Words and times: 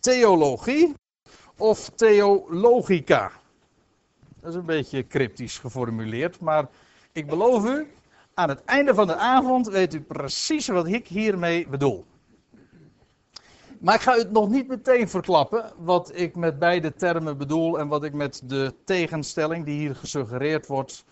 theologie 0.00 0.94
of 1.56 1.90
theologica? 1.94 3.32
Dat 4.40 4.50
is 4.50 4.56
een 4.56 4.66
beetje 4.66 5.06
cryptisch 5.06 5.58
geformuleerd, 5.58 6.40
maar 6.40 6.68
ik 7.12 7.26
beloof 7.26 7.64
u, 7.64 7.86
aan 8.34 8.48
het 8.48 8.64
einde 8.64 8.94
van 8.94 9.06
de 9.06 9.16
avond 9.16 9.68
weet 9.68 9.94
u 9.94 10.00
precies 10.00 10.68
wat 10.68 10.86
ik 10.86 11.08
hiermee 11.08 11.68
bedoel. 11.68 12.04
Maar 13.80 13.94
ik 13.94 14.00
ga 14.00 14.18
u 14.18 14.24
nog 14.30 14.48
niet 14.48 14.68
meteen 14.68 15.08
verklappen 15.08 15.72
wat 15.78 16.10
ik 16.14 16.36
met 16.36 16.58
beide 16.58 16.94
termen 16.94 17.38
bedoel 17.38 17.78
en 17.78 17.88
wat 17.88 18.04
ik 18.04 18.12
met 18.12 18.42
de 18.44 18.74
tegenstelling 18.84 19.64
die 19.64 19.78
hier 19.78 19.94
gesuggereerd 19.94 20.66
wordt 20.66 21.04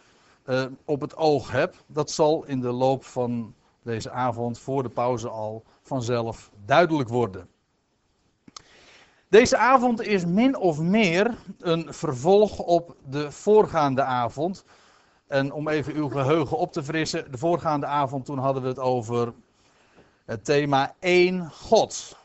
uh, 0.47 0.65
op 0.85 1.01
het 1.01 1.17
oog 1.17 1.51
heb. 1.51 1.75
Dat 1.87 2.11
zal 2.11 2.45
in 2.45 2.61
de 2.61 2.73
loop 2.73 3.05
van 3.05 3.55
deze 3.83 4.11
avond 4.11 4.59
voor 4.59 4.83
de 4.83 4.89
pauze 4.89 5.29
al 5.29 5.65
vanzelf 5.83 6.51
duidelijk 6.65 7.09
worden. 7.09 7.49
Deze 9.29 9.57
avond 9.57 10.03
is 10.03 10.25
min 10.27 10.57
of 10.57 10.79
meer 10.79 11.37
een 11.59 11.95
vervolg 11.95 12.59
op 12.59 12.97
de 13.09 13.33
voorgaande 13.33 14.03
avond. 14.03 14.65
En 15.27 15.53
om 15.53 15.69
even 15.69 15.95
uw 15.95 16.09
geheugen 16.09 16.57
op 16.57 16.73
te 16.73 16.83
frissen, 16.83 17.31
de 17.31 17.39
voorgaande 17.39 17.87
avond 17.87 18.25
toen 18.25 18.39
hadden 18.39 18.63
we 18.63 18.69
het 18.69 18.79
over 18.79 19.33
het 20.25 20.45
thema 20.45 20.95
één 20.99 21.51
God. 21.51 22.17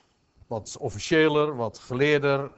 Wat 0.47 0.77
officiëler, 0.79 1.55
wat 1.55 1.79
geleerder 1.79 2.51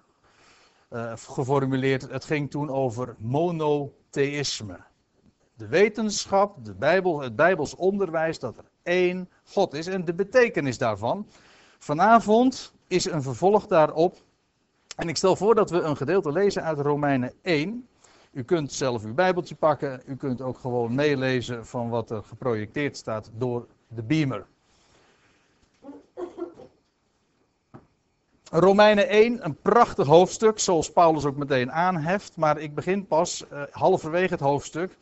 uh, 0.90 1.14
geformuleerd. 1.16 2.10
Het 2.10 2.26
ging 2.26 2.52
toen 2.52 2.70
over 2.70 3.16
monotheïsme. 3.18 4.80
De 5.54 5.68
wetenschap, 5.68 6.66
de 6.66 6.74
Bijbel, 6.74 7.22
het 7.22 7.36
Bijbels 7.36 7.76
onderwijs 7.76 8.40
dat 8.40 8.58
er 8.58 8.66
één 8.84 9.30
God 9.44 9.74
is 9.74 9.88
en 9.88 10.05
de 10.05 10.14
betekenis 10.14 10.77
daarvan. 10.77 11.27
Vanavond 11.80 12.74
is 12.88 13.05
een 13.05 13.22
vervolg 13.22 13.68
daarop. 13.68 14.24
En 14.95 15.09
ik 15.09 15.17
stel 15.17 15.35
voor 15.35 15.55
dat 15.55 15.70
we 15.70 15.81
een 15.81 15.98
gedeelte 15.98 16.31
lezen 16.31 16.63
uit 16.63 16.80
Romeinen 16.80 17.34
1. 17.41 17.88
U 18.32 18.43
kunt 18.43 18.74
zelf 18.74 19.04
uw 19.04 19.13
Bijbeltje 19.13 19.55
pakken. 19.55 20.02
U 20.05 20.15
kunt 20.15 20.41
ook 20.41 20.57
gewoon 20.57 20.96
meelezen 20.96 21.65
van 21.65 21.90
wat 21.90 22.12
er 22.12 22.24
geprojecteerd 22.24 22.98
staat 22.98 23.32
door 23.37 23.68
de 23.87 24.04
beamer. 24.04 24.46
Romeinen 28.52 29.07
1, 29.07 29.46
een 29.46 29.55
prachtig 29.62 30.07
hoofdstuk, 30.07 30.60
zoals 30.60 30.91
Paulus 30.91 31.26
ook 31.26 31.35
meteen 31.35 31.71
aanheft. 31.71 32.37
Maar 32.37 32.57
ik 32.57 32.76
begin 32.76 33.07
pas 33.07 33.46
uh, 33.54 33.62
halverwege 33.71 34.34
het 34.34 34.40
hoofdstuk. 34.40 34.98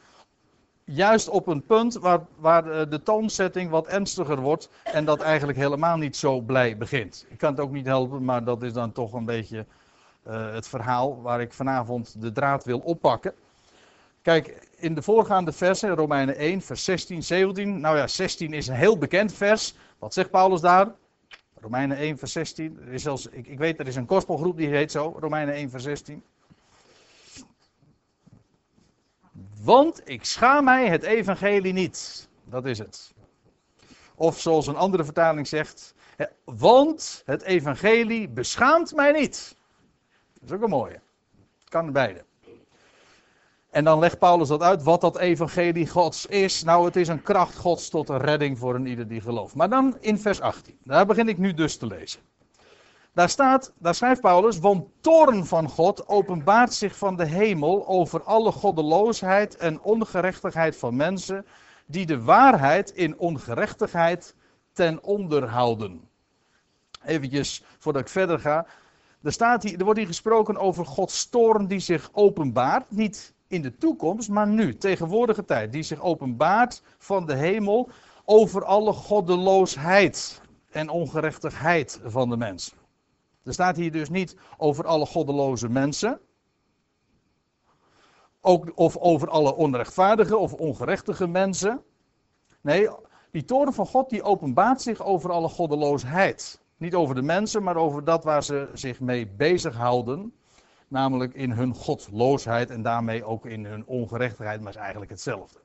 Juist 0.84 1.30
op 1.30 1.48
een 1.48 1.64
punt 1.64 1.94
waar, 1.94 2.20
waar 2.36 2.64
de, 2.64 2.88
de 2.90 3.04
toonzetting 3.04 3.70
wat 3.70 3.88
ernstiger 3.88 4.40
wordt. 4.40 4.70
En 4.84 5.06
dat 5.06 5.22
eigenlijk 5.22 5.58
helemaal 5.58 5.98
niet 5.98 6.16
zo 6.16 6.42
blij 6.42 6.78
begint. 6.78 7.26
Ik 7.30 7.38
kan 7.38 7.52
het 7.52 7.60
ook 7.60 7.72
niet 7.72 7.86
helpen, 7.86 8.26
maar 8.26 8.44
dat 8.44 8.64
is 8.64 8.74
dan 8.74 8.92
toch 8.92 9.14
een 9.14 9.26
beetje 9.26 9.66
het 10.30 10.68
verhaal 10.68 11.22
waar 11.22 11.42
ik 11.42 11.54
vanavond 11.54 12.22
de 12.22 12.32
draad 12.32 12.64
wil 12.64 12.80
oppakken. 12.80 13.34
Kijk, 14.22 14.68
in 14.76 14.96
de 14.96 15.02
voorgaande 15.02 15.52
versen, 15.52 15.96
Romeinen 15.96 16.36
1, 16.36 16.62
vers 16.62 16.84
16, 16.84 17.24
17. 17.24 17.80
Nou 17.80 17.98
ja, 17.98 18.08
16 18.08 18.54
is 18.54 18.68
een 18.68 18.76
heel 18.76 18.98
bekend 18.98 19.34
vers. 19.34 19.76
Wat 20.00 20.14
zegt 20.14 20.30
Paulus 20.30 20.62
daar? 20.62 20.92
Romeinen 21.62 21.98
1, 21.98 22.18
vers 22.18 22.32
16. 22.32 22.80
Er 22.86 22.94
is 22.94 23.04
zelfs, 23.04 23.28
ik, 23.28 23.48
ik 23.48 23.58
weet, 23.58 23.80
er 23.80 23.88
is 23.88 23.96
een 23.96 24.08
gospelgroep 24.08 24.58
die 24.58 24.68
heet 24.68 24.92
zo, 24.92 25.16
Romeinen 25.20 25.54
1, 25.54 25.70
vers 25.70 25.84
16. 25.84 26.24
Want 29.62 30.10
ik 30.10 30.26
schaam 30.26 30.64
mij 30.64 30.88
het 30.88 31.04
evangelie 31.04 31.74
niet. 31.74 32.30
Dat 32.44 32.66
is 32.66 32.78
het. 32.78 33.14
Of 34.16 34.40
zoals 34.40 34.68
een 34.68 34.76
andere 34.76 35.04
vertaling 35.04 35.48
zegt, 35.48 35.96
want 36.46 37.22
het 37.26 37.42
evangelie 37.42 38.30
beschaamt 38.30 38.96
mij 38.96 39.12
niet. 39.12 39.56
Dat 40.44 40.52
is 40.52 40.58
ook 40.58 40.64
een 40.64 40.78
mooie. 40.78 41.00
Kan 41.70 41.92
beide. 41.92 42.24
En 43.70 43.84
dan 43.84 44.00
legt 44.00 44.20
Paulus 44.20 44.48
dat 44.48 44.62
uit 44.62 44.84
wat 44.84 45.02
dat 45.02 45.18
evangelie 45.18 45.88
Gods 45.88 46.26
is. 46.26 46.64
Nou, 46.64 46.86
het 46.86 46.96
is 46.96 47.08
een 47.08 47.22
kracht 47.22 47.58
Gods 47.58 47.90
tot 47.90 48.10
een 48.10 48.18
redding 48.18 48.58
voor 48.58 48.76
een 48.76 48.86
ieder 48.86 49.08
die 49.08 49.22
gelooft. 49.22 49.56
Maar 49.56 49.70
dan 49.70 49.98
in 50.00 50.20
vers 50.20 50.42
18. 50.42 50.78
Daar 50.84 51.06
begin 51.06 51.28
ik 51.28 51.38
nu 51.38 51.54
dus 51.54 51.78
te 51.78 51.88
lezen. 51.88 52.20
Daar 53.14 53.30
staat, 53.30 53.74
daar 53.78 53.96
schrijft 53.96 54.22
Paulus, 54.22 54.60
want 54.60 54.86
toorn 55.02 55.46
van 55.46 55.70
God 55.70 56.08
openbaart 56.08 56.74
zich 56.74 56.98
van 56.98 57.16
de 57.16 57.26
hemel 57.26 57.88
over 57.88 58.24
alle 58.24 58.52
goddeloosheid 58.52 59.58
en 59.58 59.82
ongerechtigheid 59.82 60.78
van 60.78 60.96
mensen 60.96 61.46
die 61.86 62.06
de 62.06 62.22
waarheid 62.22 62.90
in 62.90 63.18
ongerechtigheid 63.18 64.36
ten 64.72 65.04
onder 65.04 65.48
houden. 65.48 66.10
Eventjes 67.06 67.64
voordat 67.80 68.02
ik 68.02 68.08
verder 68.08 68.40
ga. 68.40 68.66
Er, 69.24 69.32
staat 69.32 69.64
er 69.64 69.84
wordt 69.84 70.00
hier 70.00 70.08
gesproken 70.08 70.58
over 70.58 70.86
Gods 70.86 71.30
toorn 71.30 71.68
die 71.68 71.80
zich 71.80 72.10
openbaart. 72.14 72.92
Niet 72.92 73.34
in 73.48 73.62
de 73.62 73.78
toekomst, 73.78 74.30
maar 74.30 74.48
nu, 74.48 74.78
tegenwoordige 74.78 75.46
tijd, 75.46 75.72
die 75.72 75.84
zich 75.84 76.02
openbaart 76.02 76.82
van 76.98 77.26
de 77.26 77.36
hemel 77.36 77.90
over 78.26 78.66
alle 78.66 78.94
goddeloosheid 78.94 80.42
en 80.72 80.90
ongerechtigheid 80.90 82.00
van 82.04 82.30
de 82.30 82.38
mensen. 82.38 82.78
Er 83.44 83.54
staat 83.54 83.76
hier 83.76 83.92
dus 83.92 84.10
niet 84.10 84.36
over 84.58 84.86
alle 84.86 85.06
goddeloze 85.06 85.70
mensen, 85.70 86.20
ook, 88.42 88.72
of 88.76 88.98
over 88.98 89.30
alle 89.30 89.56
onrechtvaardige 89.56 90.38
of 90.38 90.54
ongerechtige 90.54 91.28
mensen. 91.28 91.84
Nee, 92.62 92.90
die 93.32 93.46
toren 93.46 93.74
van 93.74 93.86
God 93.86 94.10
die 94.10 94.24
openbaart 94.24 94.82
zich 94.82 95.04
over 95.04 95.32
alle 95.32 95.50
goddeloosheid. 95.50 96.63
Niet 96.78 96.94
over 96.94 97.16
de 97.16 97.22
mensen, 97.22 97.64
maar 97.64 97.76
over 97.76 98.04
dat 98.04 98.24
waar 98.24 98.44
ze 98.44 98.70
zich 98.74 99.00
mee 99.00 99.28
bezighouden 99.28 100.34
namelijk 100.88 101.34
in 101.34 101.52
hun 101.52 101.76
godloosheid 101.76 102.70
en 102.70 102.82
daarmee 102.82 103.24
ook 103.24 103.46
in 103.46 103.66
hun 103.66 103.86
ongerechtigheid, 103.86 104.62
maar 104.62 104.72
is 104.72 104.80
eigenlijk 104.80 105.12
hetzelfde. 105.12 105.60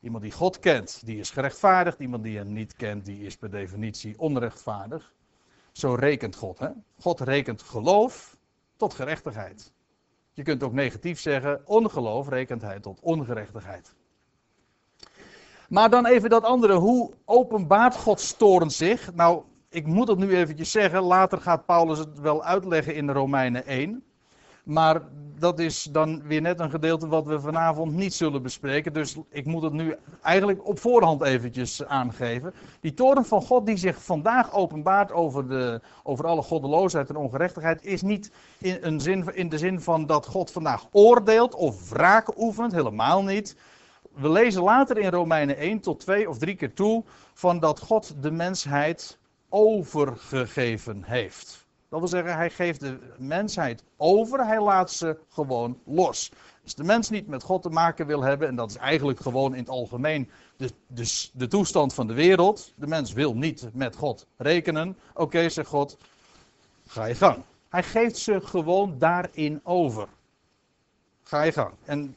Iemand 0.00 0.22
die 0.22 0.32
God 0.32 0.58
kent, 0.58 1.06
die 1.06 1.18
is 1.18 1.30
gerechtvaardigd. 1.30 2.00
Iemand 2.00 2.22
die 2.22 2.36
hem 2.36 2.52
niet 2.52 2.76
kent, 2.76 3.04
die 3.04 3.24
is 3.24 3.36
per 3.36 3.50
definitie 3.50 4.18
onrechtvaardig. 4.18 5.14
Zo 5.72 5.94
rekent 5.94 6.36
God. 6.36 6.58
Hè? 6.58 6.68
God 7.00 7.20
rekent 7.20 7.62
geloof 7.62 8.36
tot 8.76 8.94
gerechtigheid. 8.94 9.72
Je 10.32 10.42
kunt 10.42 10.62
ook 10.62 10.72
negatief 10.72 11.20
zeggen, 11.20 11.62
ongeloof 11.66 12.28
rekent 12.28 12.62
hij 12.62 12.80
tot 12.80 13.00
ongerechtigheid. 13.00 13.94
Maar 15.68 15.90
dan 15.90 16.06
even 16.06 16.30
dat 16.30 16.44
andere, 16.44 16.74
hoe 16.74 17.12
openbaart 17.24 17.96
Gods 17.96 18.32
toorn 18.36 18.70
zich? 18.70 19.14
Nou, 19.14 19.42
ik 19.70 19.86
moet 19.86 20.08
het 20.08 20.18
nu 20.18 20.36
eventjes 20.36 20.70
zeggen, 20.70 21.02
later 21.02 21.40
gaat 21.40 21.66
Paulus 21.66 21.98
het 21.98 22.20
wel 22.20 22.44
uitleggen 22.44 22.94
in 22.94 23.10
Romeinen 23.10 23.66
1. 23.66 24.02
Maar 24.64 25.02
dat 25.38 25.58
is 25.58 25.82
dan 25.82 26.22
weer 26.22 26.40
net 26.40 26.60
een 26.60 26.70
gedeelte 26.70 27.08
wat 27.08 27.26
we 27.26 27.40
vanavond 27.40 27.92
niet 27.92 28.14
zullen 28.14 28.42
bespreken. 28.42 28.92
Dus 28.92 29.16
ik 29.30 29.44
moet 29.44 29.62
het 29.62 29.72
nu 29.72 29.96
eigenlijk 30.22 30.66
op 30.66 30.78
voorhand 30.78 31.22
eventjes 31.22 31.84
aangeven. 31.84 32.54
Die 32.80 32.94
toren 32.94 33.24
van 33.24 33.42
God 33.42 33.66
die 33.66 33.76
zich 33.76 34.02
vandaag 34.02 34.52
openbaart 34.52 35.12
over, 35.12 35.48
de, 35.48 35.80
over 36.02 36.26
alle 36.26 36.42
goddeloosheid 36.42 37.08
en 37.08 37.16
ongerechtigheid... 37.16 37.84
is 37.84 38.02
niet 38.02 38.30
in, 38.58 38.78
een 38.80 39.00
zin, 39.00 39.34
in 39.34 39.48
de 39.48 39.58
zin 39.58 39.80
van 39.80 40.06
dat 40.06 40.26
God 40.26 40.50
vandaag 40.50 40.86
oordeelt 40.92 41.54
of 41.54 41.90
wraak 41.90 42.38
oefent. 42.38 42.72
Helemaal 42.72 43.24
niet. 43.24 43.56
We 44.12 44.30
lezen 44.30 44.62
later 44.62 44.98
in 44.98 45.10
Romeinen 45.10 45.56
1 45.56 45.80
tot 45.80 46.00
2 46.00 46.28
of 46.28 46.38
drie 46.38 46.54
keer 46.54 46.74
toe... 46.74 47.04
van 47.34 47.58
dat 47.60 47.80
God 47.80 48.22
de 48.22 48.30
mensheid 48.30 49.18
overgegeven 49.48 51.02
heeft. 51.04 51.66
Dat 51.88 51.98
wil 51.98 52.08
zeggen, 52.08 52.34
hij 52.34 52.50
geeft 52.50 52.80
de 52.80 52.98
mensheid 53.18 53.84
over, 53.96 54.46
hij 54.46 54.62
laat 54.62 54.90
ze 54.90 55.18
gewoon 55.28 55.80
los. 55.84 56.32
Als 56.62 56.74
de 56.74 56.84
mens 56.84 57.10
niet 57.10 57.26
met 57.26 57.42
God 57.42 57.62
te 57.62 57.68
maken 57.68 58.06
wil 58.06 58.22
hebben, 58.22 58.48
en 58.48 58.56
dat 58.56 58.70
is 58.70 58.76
eigenlijk 58.76 59.20
gewoon 59.20 59.52
in 59.52 59.60
het 59.60 59.68
algemeen 59.68 60.30
de, 60.56 60.70
de, 61.32 61.46
toestand 61.46 61.94
van 61.94 62.06
de 62.06 62.14
wereld. 62.14 62.72
De 62.76 62.86
mens 62.86 63.12
wil 63.12 63.34
niet 63.34 63.68
met 63.72 63.96
God 63.96 64.26
rekenen. 64.36 64.96
Oké, 65.14 65.48
zegt 65.48 65.68
God, 65.68 65.98
ga 66.86 67.04
je 67.04 67.14
gang. 67.14 67.42
Hij 67.68 67.82
geeft 67.82 68.16
ze 68.16 68.40
gewoon 68.40 68.98
daarin 68.98 69.60
over. 69.64 70.08
Ga 71.22 71.42
je 71.42 71.52
gang. 71.52 71.74
En, 71.84 72.16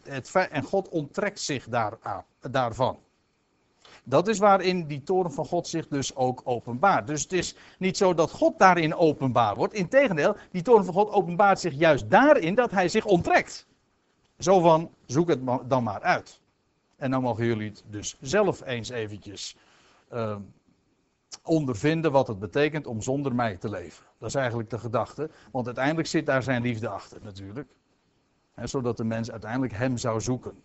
en 0.50 0.64
God 0.64 0.90
onttrekt 0.90 1.40
zich 1.40 1.68
daar, 1.70 1.98
daarvan. 2.52 3.00
Dat 4.04 4.28
is 4.28 4.38
waarin 4.40 4.88
die 4.88 5.04
toren 5.04 5.32
van 5.32 5.46
God 5.46 5.68
zich 5.68 5.88
dus 5.88 6.16
ook 6.16 6.42
openbaart. 6.44 7.08
Dus 7.08 7.22
het 7.22 7.34
is 7.34 7.56
niet 7.78 7.98
zo 7.98 8.14
dat 8.14 8.32
God 8.32 8.60
daarin 8.60 8.96
openbaar 8.96 9.56
wordt. 9.56 9.74
Integendeel, 9.74 10.36
die 10.52 10.62
toren 10.62 10.86
van 10.86 10.94
God 10.94 11.12
openbaart 11.12 11.60
zich 11.60 11.74
juist 11.74 12.10
daarin 12.10 12.56
dat 12.56 12.72
hij 12.72 12.90
zich 12.90 13.06
onttrekt. 13.06 13.68
Zo 14.38 14.60
van, 14.60 14.92
zoek 15.06 15.30
het 15.30 15.40
dan 15.68 15.84
maar 15.84 16.02
uit. 16.02 16.42
En 16.96 17.12
dan 17.12 17.22
mogen 17.22 17.46
jullie 17.46 17.70
het 17.70 17.84
dus 17.88 18.18
zelf 18.22 18.66
eens 18.66 18.90
eventjes 18.90 19.56
uh, 20.14 20.36
ondervinden 21.44 22.12
wat 22.12 22.28
het 22.28 22.40
betekent 22.40 22.88
om 22.88 23.02
zonder 23.02 23.36
mij 23.36 23.58
te 23.58 23.70
leven. 23.70 24.06
Dat 24.18 24.30
is 24.30 24.36
eigenlijk 24.36 24.70
de 24.70 24.80
gedachte. 24.80 25.30
Want 25.52 25.66
uiteindelijk 25.66 26.08
zit 26.08 26.26
daar 26.26 26.44
zijn 26.44 26.62
liefde 26.62 26.88
achter 26.88 27.20
natuurlijk. 27.22 27.70
zodat 28.64 28.98
de 28.98 29.04
mens 29.04 29.32
uiteindelijk 29.32 29.74
hem 29.74 29.98
zou 29.98 30.22
zoeken. 30.22 30.64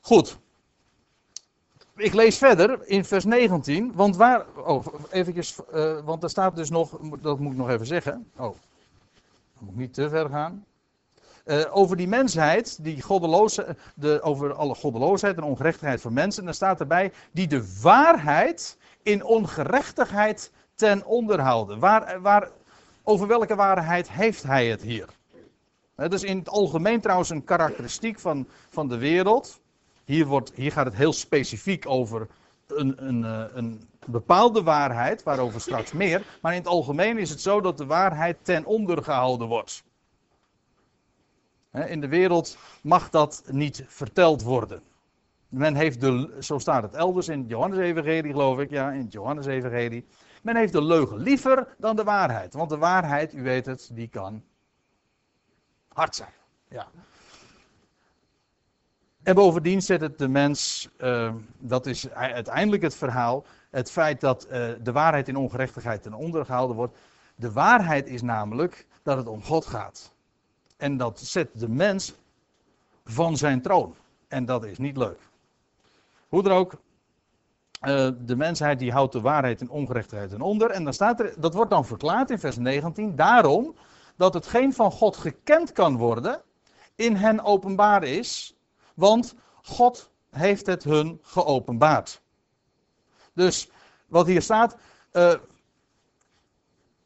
Goed, 0.00 0.38
ik 1.98 2.14
lees 2.14 2.38
verder 2.38 2.86
in 2.86 3.04
vers 3.04 3.24
19, 3.24 3.92
want 3.94 4.16
waar, 4.16 4.44
oh, 4.56 4.86
eventjes, 5.10 5.56
uh, 5.74 5.98
want 6.04 6.22
er 6.22 6.30
staat 6.30 6.56
dus 6.56 6.70
nog, 6.70 6.98
dat 7.20 7.38
moet 7.38 7.52
ik 7.52 7.58
nog 7.58 7.68
even 7.68 7.86
zeggen. 7.86 8.30
Oh, 8.36 8.40
dan 8.40 8.54
moet 9.58 9.70
ik 9.70 9.76
niet 9.76 9.94
te 9.94 10.08
ver 10.08 10.28
gaan. 10.28 10.64
Uh, 11.44 11.76
over 11.76 11.96
die 11.96 12.08
mensheid, 12.08 12.84
die 12.84 13.02
goddeloze, 13.02 13.76
de, 13.94 14.22
over 14.22 14.54
alle 14.54 14.74
goddeloosheid 14.74 15.36
en 15.36 15.42
ongerechtigheid 15.42 16.00
van 16.00 16.12
mensen. 16.12 16.40
En 16.40 16.44
dan 16.44 16.54
staat 16.54 16.80
erbij, 16.80 17.12
die 17.32 17.46
de 17.46 17.80
waarheid 17.82 18.76
in 19.02 19.24
ongerechtigheid 19.24 20.52
ten 20.74 21.04
onderhouden. 21.04 21.78
Waar, 21.78 22.20
waar, 22.20 22.50
over 23.02 23.26
welke 23.26 23.54
waarheid 23.54 24.10
heeft 24.10 24.42
hij 24.42 24.66
het 24.66 24.82
hier? 24.82 25.08
Dat 25.94 26.12
is 26.12 26.22
in 26.22 26.38
het 26.38 26.48
algemeen 26.48 27.00
trouwens 27.00 27.30
een 27.30 27.44
karakteristiek 27.44 28.18
van, 28.18 28.48
van 28.68 28.88
de 28.88 28.98
wereld. 28.98 29.60
Hier, 30.08 30.26
wordt, 30.26 30.52
hier 30.54 30.72
gaat 30.72 30.84
het 30.84 30.94
heel 30.94 31.12
specifiek 31.12 31.88
over 31.88 32.28
een, 32.66 33.06
een, 33.06 33.24
eh, 33.24 33.44
een 33.56 33.88
bepaalde 34.06 34.62
waarheid, 34.62 35.22
waarover 35.22 35.60
straks 35.60 35.92
meer. 35.92 36.26
Maar 36.42 36.52
in 36.52 36.58
het 36.58 36.68
algemeen 36.68 37.18
is 37.18 37.30
het 37.30 37.40
zo 37.40 37.60
dat 37.60 37.78
de 37.78 37.86
waarheid 37.86 38.36
ten 38.42 38.64
onder 38.64 39.02
gehouden 39.02 39.48
wordt. 39.48 39.84
In 41.72 42.00
de 42.00 42.08
wereld 42.08 42.58
mag 42.82 43.10
dat 43.10 43.42
niet 43.50 43.84
verteld 43.86 44.42
worden. 44.42 44.82
Men 45.48 45.74
heeft 45.74 46.00
de, 46.00 46.36
zo 46.40 46.58
staat 46.58 46.82
het 46.82 46.94
elders 46.94 47.28
in 47.28 47.46
Johannes-evangelie, 47.46 48.32
geloof 48.32 48.58
ik, 48.58 48.70
ja, 48.70 48.90
in 48.90 49.06
Johannes-evangelie. 49.06 50.06
Men 50.42 50.56
heeft 50.56 50.72
de 50.72 50.82
leugen 50.82 51.18
liever 51.18 51.74
dan 51.78 51.96
de 51.96 52.04
waarheid. 52.04 52.54
Want 52.54 52.70
de 52.70 52.78
waarheid, 52.78 53.34
u 53.34 53.42
weet 53.42 53.66
het, 53.66 53.90
die 53.92 54.08
kan 54.08 54.42
hard 55.88 56.16
zijn. 56.16 56.32
Ja. 56.68 56.88
En 59.28 59.34
bovendien 59.34 59.82
zet 59.82 60.00
het 60.00 60.18
de 60.18 60.28
mens, 60.28 60.88
uh, 60.98 61.32
dat 61.58 61.86
is 61.86 62.10
uiteindelijk 62.10 62.82
het 62.82 62.94
verhaal, 62.94 63.44
het 63.70 63.90
feit 63.90 64.20
dat 64.20 64.46
uh, 64.46 64.68
de 64.82 64.92
waarheid 64.92 65.28
in 65.28 65.36
ongerechtigheid 65.36 66.02
ten 66.02 66.14
onder 66.14 66.44
gehouden 66.44 66.76
wordt. 66.76 66.98
De 67.34 67.52
waarheid 67.52 68.06
is 68.06 68.22
namelijk 68.22 68.86
dat 69.02 69.16
het 69.16 69.26
om 69.26 69.42
God 69.42 69.66
gaat. 69.66 70.12
En 70.76 70.96
dat 70.96 71.20
zet 71.20 71.48
de 71.52 71.68
mens 71.68 72.14
van 73.04 73.36
zijn 73.36 73.62
troon. 73.62 73.94
En 74.28 74.44
dat 74.44 74.64
is 74.64 74.78
niet 74.78 74.96
leuk. 74.96 75.18
Hoe 76.28 76.42
dan 76.42 76.52
ook, 76.52 76.72
uh, 76.72 78.08
de 78.20 78.36
mensheid 78.36 78.78
die 78.78 78.92
houdt 78.92 79.12
de 79.12 79.20
waarheid 79.20 79.60
in 79.60 79.70
ongerechtigheid 79.70 80.30
ten 80.30 80.40
onder. 80.40 80.70
En 80.70 80.84
dan 80.84 80.92
staat 80.92 81.20
er, 81.20 81.34
dat 81.38 81.54
wordt 81.54 81.70
dan 81.70 81.84
verklaard 81.84 82.30
in 82.30 82.38
vers 82.38 82.56
19. 82.56 83.16
Daarom 83.16 83.74
dat 84.16 84.34
hetgeen 84.34 84.72
van 84.72 84.90
God 84.90 85.16
gekend 85.16 85.72
kan 85.72 85.96
worden, 85.96 86.42
in 86.94 87.16
hen 87.16 87.44
openbaar 87.44 88.02
is. 88.02 88.52
Want 88.98 89.34
God 89.62 90.10
heeft 90.30 90.66
het 90.66 90.84
hun 90.84 91.18
geopenbaard. 91.22 92.20
Dus 93.32 93.70
wat 94.06 94.26
hier 94.26 94.42
staat, 94.42 94.76
uh, 95.12 95.34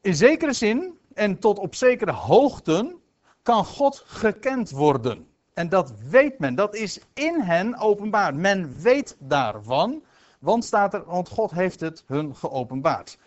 in 0.01 0.15
zekere 0.15 0.53
zin 0.53 0.99
en 1.15 1.39
tot 1.39 1.59
op 1.59 1.75
zekere 1.75 2.13
hoogten 2.13 3.01
kan 3.43 3.65
God 3.65 4.03
gekend 4.07 4.71
worden. 4.71 5.27
En 5.55 5.69
dat 5.69 5.93
weet 6.11 6.39
men, 6.39 6.55
dat 6.55 6.75
is 6.75 7.01
in 7.15 7.41
hen 7.41 7.79
openbaar. 7.79 8.35
Men 8.35 8.75
weet 8.81 9.17
daarvan, 9.19 10.03
want 10.39 10.65
staat 10.65 10.95
er, 10.95 11.05
want 11.05 11.29
God 11.29 11.51
heeft 11.51 11.81
het 11.81 12.05
hun 12.07 12.37
geopenbaard. 12.37 13.19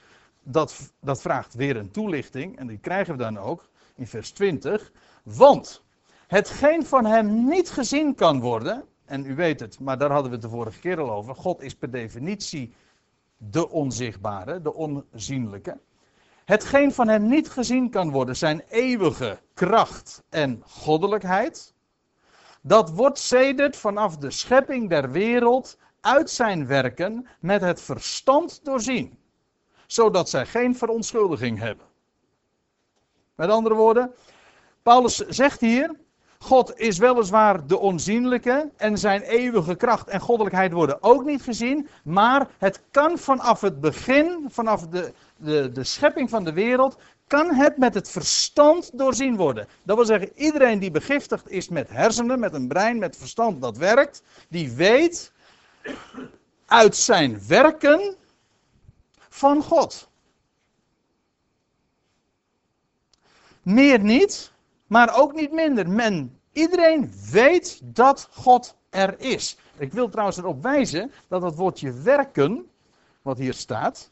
Dat, 0.43 0.93
dat 0.99 1.21
vraagt 1.21 1.53
weer 1.53 1.75
een 1.75 1.91
toelichting, 1.91 2.57
en 2.57 2.67
die 2.67 2.77
krijgen 2.77 3.17
we 3.17 3.23
dan 3.23 3.37
ook 3.37 3.69
in 3.95 4.07
vers 4.07 4.31
20. 4.31 4.91
Want 5.23 5.84
hetgeen 6.27 6.85
van 6.85 7.05
hem 7.05 7.47
niet 7.47 7.69
gezien 7.69 8.15
kan 8.15 8.39
worden, 8.39 8.85
en 9.05 9.25
u 9.25 9.35
weet 9.35 9.59
het, 9.59 9.79
maar 9.79 9.97
daar 9.97 10.11
hadden 10.11 10.29
we 10.29 10.37
het 10.37 10.45
de 10.45 10.49
vorige 10.49 10.79
keer 10.79 10.99
al 10.99 11.11
over. 11.11 11.35
God 11.35 11.61
is 11.61 11.75
per 11.75 11.91
definitie 11.91 12.73
de 13.37 13.69
onzichtbare, 13.69 14.61
de 14.61 14.73
onzienlijke. 14.73 15.79
Hetgeen 16.45 16.93
van 16.93 17.07
hem 17.07 17.27
niet 17.27 17.49
gezien 17.49 17.89
kan 17.89 18.11
worden, 18.11 18.35
zijn 18.35 18.63
eeuwige 18.69 19.39
kracht 19.53 20.23
en 20.29 20.61
goddelijkheid. 20.65 21.73
Dat 22.61 22.89
wordt 22.89 23.17
sedert 23.19 23.77
vanaf 23.77 24.17
de 24.17 24.31
schepping 24.31 24.89
der 24.89 25.11
wereld 25.11 25.77
uit 26.01 26.29
zijn 26.29 26.67
werken 26.67 27.27
met 27.39 27.61
het 27.61 27.81
verstand 27.81 28.65
doorzien, 28.65 29.17
zodat 29.87 30.29
zij 30.29 30.45
geen 30.45 30.75
verontschuldiging 30.75 31.59
hebben. 31.59 31.85
Met 33.35 33.49
andere 33.49 33.75
woorden, 33.75 34.13
Paulus 34.83 35.15
zegt 35.15 35.59
hier: 35.59 35.95
God 36.39 36.79
is 36.79 36.97
weliswaar 36.97 37.67
de 37.67 37.77
onzienlijke 37.77 38.69
en 38.77 38.97
zijn 38.97 39.21
eeuwige 39.21 39.75
kracht 39.75 40.07
en 40.07 40.19
goddelijkheid 40.19 40.71
worden 40.71 41.03
ook 41.03 41.25
niet 41.25 41.41
gezien, 41.41 41.87
maar 42.03 42.47
het 42.57 42.81
kan 42.91 43.17
vanaf 43.17 43.61
het 43.61 43.81
begin, 43.81 44.45
vanaf 44.49 44.87
de, 44.87 45.13
de, 45.37 45.71
de 45.71 45.83
schepping 45.83 46.29
van 46.29 46.43
de 46.43 46.53
wereld, 46.53 46.97
kan 47.27 47.53
het 47.53 47.77
met 47.77 47.93
het 47.93 48.09
verstand 48.09 48.97
doorzien 48.97 49.35
worden. 49.35 49.67
Dat 49.83 49.95
wil 49.95 50.05
zeggen, 50.05 50.31
iedereen 50.35 50.79
die 50.79 50.91
begiftigd 50.91 51.49
is 51.49 51.69
met 51.69 51.89
hersenen, 51.89 52.39
met 52.39 52.53
een 52.53 52.67
brein, 52.67 52.97
met 52.97 53.17
verstand 53.17 53.61
dat 53.61 53.77
werkt, 53.77 54.21
die 54.47 54.71
weet 54.71 55.31
uit 56.65 56.95
zijn 56.95 57.47
werken 57.47 58.15
van 59.29 59.63
God. 59.63 60.09
Meer 63.61 63.99
niet, 63.99 64.51
maar 64.95 65.17
ook 65.17 65.33
niet 65.33 65.51
minder. 65.51 65.89
Men, 65.89 66.39
iedereen 66.51 67.13
weet 67.31 67.79
dat 67.83 68.27
God 68.31 68.75
er 68.89 69.19
is. 69.19 69.57
Ik 69.77 69.93
wil 69.93 70.09
trouwens 70.09 70.37
erop 70.37 70.63
wijzen 70.63 71.11
dat 71.27 71.41
het 71.41 71.55
woordje 71.55 71.93
werken, 71.93 72.69
wat 73.21 73.37
hier 73.37 73.53
staat, 73.53 74.11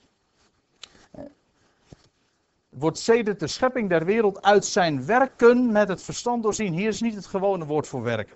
wordt 2.69 2.97
sedert 2.97 3.39
de 3.39 3.47
schepping 3.47 3.89
der 3.89 4.06
wereld 4.06 4.41
uit 4.41 4.65
zijn 4.65 5.06
werken 5.06 5.71
met 5.71 5.88
het 5.88 6.01
verstand 6.01 6.44
doorzien. 6.44 6.74
Hier 6.74 6.88
is 6.88 7.01
niet 7.01 7.15
het 7.15 7.25
gewone 7.25 7.65
woord 7.65 7.88
voor 7.88 8.03
werken, 8.03 8.35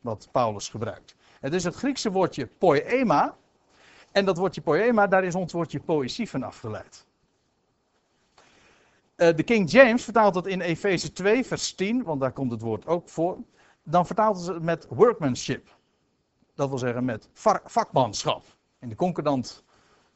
wat 0.00 0.28
Paulus 0.32 0.68
gebruikt. 0.68 1.14
Het 1.40 1.54
is 1.54 1.64
het 1.64 1.74
Griekse 1.74 2.10
woordje 2.10 2.46
poema. 2.46 3.36
En 4.12 4.24
dat 4.24 4.36
woordje 4.36 4.60
poema, 4.60 5.06
daar 5.06 5.24
is 5.24 5.34
ons 5.34 5.52
woordje 5.52 5.80
poëzie 5.80 6.30
van 6.30 6.42
afgeleid. 6.42 7.06
Uh, 9.20 9.36
de 9.36 9.42
King 9.42 9.70
James 9.70 10.04
vertaalt 10.04 10.34
het 10.34 10.46
in 10.46 10.60
Efeze 10.60 11.12
2, 11.12 11.44
vers 11.44 11.74
10, 11.74 12.02
want 12.02 12.20
daar 12.20 12.32
komt 12.32 12.50
het 12.50 12.60
woord 12.60 12.86
ook 12.86 13.08
voor. 13.08 13.38
Dan 13.82 14.06
vertaalt 14.06 14.40
ze 14.40 14.52
het 14.52 14.62
met 14.62 14.86
workmanship. 14.88 15.68
Dat 16.54 16.68
wil 16.68 16.78
zeggen 16.78 17.04
met 17.04 17.28
vakmanschap. 17.64 18.44
In 18.80 18.88
de 18.88 18.94
concordant 18.94 19.64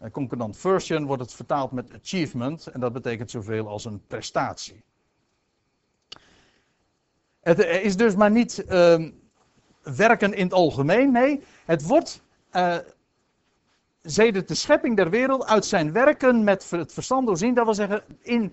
uh, 0.03 0.11
concordant 0.11 0.56
version 0.56 1.06
wordt 1.06 1.23
het 1.23 1.33
vertaald 1.33 1.73
met 1.73 1.93
achievement. 2.03 2.67
En 2.67 2.81
dat 2.81 2.93
betekent 2.93 3.31
zoveel 3.31 3.69
als 3.69 3.85
een 3.85 4.03
prestatie. 4.06 4.85
Het 7.40 7.59
is 7.59 7.97
dus 7.97 8.14
maar 8.14 8.31
niet 8.31 8.64
uh, 8.69 9.09
werken 9.83 10.35
in 10.35 10.45
het 10.45 10.52
algemeen. 10.52 11.12
Nee, 11.12 11.43
het 11.64 11.87
wordt 11.87 12.23
uh, 12.52 12.76
zedert 14.02 14.49
de 14.49 14.55
schepping 14.55 14.97
der 14.97 15.11
wereld 15.11 15.45
uit 15.47 15.64
zijn 15.64 15.93
werken 15.93 16.45
met 16.45 16.71
het 16.71 16.93
verstand 16.93 17.26
doorzien. 17.26 17.55
Dat 17.55 17.64
wil 17.64 17.75
zeggen, 17.75 18.02
in, 18.21 18.52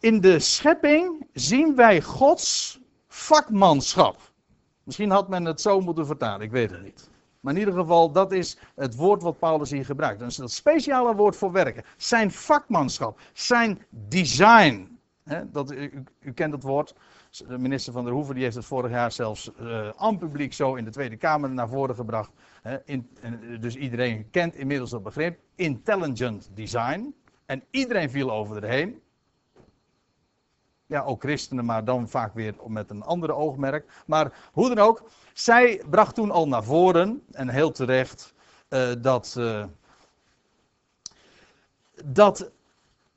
in 0.00 0.20
de 0.20 0.38
schepping 0.38 1.26
zien 1.32 1.76
wij 1.76 2.02
Gods 2.02 2.80
vakmanschap. 3.08 4.32
Misschien 4.82 5.10
had 5.10 5.28
men 5.28 5.44
het 5.44 5.60
zo 5.60 5.80
moeten 5.80 6.06
vertalen, 6.06 6.40
ik 6.40 6.50
weet 6.50 6.70
het 6.70 6.82
niet. 6.82 7.10
Maar 7.40 7.54
in 7.54 7.60
ieder 7.60 7.74
geval, 7.74 8.12
dat 8.12 8.32
is 8.32 8.58
het 8.74 8.94
woord 8.94 9.22
wat 9.22 9.38
Paulus 9.38 9.70
hier 9.70 9.84
gebruikt. 9.84 10.20
Dat 10.20 10.30
is 10.30 10.36
dat 10.36 10.50
speciale 10.50 11.14
woord 11.14 11.36
voor 11.36 11.52
werken. 11.52 11.84
Zijn 11.96 12.30
vakmanschap, 12.30 13.20
zijn 13.32 13.82
design. 13.90 14.98
dat, 15.52 15.72
u, 15.72 16.04
kent 16.34 16.52
het 16.52 16.62
woord. 16.62 16.94
De 17.48 17.58
minister 17.58 17.92
van 17.92 18.04
der 18.04 18.12
Hoeven 18.12 18.34
die 18.34 18.42
heeft 18.42 18.56
het 18.56 18.64
vorig 18.64 18.90
jaar 18.90 19.12
zelfs 19.12 19.50
uh, 19.60 19.88
aan 19.96 20.18
publiek 20.18 20.52
zo 20.52 20.74
in 20.74 20.84
de 20.84 20.90
Tweede 20.90 21.16
Kamer 21.16 21.50
naar 21.50 21.68
voren 21.68 21.94
gebracht. 21.94 22.30
in, 22.84 23.10
dus 23.60 23.76
iedereen 23.76 24.30
kent 24.30 24.54
inmiddels 24.54 24.90
dat 24.90 25.02
begrip. 25.02 25.38
Intelligent 25.54 26.50
design. 26.54 27.14
En 27.46 27.62
iedereen 27.70 28.10
viel 28.10 28.32
over 28.32 28.64
erheen. 28.64 29.00
Ja, 30.86 31.02
ook 31.02 31.22
christenen, 31.22 31.64
maar 31.64 31.84
dan 31.84 32.08
vaak 32.08 32.34
weer 32.34 32.54
met 32.66 32.90
een 32.90 33.02
andere 33.02 33.34
oogmerk. 33.34 34.02
Maar 34.06 34.32
hoe 34.52 34.74
dan 34.74 34.78
ook, 34.78 35.02
zij 35.32 35.82
bracht 35.90 36.14
toen 36.14 36.30
al 36.30 36.48
naar 36.48 36.64
voren, 36.64 37.22
en 37.32 37.48
heel 37.48 37.70
terecht, 37.70 38.34
uh, 38.68 38.88
dat, 38.98 39.34
uh, 39.38 39.64
dat 42.04 42.50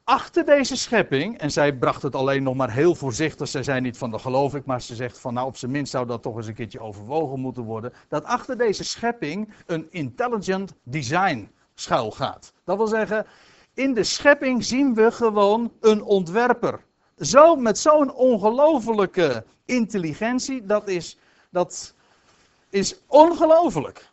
achter 0.03 0.45
deze 0.45 0.75
schepping, 0.75 1.37
en 1.37 1.51
zij 1.51 1.73
bracht 1.73 2.01
het 2.01 2.15
alleen 2.15 2.43
nog 2.43 2.55
maar 2.55 2.71
heel 2.71 2.95
voorzichtig, 2.95 3.47
zij 3.47 3.63
zei 3.63 3.81
niet 3.81 3.97
van 3.97 4.11
dat 4.11 4.21
geloof 4.21 4.55
ik, 4.55 4.65
maar 4.65 4.81
ze 4.81 4.95
zegt 4.95 5.19
van 5.19 5.33
nou 5.33 5.47
op 5.47 5.57
zijn 5.57 5.71
minst 5.71 5.91
zou 5.91 6.05
dat 6.05 6.21
toch 6.21 6.35
eens 6.35 6.47
een 6.47 6.53
keertje 6.53 6.79
overwogen 6.79 7.39
moeten 7.39 7.63
worden, 7.63 7.93
dat 8.07 8.23
achter 8.23 8.57
deze 8.57 8.83
schepping 8.83 9.53
een 9.65 9.87
intelligent 9.89 10.73
design 10.83 11.51
schuil 11.73 12.11
gaat. 12.11 12.53
Dat 12.63 12.77
wil 12.77 12.87
zeggen, 12.87 13.25
in 13.73 13.93
de 13.93 14.03
schepping 14.03 14.63
zien 14.63 14.93
we 14.93 15.11
gewoon 15.11 15.71
een 15.79 16.03
ontwerper. 16.03 16.87
Zo, 17.19 17.55
met 17.55 17.79
zo'n 17.79 18.13
ongelofelijke 18.13 19.45
intelligentie, 19.65 20.65
dat 20.65 20.87
is, 20.87 21.17
dat 21.49 21.93
is 22.69 22.99
ongelooflijk. 23.07 24.07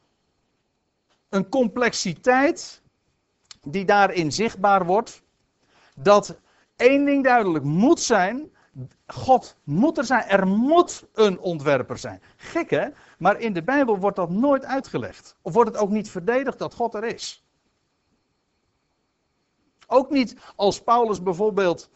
een 1.29 1.49
complexiteit 1.49 2.83
die 3.63 3.85
daarin 3.85 4.33
zichtbaar 4.33 4.87
wordt. 4.87 5.23
Dat 5.95 6.37
één 6.77 7.05
ding 7.05 7.25
duidelijk 7.25 7.65
moet 7.65 8.01
zijn. 8.01 8.51
God 9.07 9.57
moet 9.65 9.99
er 9.99 10.05
zijn. 10.05 10.25
Er 10.25 10.47
moet 10.47 11.07
een 11.13 11.39
ontwerper 11.39 11.99
zijn. 11.99 12.23
Gek 12.37 12.71
hè? 12.71 12.89
Maar 13.19 13.41
in 13.41 13.53
de 13.53 13.63
Bijbel 13.63 13.99
wordt 13.99 14.17
dat 14.17 14.31
nooit 14.31 14.65
uitgelegd. 14.65 15.37
Of 15.43 15.53
wordt 15.53 15.71
het 15.71 15.81
ook 15.81 15.91
niet 15.91 16.11
verdedigd 16.11 16.59
dat 16.59 16.75
God 16.75 16.95
er 16.95 17.05
is. 17.05 17.45
Ook 19.87 20.11
niet 20.11 20.37
als 20.57 20.83
Paulus 20.83 21.23
bijvoorbeeld 21.23 21.91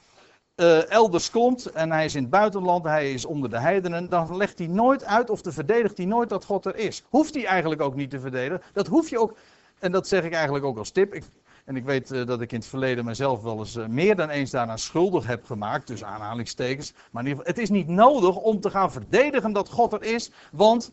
uh, 0.61 0.90
elders 0.90 1.31
komt 1.31 1.67
en 1.67 1.93
hij 1.93 2.05
is 2.05 2.14
in 2.14 2.23
het 2.23 2.31
buitenland, 2.31 2.85
hij 2.85 3.12
is 3.12 3.25
onder 3.25 3.50
de 3.50 3.59
heidenen, 3.59 4.09
dan 4.09 4.37
legt 4.37 4.59
hij 4.59 4.67
nooit 4.67 5.05
uit 5.05 5.31
of 5.31 5.40
verdedigt 5.43 5.97
hij 5.97 6.07
nooit 6.07 6.29
dat 6.29 6.45
God 6.45 6.67
er 6.67 6.76
is. 6.76 7.05
Hoeft 7.09 7.35
hij 7.35 7.47
eigenlijk 7.47 7.81
ook 7.81 7.95
niet 7.95 8.11
te 8.11 8.21
verdedigen. 8.21 8.62
Dat 8.73 8.87
hoef 8.87 9.11
je 9.11 9.19
ook, 9.19 9.37
en 9.79 9.93
dat 9.93 10.09
zeg 10.09 10.25
ik 10.25 10.33
eigenlijk 10.33 10.64
ook 10.64 10.79
als 10.79 10.90
tip. 10.90 11.14
Ik, 11.14 11.25
en 11.64 11.76
ik 11.76 11.85
weet 11.85 12.11
uh, 12.11 12.26
dat 12.26 12.40
ik 12.40 12.52
in 12.52 12.59
het 12.59 12.69
verleden 12.69 13.05
mezelf 13.05 13.43
wel 13.43 13.59
eens 13.59 13.76
uh, 13.76 13.87
meer 13.87 14.17
dan 14.17 14.29
eens 14.29 14.50
daaraan 14.50 14.79
schuldig 14.79 15.26
heb 15.26 15.45
gemaakt, 15.45 15.87
dus 15.87 16.05
aanhalingstekens. 16.05 16.93
Maar 17.11 17.23
in 17.23 17.29
ieder 17.29 17.45
geval, 17.45 17.62
het 17.62 17.71
is 17.71 17.76
niet 17.76 17.88
nodig 17.88 18.37
om 18.37 18.61
te 18.61 18.71
gaan 18.71 18.93
verdedigen 18.93 19.52
dat 19.52 19.69
God 19.69 19.93
er 19.93 20.02
is, 20.02 20.31
want 20.52 20.90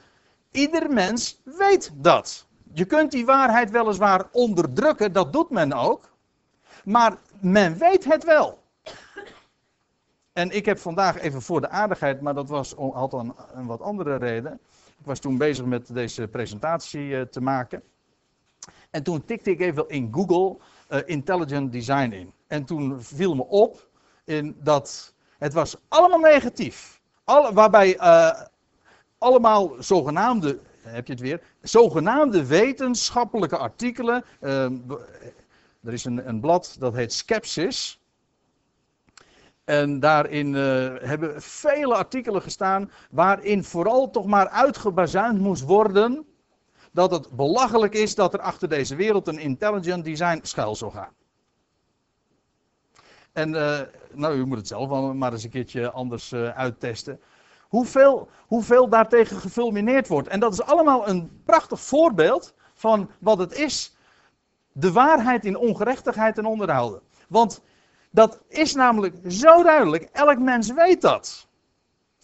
ieder 0.52 0.90
mens 0.90 1.42
weet 1.44 1.92
dat. 1.96 2.46
Je 2.74 2.86
kunt 2.86 3.12
die 3.12 3.26
waarheid 3.26 3.72
weliswaar 3.72 4.28
onderdrukken, 4.32 5.12
dat 5.12 5.34
doet 5.34 5.50
men 5.50 5.74
ook. 5.74 6.16
Maar 6.84 7.18
men 7.40 7.78
weet 7.78 8.06
het 8.06 8.24
wel. 8.24 8.66
En 10.38 10.52
ik 10.52 10.66
heb 10.66 10.80
vandaag 10.80 11.20
even 11.20 11.42
voor 11.42 11.62
de 11.62 11.70
aardigheid, 11.70 12.22
maar 12.22 12.34
dat 12.34 12.50
was, 12.50 12.74
had 12.74 13.14
een, 13.14 13.34
een 13.54 13.66
wat 13.66 13.82
andere 13.82 14.16
reden. 14.16 14.60
Ik 15.00 15.06
was 15.06 15.20
toen 15.20 15.38
bezig 15.38 15.66
met 15.66 15.94
deze 15.94 16.28
presentatie 16.28 17.02
uh, 17.02 17.22
te 17.22 17.42
maken. 17.42 17.84
En 18.90 19.04
toen 19.04 19.26
tikte 19.26 19.52
ik 19.52 19.60
even 19.60 19.90
in 19.90 20.10
Google 20.14 20.58
uh, 20.90 21.00
Intelligent 21.06 21.72
Design 21.72 22.12
in. 22.12 22.34
En 22.48 22.66
toen 22.66 23.02
viel 23.02 23.36
me 23.36 23.46
op 23.46 23.88
in 24.24 24.56
dat 24.60 25.14
het 25.38 25.54
was 25.54 25.76
allemaal 25.88 26.20
negatief. 26.20 27.02
Alle, 27.24 27.54
waarbij 27.54 27.96
uh, 27.96 28.42
allemaal 29.18 29.76
zogenaamde, 29.80 30.60
heb 30.82 31.08
je 31.08 31.14
het 31.14 31.22
weer, 31.22 31.42
zogenaamde 31.62 32.46
wetenschappelijke 32.46 33.58
artikelen. 33.58 34.24
er 34.40 35.94
is 35.94 36.06
een, 36.06 36.28
een 36.28 36.40
blad 36.40 36.76
dat 36.80 36.94
heet 36.94 37.14
Skepsis. 37.14 38.00
En 39.68 40.00
daarin 40.00 40.54
uh, 40.54 40.62
hebben 41.00 41.42
vele 41.42 41.96
artikelen 41.96 42.42
gestaan 42.42 42.92
waarin 43.12 43.64
vooral 43.64 44.10
toch 44.10 44.26
maar 44.26 44.50
uitgebazuind 44.50 45.40
moest 45.40 45.64
worden 45.64 46.26
dat 46.92 47.12
het 47.12 47.30
belachelijk 47.30 47.94
is 47.94 48.16
dat 48.16 48.34
er 48.34 48.40
achter 48.40 48.70
deze 48.70 48.96
wereld 48.96 49.28
een 49.28 49.40
intelligent 49.40 50.06
design 50.06 50.40
schuil 50.42 50.76
zou 50.76 50.92
gaan. 50.92 51.14
En 53.34 53.54
uh, 53.54 53.80
nou, 54.14 54.36
u 54.38 54.46
moet 54.46 54.58
het 54.58 54.68
zelf 54.68 55.14
maar 55.14 55.32
eens 55.32 55.44
een 55.44 55.50
keertje 55.50 55.92
anders 55.92 56.32
uh, 56.32 56.50
uittesten. 56.50 57.20
Hoeveel, 57.62 58.30
hoeveel 58.48 58.90
daartegen 58.90 59.38
gefulmineerd 59.38 60.08
wordt. 60.08 60.28
En 60.28 60.40
dat 60.40 60.54
is 60.54 60.62
allemaal 60.62 61.08
een 61.08 61.42
prachtig 61.46 61.80
voorbeeld 61.80 62.54
van 62.74 63.10
wat 63.20 63.38
het 63.38 63.54
is. 63.58 63.96
De 64.72 64.92
waarheid 64.92 65.46
in 65.46 65.58
ongerechtigheid 65.58 66.38
en 66.38 66.46
onderhouden. 66.46 67.02
Want 67.30 67.62
dat 68.10 68.40
is 68.48 68.74
namelijk 68.74 69.16
zo 69.28 69.64
duidelijk. 69.64 70.10
Elk 70.12 70.40
mens 70.40 70.72
weet 70.72 71.02
dat. 71.02 71.48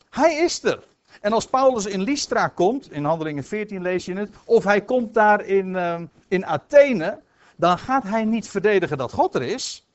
Hij 0.09 0.35
is 0.35 0.63
er. 0.63 0.83
En 1.21 1.33
als 1.33 1.47
Paulus 1.47 1.85
in 1.85 2.01
Lystra 2.01 2.47
komt, 2.47 2.91
in 2.91 3.05
Handelingen 3.05 3.43
14 3.43 3.81
lees 3.81 4.05
je 4.05 4.13
het, 4.13 4.29
of 4.45 4.63
hij 4.63 4.81
komt 4.81 5.13
daar 5.13 5.45
in, 5.45 5.67
uh, 5.67 6.01
in 6.27 6.45
Athene, 6.45 7.19
dan 7.55 7.77
gaat 7.77 8.03
hij 8.03 8.25
niet 8.25 8.49
verdedigen 8.49 8.97
dat 8.97 9.11
God 9.11 9.35
er 9.35 9.41
is. 9.41 9.87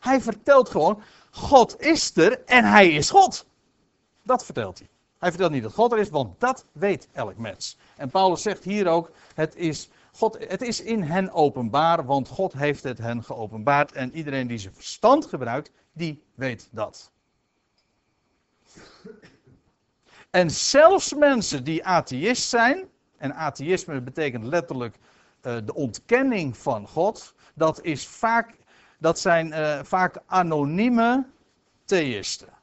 Hij 0.00 0.20
vertelt 0.20 0.68
gewoon, 0.68 1.02
God 1.30 1.80
is 1.80 2.16
er 2.16 2.44
en 2.44 2.64
hij 2.64 2.88
is 2.88 3.10
God. 3.10 3.46
Dat 4.22 4.44
vertelt 4.44 4.78
hij. 4.78 4.88
Hij 5.18 5.30
vertelt 5.30 5.52
niet 5.52 5.62
dat 5.62 5.72
God 5.72 5.92
er 5.92 5.98
is, 5.98 6.10
want 6.10 6.40
dat 6.40 6.64
weet 6.72 7.08
elk 7.12 7.36
mens. 7.36 7.76
En 7.96 8.10
Paulus 8.10 8.42
zegt 8.42 8.64
hier 8.64 8.86
ook, 8.86 9.10
het 9.34 9.56
is 9.56 9.88
God, 10.16 10.38
het 10.48 10.62
is 10.62 10.80
in 10.80 11.02
hen 11.02 11.32
openbaar, 11.32 12.04
want 12.04 12.28
God 12.28 12.52
heeft 12.52 12.82
het 12.82 12.98
hen 12.98 13.24
geopenbaard. 13.24 13.92
En 13.92 14.12
iedereen 14.12 14.46
die 14.46 14.58
zijn 14.58 14.74
verstand 14.74 15.26
gebruikt, 15.26 15.70
die 15.92 16.22
weet 16.34 16.68
dat. 16.72 17.10
En 20.30 20.50
zelfs 20.50 21.14
mensen 21.14 21.64
die 21.64 21.84
atheïst 21.84 22.48
zijn, 22.48 22.88
en 23.16 23.34
atheïsme 23.34 24.00
betekent 24.00 24.44
letterlijk 24.44 24.96
uh, 24.96 25.56
de 25.64 25.74
ontkenning 25.74 26.56
van 26.56 26.88
God, 26.88 27.34
dat, 27.54 27.82
is 27.82 28.06
vaak, 28.06 28.56
dat 28.98 29.18
zijn 29.18 29.46
uh, 29.46 29.82
vaak 29.82 30.22
anonieme 30.26 31.26
theïsten. 31.84 32.55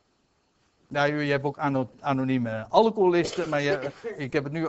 Nou, 0.93 1.23
je 1.23 1.31
hebt 1.31 1.43
ook 1.43 1.57
anonieme 1.99 2.65
alcoholisten, 2.69 3.49
maar 3.49 3.61
je, 3.61 3.91
ik 4.17 4.33
heb 4.33 4.43
het 4.43 4.53
nu 4.53 4.67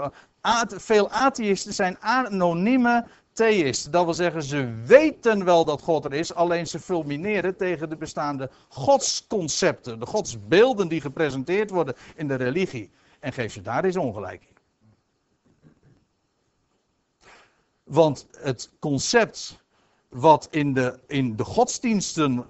veel 0.66 1.11
atheïsten 1.11 1.73
zijn 1.73 1.97
anonieme 2.00 3.07
theïsten. 3.33 3.93
Dat 3.93 4.04
wil 4.04 4.14
zeggen, 4.14 4.43
ze 4.43 4.83
weten 4.85 5.45
wel 5.45 5.64
dat 5.64 5.83
God 5.83 6.04
er 6.04 6.12
is, 6.12 6.35
alleen 6.35 6.66
ze 6.66 6.81
fulmineren 6.81 7.57
tegen 7.57 7.88
de 7.88 7.97
bestaande 7.97 8.50
godsconcepten, 8.69 9.99
de 10.00 10.07
godsbeelden 10.07 10.88
die 10.88 11.00
gepresenteerd 11.00 11.71
worden 11.71 11.95
in 12.16 12.28
de 12.28 12.35
religie. 12.35 12.90
En 13.21 13.33
geef 13.33 13.52
ze 13.52 13.62
daar 13.62 13.85
eens 13.85 13.97
ongelijk 13.97 14.43
in. 14.43 14.57
Want 17.83 18.26
het 18.38 18.71
concept 18.78 19.63
wat 20.14 20.49
in 20.50 20.73
de, 20.73 20.99
in 21.06 21.37
de 21.37 21.44
godsdiensten 21.44 22.44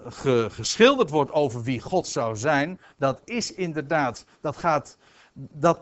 geschilderd 0.48 1.10
wordt 1.10 1.32
over 1.32 1.62
wie 1.62 1.80
God 1.80 2.06
zou 2.06 2.36
zijn, 2.36 2.80
dat 2.96 3.20
is 3.24 3.52
inderdaad, 3.52 4.24
dat 4.40 4.56
gaat, 4.56 4.96
dat, 5.32 5.78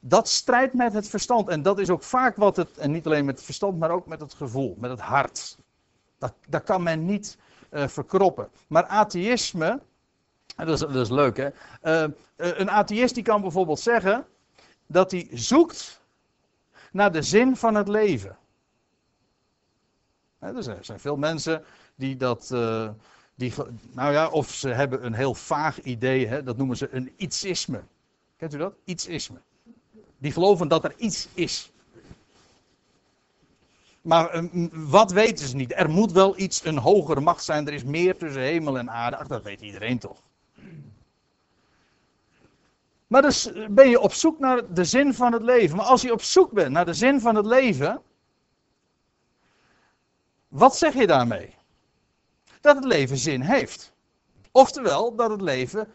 dat 0.00 0.28
strijdt 0.28 0.74
met 0.74 0.92
het 0.92 1.08
verstand. 1.08 1.48
En 1.48 1.62
dat 1.62 1.78
is 1.78 1.90
ook 1.90 2.02
vaak 2.02 2.36
wat 2.36 2.56
het, 2.56 2.78
en 2.78 2.90
niet 2.90 3.06
alleen 3.06 3.24
met 3.24 3.34
het 3.34 3.44
verstand, 3.44 3.78
maar 3.78 3.90
ook 3.90 4.06
met 4.06 4.20
het 4.20 4.34
gevoel, 4.34 4.76
met 4.78 4.90
het 4.90 5.00
hart. 5.00 5.58
Dat, 6.18 6.34
dat 6.48 6.62
kan 6.62 6.82
men 6.82 7.04
niet 7.04 7.38
uh, 7.70 7.88
verkroppen. 7.88 8.48
Maar 8.66 8.86
atheïsme, 8.86 9.80
dat 10.56 10.68
is, 10.68 10.80
dat 10.80 10.94
is 10.94 11.10
leuk 11.10 11.36
hè. 11.36 11.48
Uh, 11.82 12.14
een 12.36 12.70
atheïst 12.70 13.14
die 13.14 13.24
kan 13.24 13.40
bijvoorbeeld 13.40 13.80
zeggen 13.80 14.26
dat 14.86 15.10
hij 15.10 15.28
zoekt 15.32 16.02
naar 16.92 17.12
de 17.12 17.22
zin 17.22 17.56
van 17.56 17.74
het 17.74 17.88
leven. 17.88 18.36
Er 20.40 20.78
zijn 20.80 21.00
veel 21.00 21.16
mensen 21.16 21.64
die 21.94 22.16
dat. 22.16 22.50
Uh, 22.52 22.88
die, 23.34 23.52
nou 23.90 24.12
ja, 24.12 24.28
of 24.28 24.54
ze 24.54 24.68
hebben 24.68 25.04
een 25.04 25.12
heel 25.12 25.34
vaag 25.34 25.80
idee, 25.80 26.26
hè, 26.26 26.42
dat 26.42 26.56
noemen 26.56 26.76
ze 26.76 26.88
een 26.90 27.12
ietsisme. 27.16 27.82
Kent 28.36 28.54
u 28.54 28.58
dat? 28.58 28.74
Ietsisme. 28.84 29.38
Die 30.18 30.32
geloven 30.32 30.68
dat 30.68 30.84
er 30.84 30.94
iets 30.96 31.28
is. 31.34 31.72
Maar 34.02 34.42
uh, 34.42 34.68
wat 34.72 35.12
weten 35.12 35.48
ze 35.48 35.56
niet? 35.56 35.72
Er 35.74 35.90
moet 35.90 36.12
wel 36.12 36.38
iets, 36.38 36.64
een 36.64 36.78
hogere 36.78 37.20
macht 37.20 37.44
zijn. 37.44 37.66
Er 37.66 37.72
is 37.72 37.84
meer 37.84 38.16
tussen 38.16 38.42
hemel 38.42 38.78
en 38.78 38.90
aarde. 38.90 39.16
Ach, 39.16 39.26
dat 39.26 39.42
weet 39.42 39.60
iedereen 39.60 39.98
toch. 39.98 40.22
Maar 43.06 43.22
dus 43.22 43.52
ben 43.70 43.88
je 43.88 44.00
op 44.00 44.12
zoek 44.12 44.38
naar 44.38 44.74
de 44.74 44.84
zin 44.84 45.14
van 45.14 45.32
het 45.32 45.42
leven. 45.42 45.76
Maar 45.76 45.86
als 45.86 46.02
je 46.02 46.12
op 46.12 46.22
zoek 46.22 46.52
bent 46.52 46.70
naar 46.70 46.84
de 46.84 46.94
zin 46.94 47.20
van 47.20 47.34
het 47.34 47.46
leven. 47.46 48.02
Wat 50.48 50.76
zeg 50.76 50.94
je 50.94 51.06
daarmee? 51.06 51.54
Dat 52.60 52.76
het 52.76 52.84
leven 52.84 53.16
zin 53.16 53.40
heeft. 53.40 53.92
Oftewel, 54.52 55.14
dat 55.14 55.30
het 55.30 55.40
leven 55.40 55.88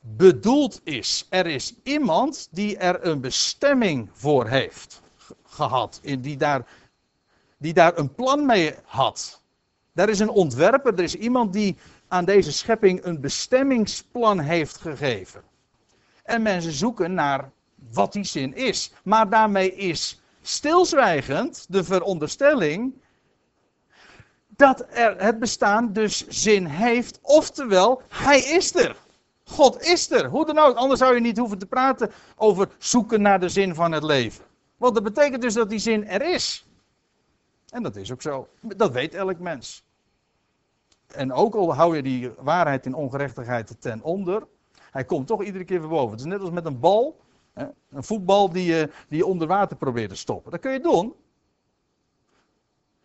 bedoeld 0.00 0.80
is. 0.84 1.26
Er 1.30 1.46
is 1.46 1.74
iemand 1.82 2.48
die 2.50 2.76
er 2.76 3.06
een 3.06 3.20
bestemming 3.20 4.08
voor 4.12 4.48
heeft 4.48 5.00
gehad. 5.44 6.00
Die 6.02 6.36
daar, 6.36 6.66
die 7.58 7.72
daar 7.72 7.98
een 7.98 8.14
plan 8.14 8.46
mee 8.46 8.74
had. 8.84 9.42
Er 9.94 10.08
is 10.08 10.18
een 10.18 10.28
ontwerper, 10.28 10.94
er 10.94 11.02
is 11.02 11.14
iemand 11.14 11.52
die 11.52 11.76
aan 12.08 12.24
deze 12.24 12.52
schepping 12.52 13.04
een 13.04 13.20
bestemmingsplan 13.20 14.38
heeft 14.38 14.76
gegeven. 14.76 15.42
En 16.22 16.42
mensen 16.42 16.72
zoeken 16.72 17.14
naar 17.14 17.50
wat 17.92 18.12
die 18.12 18.24
zin 18.24 18.54
is. 18.54 18.92
Maar 19.04 19.28
daarmee 19.30 19.74
is 19.74 20.20
stilzwijgend 20.42 21.66
de 21.68 21.84
veronderstelling 21.84 23.02
dat 24.56 24.86
er 24.90 25.22
het 25.22 25.38
bestaan 25.38 25.92
dus 25.92 26.28
zin 26.28 26.66
heeft. 26.66 27.18
Oftewel, 27.22 28.02
hij 28.08 28.38
is 28.38 28.74
er. 28.74 28.96
God 29.44 29.82
is 29.82 30.10
er. 30.10 30.26
Hoe 30.26 30.46
dan 30.46 30.58
ook. 30.58 30.76
Anders 30.76 31.00
zou 31.00 31.14
je 31.14 31.20
niet 31.20 31.38
hoeven 31.38 31.58
te 31.58 31.66
praten 31.66 32.10
over 32.36 32.68
zoeken 32.78 33.22
naar 33.22 33.40
de 33.40 33.48
zin 33.48 33.74
van 33.74 33.92
het 33.92 34.02
leven. 34.02 34.44
Want 34.76 34.94
dat 34.94 35.02
betekent 35.02 35.42
dus 35.42 35.54
dat 35.54 35.70
die 35.70 35.78
zin 35.78 36.06
er 36.06 36.32
is. 36.32 36.66
En 37.68 37.82
dat 37.82 37.96
is 37.96 38.12
ook 38.12 38.22
zo. 38.22 38.48
Dat 38.60 38.92
weet 38.92 39.14
elk 39.14 39.38
mens. 39.38 39.84
En 41.06 41.32
ook 41.32 41.54
al 41.54 41.74
hou 41.74 41.96
je 41.96 42.02
die 42.02 42.30
waarheid 42.38 42.86
in 42.86 42.94
ongerechtigheid 42.94 43.76
ten 43.80 44.02
onder. 44.02 44.46
Hij 44.90 45.04
komt 45.04 45.26
toch 45.26 45.44
iedere 45.44 45.64
keer 45.64 45.80
weer 45.80 45.88
boven. 45.88 46.10
Het 46.10 46.20
is 46.20 46.26
net 46.26 46.40
als 46.40 46.50
met 46.50 46.64
een 46.64 46.80
bal. 46.80 47.20
Een 47.90 48.04
voetbal 48.04 48.50
die 48.50 48.64
je, 48.64 48.90
die 49.08 49.18
je 49.18 49.26
onder 49.26 49.48
water 49.48 49.76
probeert 49.76 50.10
te 50.10 50.16
stoppen. 50.16 50.50
Dat 50.50 50.60
kun 50.60 50.72
je 50.72 50.80
doen. 50.80 51.14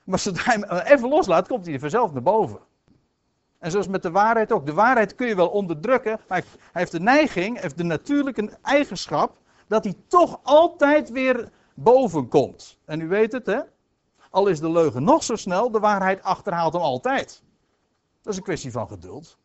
Maar 0.09 0.19
zodra 0.19 0.53
je 0.53 0.65
hem 0.65 0.79
even 0.79 1.09
loslaat, 1.09 1.47
komt 1.47 1.65
hij 1.65 1.79
vanzelf 1.79 2.13
naar 2.13 2.21
boven. 2.21 2.59
En 3.59 3.71
zoals 3.71 3.87
met 3.87 4.01
de 4.01 4.11
waarheid 4.11 4.51
ook. 4.51 4.65
De 4.65 4.73
waarheid 4.73 5.15
kun 5.15 5.27
je 5.27 5.35
wel 5.35 5.49
onderdrukken, 5.49 6.19
maar 6.27 6.37
hij 6.37 6.59
heeft 6.71 6.91
de 6.91 6.99
neiging, 6.99 7.61
heeft 7.61 7.77
de 7.77 7.83
natuurlijke 7.83 8.57
eigenschap, 8.61 9.37
dat 9.67 9.83
hij 9.83 9.93
toch 10.07 10.39
altijd 10.43 11.09
weer 11.09 11.51
boven 11.73 12.27
komt. 12.27 12.77
En 12.85 13.01
u 13.01 13.07
weet 13.07 13.31
het, 13.31 13.45
hè? 13.45 13.59
Al 14.29 14.47
is 14.47 14.59
de 14.59 14.71
leugen 14.71 15.03
nog 15.03 15.23
zo 15.23 15.35
snel, 15.35 15.71
de 15.71 15.79
waarheid 15.79 16.23
achterhaalt 16.23 16.73
hem 16.73 16.81
altijd. 16.81 17.43
Dat 18.21 18.31
is 18.33 18.37
een 18.37 18.45
kwestie 18.45 18.71
van 18.71 18.87
geduld. 18.87 19.37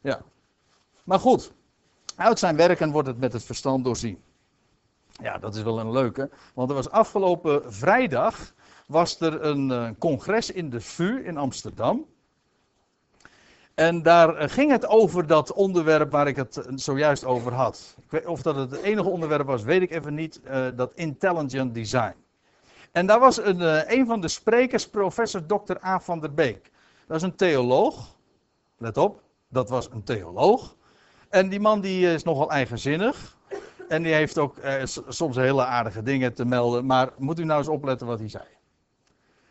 Ja. 0.00 0.22
Maar 1.04 1.20
goed, 1.20 1.52
uit 2.16 2.38
zijn 2.38 2.56
werken 2.56 2.90
wordt 2.90 3.08
het 3.08 3.18
met 3.18 3.32
het 3.32 3.44
verstand 3.44 3.84
doorzien. 3.84 4.22
Ja, 5.12 5.38
dat 5.38 5.54
is 5.54 5.62
wel 5.62 5.80
een 5.80 5.92
leuke. 5.92 6.30
Want 6.54 6.68
er 6.68 6.74
was 6.74 6.90
afgelopen 6.90 7.72
vrijdag 7.72 8.54
was 8.86 9.20
er 9.20 9.44
een 9.44 9.70
uh, 9.70 9.88
congres 9.98 10.50
in 10.50 10.70
de 10.70 10.80
VU 10.80 11.24
in 11.24 11.36
Amsterdam. 11.36 12.06
En 13.74 14.02
daar 14.02 14.42
uh, 14.42 14.48
ging 14.48 14.70
het 14.70 14.86
over 14.86 15.26
dat 15.26 15.52
onderwerp 15.52 16.10
waar 16.10 16.28
ik 16.28 16.36
het 16.36 16.56
uh, 16.56 16.64
zojuist 16.74 17.24
over 17.24 17.52
had. 17.52 17.96
Of 18.24 18.42
dat 18.42 18.56
het 18.56 18.70
het 18.70 18.82
enige 18.82 19.08
onderwerp 19.08 19.46
was, 19.46 19.62
weet 19.62 19.82
ik 19.82 19.90
even 19.90 20.14
niet. 20.14 20.40
dat 20.74 20.92
intelligent 20.94 21.74
design. 21.74 22.14
En 22.92 23.06
daar 23.06 23.20
was 23.20 23.36
een, 23.36 23.60
een 23.98 24.06
van 24.06 24.20
de 24.20 24.28
sprekers, 24.28 24.88
professor 24.88 25.46
Dr. 25.46 25.84
A. 25.84 26.00
van 26.00 26.20
der 26.20 26.34
Beek. 26.34 26.70
Dat 27.06 27.16
is 27.16 27.22
een 27.22 27.36
theoloog. 27.36 28.16
Let 28.78 28.96
op, 28.96 29.22
dat 29.48 29.68
was 29.68 29.90
een 29.90 30.02
theoloog. 30.02 30.76
En 31.28 31.48
die 31.48 31.60
man 31.60 31.80
die 31.80 32.12
is 32.12 32.22
nogal 32.22 32.50
eigenzinnig. 32.50 33.36
En 33.92 34.02
die 34.02 34.14
heeft 34.14 34.38
ook 34.38 34.58
eh, 34.58 34.82
soms 35.08 35.36
hele 35.36 35.64
aardige 35.64 36.02
dingen 36.02 36.34
te 36.34 36.44
melden. 36.44 36.86
Maar 36.86 37.10
moet 37.18 37.38
u 37.38 37.44
nou 37.44 37.58
eens 37.58 37.68
opletten 37.68 38.06
wat 38.06 38.18
hij 38.18 38.28
zei. 38.28 38.44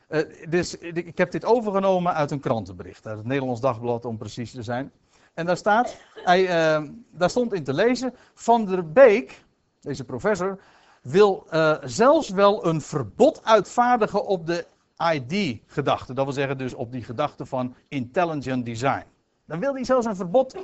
Uh, 0.09 0.49
dus 0.49 0.77
ik 0.77 1.17
heb 1.17 1.31
dit 1.31 1.45
overgenomen 1.45 2.13
uit 2.13 2.31
een 2.31 2.39
krantenbericht. 2.39 3.07
Uit 3.07 3.17
het 3.17 3.25
Nederlands 3.25 3.61
Dagblad 3.61 4.05
om 4.05 4.17
precies 4.17 4.51
te 4.51 4.63
zijn. 4.63 4.91
En 5.33 5.45
daar, 5.45 5.57
staat, 5.57 5.97
hij, 6.13 6.41
uh, 6.41 6.87
daar 7.11 7.29
stond 7.29 7.53
in 7.53 7.63
te 7.63 7.73
lezen. 7.73 8.13
Van 8.33 8.65
der 8.65 8.91
Beek, 8.91 9.43
deze 9.79 10.03
professor, 10.03 10.59
wil 11.01 11.47
uh, 11.51 11.77
zelfs 11.83 12.29
wel 12.29 12.65
een 12.65 12.81
verbod 12.81 13.43
uitvaardigen 13.43 14.25
op 14.25 14.45
de 14.45 14.65
ID-gedachte. 15.13 16.13
Dat 16.13 16.25
wil 16.25 16.33
zeggen 16.33 16.57
dus 16.57 16.73
op 16.73 16.91
die 16.91 17.03
gedachte 17.03 17.45
van 17.45 17.75
intelligent 17.87 18.65
design. 18.65 19.05
Dan 19.45 19.59
wil 19.59 19.73
hij 19.73 19.83
zelfs 19.83 20.05
een 20.05 20.15
verbod 20.15 20.55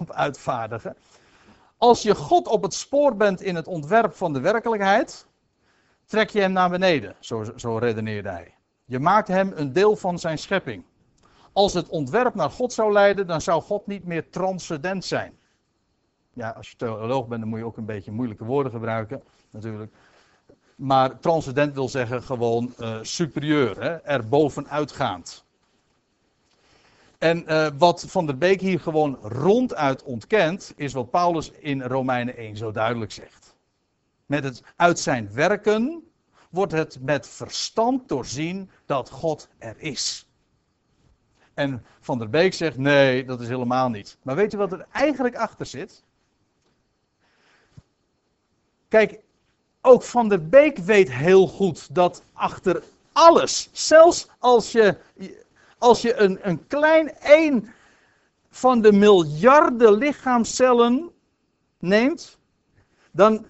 op 0.00 0.12
uitvaardigen. 0.12 0.96
Als 1.80 2.02
je 2.02 2.14
God 2.14 2.46
op 2.48 2.62
het 2.62 2.74
spoor 2.74 3.16
bent 3.16 3.40
in 3.40 3.54
het 3.54 3.66
ontwerp 3.66 4.14
van 4.14 4.32
de 4.32 4.40
werkelijkheid, 4.40 5.26
trek 6.06 6.30
je 6.30 6.40
hem 6.40 6.52
naar 6.52 6.70
beneden. 6.70 7.16
Zo, 7.20 7.44
zo 7.56 7.76
redeneerde 7.76 8.28
hij. 8.28 8.54
Je 8.84 8.98
maakt 8.98 9.28
hem 9.28 9.52
een 9.54 9.72
deel 9.72 9.96
van 9.96 10.18
zijn 10.18 10.38
schepping. 10.38 10.84
Als 11.52 11.74
het 11.74 11.88
ontwerp 11.88 12.34
naar 12.34 12.50
God 12.50 12.72
zou 12.72 12.92
leiden, 12.92 13.26
dan 13.26 13.40
zou 13.40 13.62
God 13.62 13.86
niet 13.86 14.04
meer 14.04 14.30
transcendent 14.30 15.04
zijn. 15.04 15.38
Ja, 16.32 16.50
als 16.50 16.70
je 16.70 16.76
theoloog 16.76 17.28
bent, 17.28 17.40
dan 17.40 17.50
moet 17.50 17.58
je 17.58 17.64
ook 17.64 17.76
een 17.76 17.84
beetje 17.84 18.12
moeilijke 18.12 18.44
woorden 18.44 18.72
gebruiken, 18.72 19.22
natuurlijk. 19.50 19.92
Maar 20.76 21.18
transcendent 21.18 21.74
wil 21.74 21.88
zeggen 21.88 22.22
gewoon 22.22 22.74
uh, 22.78 22.98
superieur, 23.02 23.82
hè, 23.82 23.96
er 23.96 24.28
bovenuitgaand. 24.28 25.44
En 27.20 27.44
uh, 27.52 27.68
wat 27.78 28.04
Van 28.08 28.26
der 28.26 28.38
Beek 28.38 28.60
hier 28.60 28.80
gewoon 28.80 29.18
ronduit 29.22 30.02
ontkent, 30.02 30.72
is 30.76 30.92
wat 30.92 31.10
Paulus 31.10 31.50
in 31.50 31.82
Romeinen 31.82 32.36
1 32.36 32.56
zo 32.56 32.70
duidelijk 32.70 33.12
zegt. 33.12 33.54
Met 34.26 34.44
het 34.44 34.62
uit 34.76 34.98
zijn 34.98 35.32
werken 35.32 36.10
wordt 36.50 36.72
het 36.72 36.98
met 37.00 37.28
verstand 37.28 38.08
doorzien 38.08 38.70
dat 38.86 39.10
God 39.10 39.48
er 39.58 39.74
is. 39.78 40.26
En 41.54 41.84
Van 42.00 42.18
der 42.18 42.30
Beek 42.30 42.54
zegt 42.54 42.76
nee, 42.76 43.24
dat 43.24 43.40
is 43.40 43.48
helemaal 43.48 43.88
niet. 43.88 44.16
Maar 44.22 44.36
weet 44.36 44.50
je 44.50 44.56
wat 44.56 44.72
er 44.72 44.86
eigenlijk 44.92 45.36
achter 45.36 45.66
zit? 45.66 46.02
Kijk, 48.88 49.18
ook 49.80 50.02
Van 50.02 50.28
der 50.28 50.48
Beek 50.48 50.78
weet 50.78 51.12
heel 51.12 51.48
goed 51.48 51.94
dat 51.94 52.22
achter 52.32 52.82
alles, 53.12 53.68
zelfs 53.72 54.28
als 54.38 54.72
je 54.72 54.96
als 55.80 56.02
je 56.02 56.14
een, 56.16 56.38
een 56.48 56.66
klein 56.66 57.14
één 57.18 57.72
van 58.50 58.80
de 58.80 58.92
miljarden 58.92 59.92
lichaamcellen 59.92 61.10
neemt, 61.78 62.38
dan 63.12 63.46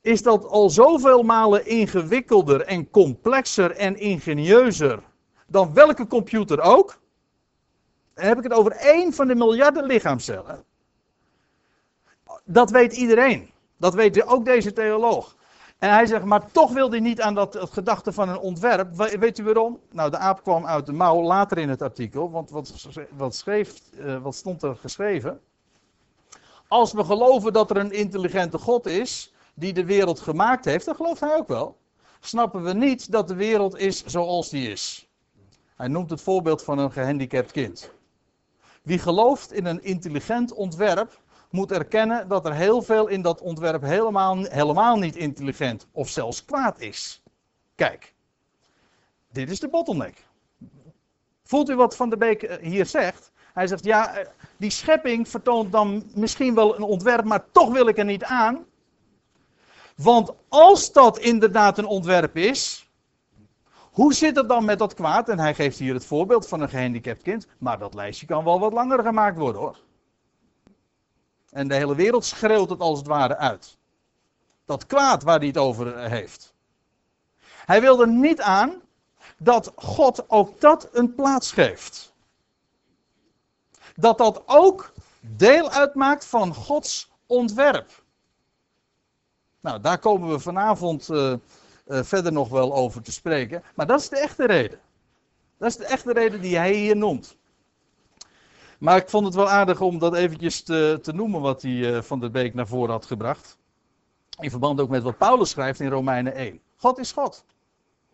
is 0.00 0.22
dat 0.22 0.44
al 0.44 0.70
zoveel 0.70 1.22
malen 1.22 1.66
ingewikkelder 1.66 2.60
en 2.60 2.90
complexer 2.90 3.70
en 3.70 3.96
ingenieuzer 3.96 5.02
dan 5.46 5.74
welke 5.74 6.06
computer 6.06 6.60
ook. 6.60 7.00
Dan 8.14 8.24
heb 8.24 8.38
ik 8.38 8.42
het 8.42 8.52
over 8.52 8.72
één 8.72 9.12
van 9.12 9.28
de 9.28 9.34
miljarden 9.34 9.84
lichaamcellen. 9.84 10.64
Dat 12.44 12.70
weet 12.70 12.92
iedereen. 12.92 13.50
Dat 13.76 13.94
weet 13.94 14.26
ook 14.26 14.44
deze 14.44 14.72
theoloog. 14.72 15.36
En 15.80 15.90
hij 15.90 16.06
zegt, 16.06 16.24
maar 16.24 16.50
toch 16.50 16.72
wil 16.72 16.90
hij 16.90 17.00
niet 17.00 17.20
aan 17.20 17.34
dat 17.34 17.58
gedachte 17.60 18.12
van 18.12 18.28
een 18.28 18.38
ontwerp. 18.38 18.96
Weet 18.96 19.38
u 19.38 19.44
waarom? 19.44 19.80
Nou, 19.92 20.10
de 20.10 20.16
aap 20.16 20.42
kwam 20.42 20.66
uit 20.66 20.86
de 20.86 20.92
mouw 20.92 21.22
later 21.22 21.58
in 21.58 21.68
het 21.68 21.82
artikel. 21.82 22.30
Want 22.30 22.50
wat, 22.50 22.88
wat, 23.16 23.34
schreef, 23.34 23.80
uh, 23.98 24.22
wat 24.22 24.34
stond 24.34 24.62
er 24.62 24.76
geschreven? 24.76 25.40
Als 26.68 26.92
we 26.92 27.04
geloven 27.04 27.52
dat 27.52 27.70
er 27.70 27.76
een 27.76 27.92
intelligente 27.92 28.58
God 28.58 28.86
is, 28.86 29.34
die 29.54 29.72
de 29.72 29.84
wereld 29.84 30.20
gemaakt 30.20 30.64
heeft, 30.64 30.84
dan 30.84 30.94
gelooft 30.94 31.20
hij 31.20 31.36
ook 31.36 31.48
wel. 31.48 31.76
Snappen 32.20 32.62
we 32.62 32.72
niet 32.72 33.12
dat 33.12 33.28
de 33.28 33.34
wereld 33.34 33.78
is 33.78 34.04
zoals 34.04 34.48
die 34.48 34.70
is. 34.70 35.08
Hij 35.76 35.88
noemt 35.88 36.10
het 36.10 36.20
voorbeeld 36.20 36.62
van 36.62 36.78
een 36.78 36.92
gehandicapt 36.92 37.52
kind. 37.52 37.90
Wie 38.82 38.98
gelooft 38.98 39.52
in 39.52 39.66
een 39.66 39.82
intelligent 39.82 40.52
ontwerp, 40.52 41.20
moet 41.50 41.72
erkennen 41.72 42.28
dat 42.28 42.46
er 42.46 42.54
heel 42.54 42.82
veel 42.82 43.06
in 43.06 43.22
dat 43.22 43.40
ontwerp 43.40 43.82
helemaal, 43.82 44.36
helemaal 44.42 44.96
niet 44.96 45.16
intelligent 45.16 45.86
of 45.92 46.08
zelfs 46.08 46.44
kwaad 46.44 46.80
is. 46.80 47.22
Kijk, 47.74 48.14
dit 49.32 49.50
is 49.50 49.60
de 49.60 49.68
bottleneck. 49.68 50.24
Voelt 51.44 51.68
u 51.68 51.76
wat 51.76 51.96
Van 51.96 52.08
der 52.08 52.18
Beek 52.18 52.42
eh, 52.42 52.56
hier 52.62 52.86
zegt? 52.86 53.32
Hij 53.52 53.66
zegt, 53.66 53.84
ja, 53.84 54.16
eh, 54.16 54.26
die 54.56 54.70
schepping 54.70 55.28
vertoont 55.28 55.72
dan 55.72 56.10
misschien 56.14 56.54
wel 56.54 56.76
een 56.76 56.82
ontwerp, 56.82 57.24
maar 57.24 57.50
toch 57.52 57.72
wil 57.72 57.88
ik 57.88 57.98
er 57.98 58.04
niet 58.04 58.24
aan. 58.24 58.64
Want 59.96 60.32
als 60.48 60.92
dat 60.92 61.18
inderdaad 61.18 61.78
een 61.78 61.86
ontwerp 61.86 62.36
is, 62.36 62.90
hoe 63.90 64.14
zit 64.14 64.36
het 64.36 64.48
dan 64.48 64.64
met 64.64 64.78
dat 64.78 64.94
kwaad? 64.94 65.28
En 65.28 65.38
hij 65.38 65.54
geeft 65.54 65.78
hier 65.78 65.94
het 65.94 66.04
voorbeeld 66.04 66.48
van 66.48 66.60
een 66.60 66.68
gehandicapt 66.68 67.22
kind, 67.22 67.46
maar 67.58 67.78
dat 67.78 67.94
lijstje 67.94 68.26
kan 68.26 68.44
wel 68.44 68.60
wat 68.60 68.72
langer 68.72 69.02
gemaakt 69.02 69.38
worden 69.38 69.60
hoor. 69.60 69.78
En 71.50 71.68
de 71.68 71.74
hele 71.74 71.94
wereld 71.94 72.24
schreeuwt 72.24 72.70
het 72.70 72.80
als 72.80 72.98
het 72.98 73.06
ware 73.06 73.36
uit. 73.36 73.78
Dat 74.64 74.86
kwaad 74.86 75.22
waar 75.22 75.38
hij 75.38 75.46
het 75.46 75.58
over 75.58 75.98
heeft. 75.98 76.54
Hij 77.46 77.80
wilde 77.80 78.06
niet 78.06 78.40
aan 78.40 78.82
dat 79.38 79.72
God 79.76 80.30
ook 80.30 80.60
dat 80.60 80.88
een 80.92 81.14
plaats 81.14 81.52
geeft. 81.52 82.14
Dat 83.94 84.18
dat 84.18 84.42
ook 84.46 84.92
deel 85.20 85.70
uitmaakt 85.70 86.24
van 86.24 86.54
Gods 86.54 87.10
ontwerp. 87.26 88.02
Nou, 89.60 89.80
daar 89.80 89.98
komen 89.98 90.30
we 90.30 90.38
vanavond 90.38 91.08
uh, 91.08 91.32
uh, 91.86 92.02
verder 92.02 92.32
nog 92.32 92.48
wel 92.48 92.74
over 92.74 93.02
te 93.02 93.12
spreken. 93.12 93.62
Maar 93.74 93.86
dat 93.86 94.00
is 94.00 94.08
de 94.08 94.18
echte 94.18 94.46
reden. 94.46 94.80
Dat 95.58 95.68
is 95.68 95.76
de 95.76 95.84
echte 95.84 96.12
reden 96.12 96.40
die 96.40 96.56
hij 96.56 96.72
hier 96.72 96.96
noemt. 96.96 97.36
Maar 98.80 98.96
ik 98.96 99.08
vond 99.08 99.24
het 99.24 99.34
wel 99.34 99.50
aardig 99.50 99.80
om 99.80 99.98
dat 99.98 100.14
eventjes 100.14 100.62
te, 100.62 100.98
te 101.02 101.12
noemen 101.12 101.40
wat 101.40 101.62
hij 101.62 101.70
uh, 101.70 102.02
van 102.02 102.20
der 102.20 102.30
Beek 102.30 102.54
naar 102.54 102.66
voren 102.66 102.90
had 102.90 103.06
gebracht. 103.06 103.58
In 104.38 104.50
verband 104.50 104.80
ook 104.80 104.88
met 104.88 105.02
wat 105.02 105.18
Paulus 105.18 105.50
schrijft 105.50 105.80
in 105.80 105.88
Romeinen 105.88 106.34
1. 106.34 106.60
God 106.76 106.98
is 106.98 107.12
God. 107.12 107.44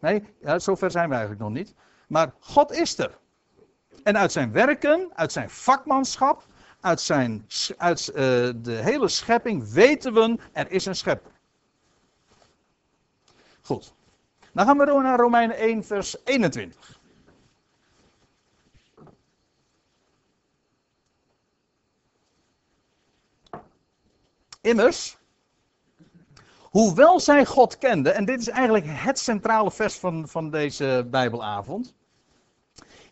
Nee, 0.00 0.22
zover 0.56 0.90
zijn 0.90 1.08
we 1.08 1.14
eigenlijk 1.14 1.44
nog 1.44 1.52
niet. 1.52 1.74
Maar 2.08 2.32
God 2.40 2.72
is 2.72 2.98
er. 2.98 3.18
En 4.02 4.18
uit 4.18 4.32
zijn 4.32 4.52
werken, 4.52 5.10
uit 5.14 5.32
zijn 5.32 5.50
vakmanschap, 5.50 6.46
uit, 6.80 7.00
zijn, 7.00 7.46
uit 7.76 8.08
uh, 8.08 8.14
de 8.56 8.78
hele 8.82 9.08
schepping 9.08 9.72
weten 9.72 10.12
we, 10.12 10.38
er 10.52 10.70
is 10.70 10.86
een 10.86 10.96
schepper. 10.96 11.32
Goed. 13.62 13.94
Dan 14.52 14.66
gaan 14.66 14.78
we 14.78 14.84
naar 14.84 15.18
Romeinen 15.18 15.56
1, 15.56 15.84
vers 15.84 16.16
21. 16.24 16.95
Immers, 24.66 25.16
hoewel 26.60 27.20
zij 27.20 27.46
God 27.46 27.78
kenden, 27.78 28.14
en 28.14 28.24
dit 28.24 28.40
is 28.40 28.48
eigenlijk 28.48 28.84
het 28.88 29.18
centrale 29.18 29.70
vers 29.70 29.94
van, 29.94 30.28
van 30.28 30.50
deze 30.50 31.06
Bijbelavond. 31.10 31.94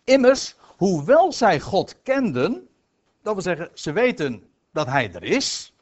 Immers, 0.05 0.57
hoewel 0.77 1.33
zij 1.33 1.61
God 1.61 2.03
kenden, 2.03 2.69
dat 3.23 3.33
wil 3.33 3.43
zeggen, 3.43 3.71
ze 3.75 3.93
weten 3.93 4.45
dat 4.73 4.87
Hij 4.87 5.12
er 5.12 5.23
is, 5.23 5.75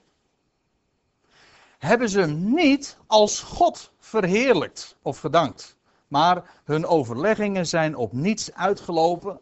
hebben 1.79 2.09
ze 2.09 2.21
hem 2.21 2.55
niet 2.55 2.99
als 3.07 3.41
God 3.41 3.93
verheerlijkt 3.99 4.97
of 5.03 5.19
gedankt. 5.19 5.77
Maar 6.09 6.61
hun 6.65 6.87
overleggingen 6.87 7.67
zijn 7.67 7.97
op 7.97 8.13
niets 8.13 8.53
uitgelopen. 8.53 9.41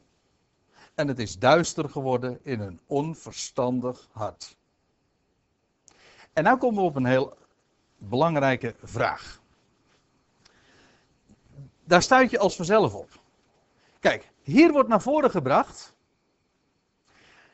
En 0.95 1.09
het 1.09 1.19
is 1.19 1.39
duister 1.39 1.89
geworden 1.89 2.39
in 2.43 2.61
hun 2.61 2.81
onverstandig 2.87 4.09
hart. 4.13 4.59
En 6.41 6.47
nu 6.47 6.57
komen 6.57 6.83
we 6.83 6.89
op 6.89 6.97
een 6.97 7.05
heel 7.05 7.37
belangrijke 7.99 8.75
vraag. 8.83 9.41
Daar 11.85 12.03
stuit 12.03 12.31
je 12.31 12.39
als 12.39 12.57
vanzelf 12.57 12.95
op. 12.95 13.09
Kijk, 13.99 14.31
hier 14.43 14.73
wordt 14.73 14.89
naar 14.89 15.03
voren 15.03 15.31
gebracht. 15.31 15.95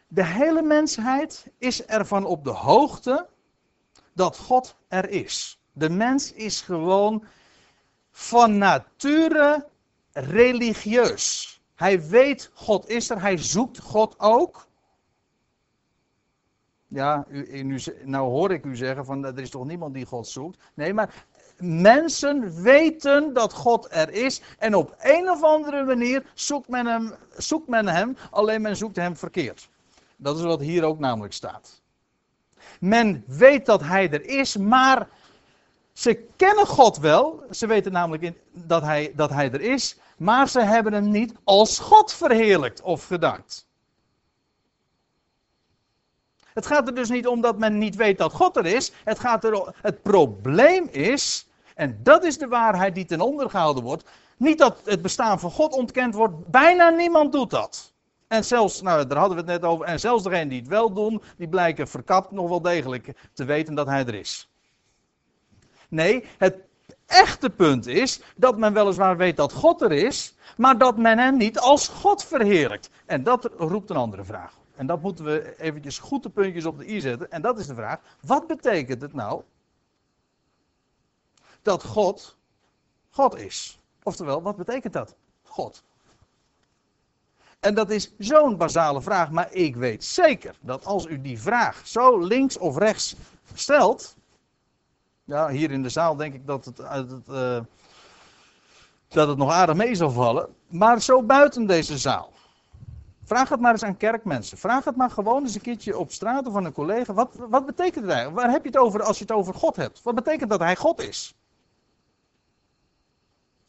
De 0.09 0.25
hele 0.25 0.62
mensheid 0.62 1.46
is 1.59 1.85
ervan 1.85 2.25
op 2.25 2.44
de 2.44 2.51
hoogte 2.51 3.29
dat 4.12 4.38
God 4.38 4.77
er 4.88 5.09
is. 5.09 5.61
De 5.72 5.90
mens 5.90 6.33
is 6.33 6.61
gewoon 6.61 7.25
van 8.11 8.59
nature 8.59 9.68
religieus. 10.12 11.61
Hij 11.75 12.09
weet 12.09 12.51
God 12.55 12.88
is 12.88 13.11
er, 13.11 13.20
hij 13.20 13.38
zoekt 13.38 13.79
God 13.79 14.14
ook. 14.18 14.65
Ja, 16.97 17.25
u, 17.29 17.63
nu, 17.63 17.81
nou 18.05 18.29
hoor 18.29 18.53
ik 18.53 18.65
u 18.65 18.77
zeggen 18.77 19.05
van 19.05 19.25
er 19.25 19.39
is 19.39 19.51
toch 19.51 19.65
niemand 19.65 19.95
die 19.95 20.07
God 20.07 20.29
zoekt. 20.29 20.59
Nee, 20.75 20.95
maar 20.95 21.25
mensen 21.59 22.63
weten 22.63 23.33
dat 23.33 23.53
God 23.53 23.89
er 23.91 24.13
is 24.13 24.43
en 24.59 24.75
op 24.75 24.95
een 24.99 25.31
of 25.31 25.43
andere 25.43 25.85
manier 25.85 26.25
zoekt 26.35 26.69
men 26.69 26.87
hem, 26.87 27.15
zoekt 27.37 27.69
men 27.69 27.89
hem 27.89 28.17
alleen 28.31 28.63
men 28.63 28.77
zoekt 28.77 28.97
hem 28.97 29.17
verkeerd. 29.17 29.69
Dat 30.17 30.37
is 30.37 30.43
wat 30.43 30.61
hier 30.61 30.85
ook 30.85 30.99
namelijk 30.99 31.33
staat. 31.33 31.81
Men 32.81 33.25
weet 33.27 33.67
dat 33.67 33.83
hij 33.83 34.11
er 34.11 34.25
is, 34.25 34.57
maar 34.57 35.09
ze 35.93 36.25
kennen 36.37 36.67
God 36.67 36.99
wel. 36.99 37.43
Ze 37.51 37.67
weten 37.67 37.93
namelijk 37.93 38.33
dat, 38.53 38.83
hij, 38.83 39.13
dat 39.17 39.31
hij 39.31 39.53
er 39.53 39.61
is, 39.61 39.99
maar 40.17 40.49
ze 40.49 40.61
hebben 40.61 40.93
hem 40.93 41.11
niet 41.11 41.35
als 41.45 41.79
God 41.79 42.13
verheerlijkt 42.13 42.81
of 42.83 43.07
gedankt. 43.07 43.65
Het 46.57 46.66
gaat 46.66 46.88
er 46.88 46.95
dus 46.95 47.09
niet 47.09 47.27
om 47.27 47.40
dat 47.40 47.59
men 47.59 47.79
niet 47.79 47.97
weet 47.97 48.19
dat 48.19 48.33
God 48.33 48.57
er 48.57 48.66
is. 48.66 48.92
Het, 49.05 49.19
gaat 49.19 49.45
er, 49.45 49.75
het 49.83 50.03
probleem 50.03 50.88
is, 50.90 51.49
en 51.75 51.99
dat 52.03 52.25
is 52.25 52.38
de 52.38 52.49
waarheid 52.49 52.95
die 52.95 53.05
ten 53.05 53.21
onder 53.21 53.51
gehouden 53.51 53.83
wordt, 53.83 54.09
niet 54.37 54.59
dat 54.59 54.81
het 54.85 55.03
bestaan 55.03 55.40
van 55.40 55.51
God 55.51 55.73
ontkend 55.73 56.14
wordt. 56.14 56.51
Bijna 56.51 56.88
niemand 56.88 57.33
doet 57.33 57.51
dat. 57.51 57.92
En 58.29 58.45
zelfs, 58.45 58.83
nou 58.83 59.07
daar 59.07 59.19
hadden 59.19 59.37
we 59.37 59.53
het 59.53 59.61
net 59.61 59.71
over, 59.71 59.87
en 59.87 60.01
zelfs 60.01 60.23
degenen 60.23 60.49
die 60.49 60.59
het 60.59 60.69
wel 60.69 60.92
doen, 60.92 61.23
die 61.37 61.49
blijken 61.49 61.88
verkapt 61.88 62.31
nog 62.31 62.49
wel 62.49 62.62
degelijk 62.62 63.12
te 63.33 63.45
weten 63.45 63.75
dat 63.75 63.87
hij 63.87 64.07
er 64.07 64.14
is. 64.14 64.51
Nee, 65.88 66.25
het 66.38 66.57
echte 67.07 67.51
punt 67.51 67.87
is 67.87 68.21
dat 68.37 68.59
men 68.59 68.73
weliswaar 68.73 69.16
weet 69.16 69.37
dat 69.37 69.53
God 69.53 69.83
er 69.83 69.92
is, 69.92 70.35
maar 70.57 70.79
dat 70.79 70.97
men 70.97 71.19
hem 71.19 71.37
niet 71.37 71.59
als 71.59 71.88
God 71.88 72.25
verheerlijkt. 72.25 72.90
En 73.07 73.23
dat 73.23 73.51
roept 73.57 73.90
een 73.90 73.97
andere 73.97 74.25
vraag. 74.25 74.53
En 74.77 74.87
dat 74.87 75.03
moeten 75.03 75.25
we 75.25 75.59
eventjes 75.59 75.99
goed 75.99 76.23
de 76.23 76.31
puntjes 76.31 76.65
op 76.65 76.79
de 76.79 76.91
i 76.91 77.01
zetten. 77.01 77.31
En 77.31 77.43
dat 77.43 77.59
is 77.59 77.67
de 77.67 77.75
vraag, 77.75 78.01
wat 78.21 78.47
betekent 78.47 79.03
het 79.03 79.12
nou 79.12 79.43
dat 81.62 81.85
God 81.85 82.37
God 83.17 83.37
is? 83.37 83.81
Oftewel, 84.03 84.43
wat 84.43 84.57
betekent 84.57 84.93
dat? 84.93 85.15
God. 85.43 85.83
En 87.61 87.75
dat 87.75 87.91
is 87.91 88.12
zo'n 88.19 88.57
basale 88.57 89.03
vraag, 89.03 89.31
maar 89.31 89.53
ik 89.53 89.77
weet 89.77 90.05
zeker 90.05 90.55
dat 90.61 90.85
als 90.85 91.07
u 91.07 91.21
die 91.21 91.41
vraag 91.41 91.87
zo 91.87 92.19
links 92.19 92.59
of 92.59 92.77
rechts 92.77 93.15
stelt, 93.55 94.17
ja, 95.25 95.49
hier 95.49 95.71
in 95.71 95.83
de 95.83 95.89
zaal 95.89 96.17
denk 96.17 96.35
ik 96.35 96.47
dat 96.47 96.65
het, 96.65 96.79
uh, 96.79 97.61
dat 99.09 99.29
het 99.29 99.39
nog 99.39 99.51
aardig 99.51 99.77
mee 99.77 99.95
zal 99.95 100.11
vallen. 100.11 100.55
Maar 100.67 101.03
zo 101.03 101.23
buiten 101.23 101.67
deze 101.67 101.99
zaal. 101.99 102.33
Vraag 103.27 103.49
het 103.49 103.61
maar 103.61 103.73
eens 103.73 103.83
aan 103.83 103.97
kerkmensen. 103.97 104.59
Vraag 104.59 104.85
het 104.85 104.97
maar 104.97 105.11
gewoon 105.11 105.43
eens 105.43 105.55
een 105.55 105.61
keertje 105.61 105.99
op 105.99 106.12
straat 106.12 106.47
of 106.47 106.53
van 106.53 106.65
een 106.65 106.73
collega. 106.73 107.12
Wat, 107.12 107.35
wat 107.35 107.67
betekent 107.67 108.05
het 108.05 108.15
eigenlijk? 108.15 108.41
Waar 108.41 108.51
heb 108.51 108.62
je 108.62 108.69
het 108.69 108.79
over 108.79 109.03
als 109.03 109.19
je 109.19 109.25
het 109.25 109.33
over 109.33 109.55
God 109.55 109.77
hebt? 109.77 110.03
Wat 110.03 110.15
betekent 110.15 110.51
dat 110.51 110.61
hij 110.61 110.77
God 110.77 111.01
is? 111.01 111.35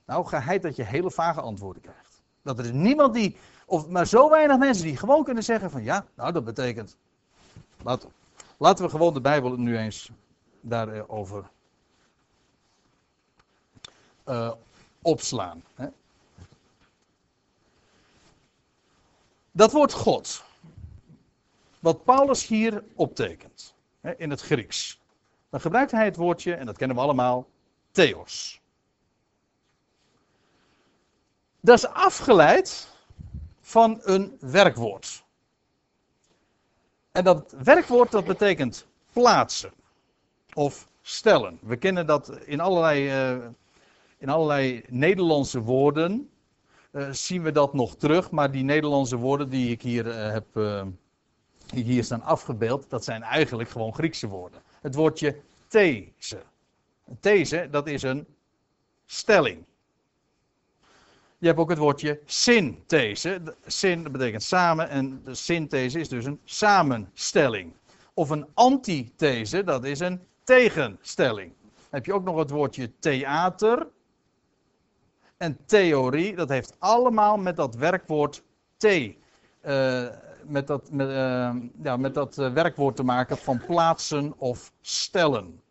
Nou, 0.06 0.26
geheid 0.26 0.62
dat 0.62 0.76
je 0.76 0.84
hele 0.84 1.12
vage 1.12 1.42
antwoorden 1.42 1.82
krijgt. 1.82 2.22
Dat 2.42 2.60
er 2.60 2.66
is 2.66 2.72
niemand 2.72 3.14
die, 3.14 3.38
of 3.66 3.88
maar 3.88 4.08
zo 4.08 4.30
weinig 4.30 4.58
mensen 4.58 4.84
die 4.84 4.98
gewoon 4.98 5.24
kunnen 5.24 5.44
zeggen 5.44 5.72
van 5.72 5.84
ja, 5.84 6.06
nou 6.14 6.32
dat 6.32 6.44
betekent. 6.44 6.98
Laten, 7.84 8.10
laten 8.58 8.86
we 8.86 8.92
gewoon 8.92 9.14
de 9.14 9.22
Bijbel 9.22 9.56
nu 9.56 9.78
eens 9.78 10.12
daarover 10.62 11.50
uh, 14.26 14.52
opslaan. 15.02 15.64
Hè. 15.76 15.88
Dat 19.58 19.72
woord 19.72 19.94
God, 19.94 20.44
wat 21.80 22.04
Paulus 22.04 22.48
hier 22.48 22.84
optekent, 22.96 23.76
in 24.18 24.30
het 24.30 24.42
Grieks, 24.42 25.00
dan 25.50 25.62
gebruikt 25.62 25.92
hij 25.92 26.06
het 26.06 26.16
woordje, 26.16 26.54
en 26.54 26.66
dat 26.66 26.78
kennen 26.78 26.98
we 26.98 27.04
allemaal, 27.04 27.48
theos. 27.92 28.62
Dat 31.60 31.78
is 31.78 31.88
afgeleid 31.88 32.88
van 33.62 34.00
een 34.04 34.38
werkwoord. 34.40 35.24
En 37.12 37.24
dat 37.24 37.56
werkwoord 37.64 38.12
dat 38.12 38.26
betekent 38.26 38.88
plaatsen 39.12 39.74
of 40.54 40.88
stellen. 41.02 41.60
We 41.62 41.78
kennen 41.78 42.06
dat 42.06 42.30
in 42.30 42.60
allerlei, 42.60 43.30
uh, 43.38 43.46
in 44.18 44.30
allerlei 44.30 44.84
Nederlandse 44.88 45.62
woorden. 45.62 46.30
Uh, 46.98 47.12
zien 47.12 47.44
we 47.44 47.52
dat 47.52 47.74
nog 47.74 47.96
terug, 47.96 48.32
maar 48.32 48.52
die 48.52 48.64
Nederlandse 48.64 49.16
woorden 49.16 49.50
die 49.50 49.72
ik 49.72 49.82
hier 49.82 50.06
uh, 50.06 50.32
heb 50.32 50.46
die 51.74 51.84
hier 51.84 52.04
staan 52.04 52.22
afgebeeld, 52.22 52.90
dat 52.90 53.04
zijn 53.04 53.24
eigenlijk 53.24 53.70
gewoon 53.70 53.94
Griekse 53.94 54.28
woorden. 54.28 54.62
Het 54.82 54.96
woordje 54.96 55.40
these. 55.68 56.42
These, 57.20 57.68
dat 57.72 57.88
is 57.88 58.04
een 58.04 58.26
stelling. 59.06 59.66
Je 61.38 61.48
hebt 61.48 61.60
ook 61.60 61.70
het 61.70 61.78
woordje 61.78 62.20
synthese. 62.26 63.42
Syn 63.66 64.12
betekent 64.12 64.44
samen 64.44 64.90
en 64.90 65.22
de 65.24 65.36
synthese 65.36 66.00
is 66.00 66.10
dus 66.10 66.26
een 66.26 66.40
samenstelling. 66.44 67.74
Of 68.14 68.30
een 68.30 68.46
antithese, 68.54 69.64
dat 69.64 69.84
is 69.84 70.00
een 70.00 70.22
tegenstelling. 70.44 71.54
Dan 71.64 71.86
heb 71.90 72.06
je 72.06 72.14
ook 72.14 72.24
nog 72.24 72.38
het 72.38 72.50
woordje 72.50 72.92
theater. 73.00 73.88
En 75.38 75.58
theorie, 75.66 76.36
dat 76.36 76.50
heeft 76.50 76.76
allemaal 76.80 77.38
met 77.38 77.56
dat 77.56 77.76
werkwoord 77.76 78.44
the, 78.78 79.16
uh, 79.66 80.08
met 80.44 80.68
dat, 80.68 80.92
met, 80.92 81.08
uh, 81.08 81.56
ja, 81.84 81.98
met 81.98 82.14
dat 82.14 82.38
uh, 82.38 82.54
werkwoord 82.54 82.96
te 82.96 83.04
maken 83.04 83.38
van 83.38 83.62
plaatsen 83.66 84.34
of 84.38 84.72
stellen. 84.82 85.62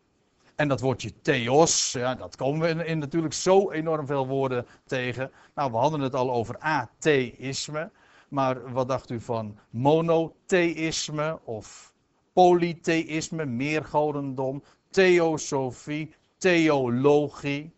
En 0.55 0.67
dat 0.67 0.81
woordje 0.81 1.21
theos, 1.21 1.91
ja, 1.91 2.15
dat 2.15 2.35
komen 2.35 2.61
we 2.61 2.67
in, 2.67 2.85
in, 2.85 2.99
natuurlijk 2.99 3.33
zo 3.33 3.71
enorm 3.71 4.05
veel 4.05 4.27
woorden 4.27 4.65
tegen. 4.85 5.31
Nou, 5.55 5.71
we 5.71 5.77
hadden 5.77 5.99
het 5.99 6.15
al 6.15 6.31
over 6.31 6.57
atheïsme. 6.59 7.91
Maar 8.27 8.71
wat 8.71 8.87
dacht 8.87 9.09
u 9.09 9.19
van 9.19 9.57
monotheïsme 9.69 11.39
of 11.43 11.93
polytheïsme, 12.33 13.45
meergodendom, 13.45 14.63
theosofie, 14.89 16.15
theologie, 16.37 17.71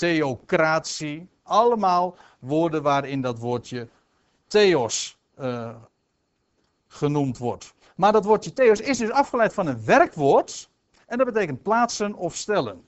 theocratie. 0.00 1.28
Allemaal 1.42 2.16
woorden 2.38 2.82
waarin 2.82 3.20
dat 3.20 3.38
woordje 3.38 3.88
theos 4.46 5.18
uh, 5.40 5.74
genoemd 6.88 7.38
wordt. 7.38 7.74
Maar 7.96 8.12
dat 8.12 8.24
woordje 8.24 8.52
theos 8.52 8.80
is 8.80 8.98
dus 8.98 9.10
afgeleid 9.10 9.54
van 9.54 9.66
een 9.66 9.84
werkwoord. 9.84 10.70
En 11.06 11.18
dat 11.18 11.26
betekent 11.26 11.62
plaatsen 11.62 12.14
of 12.14 12.34
stellen. 12.34 12.84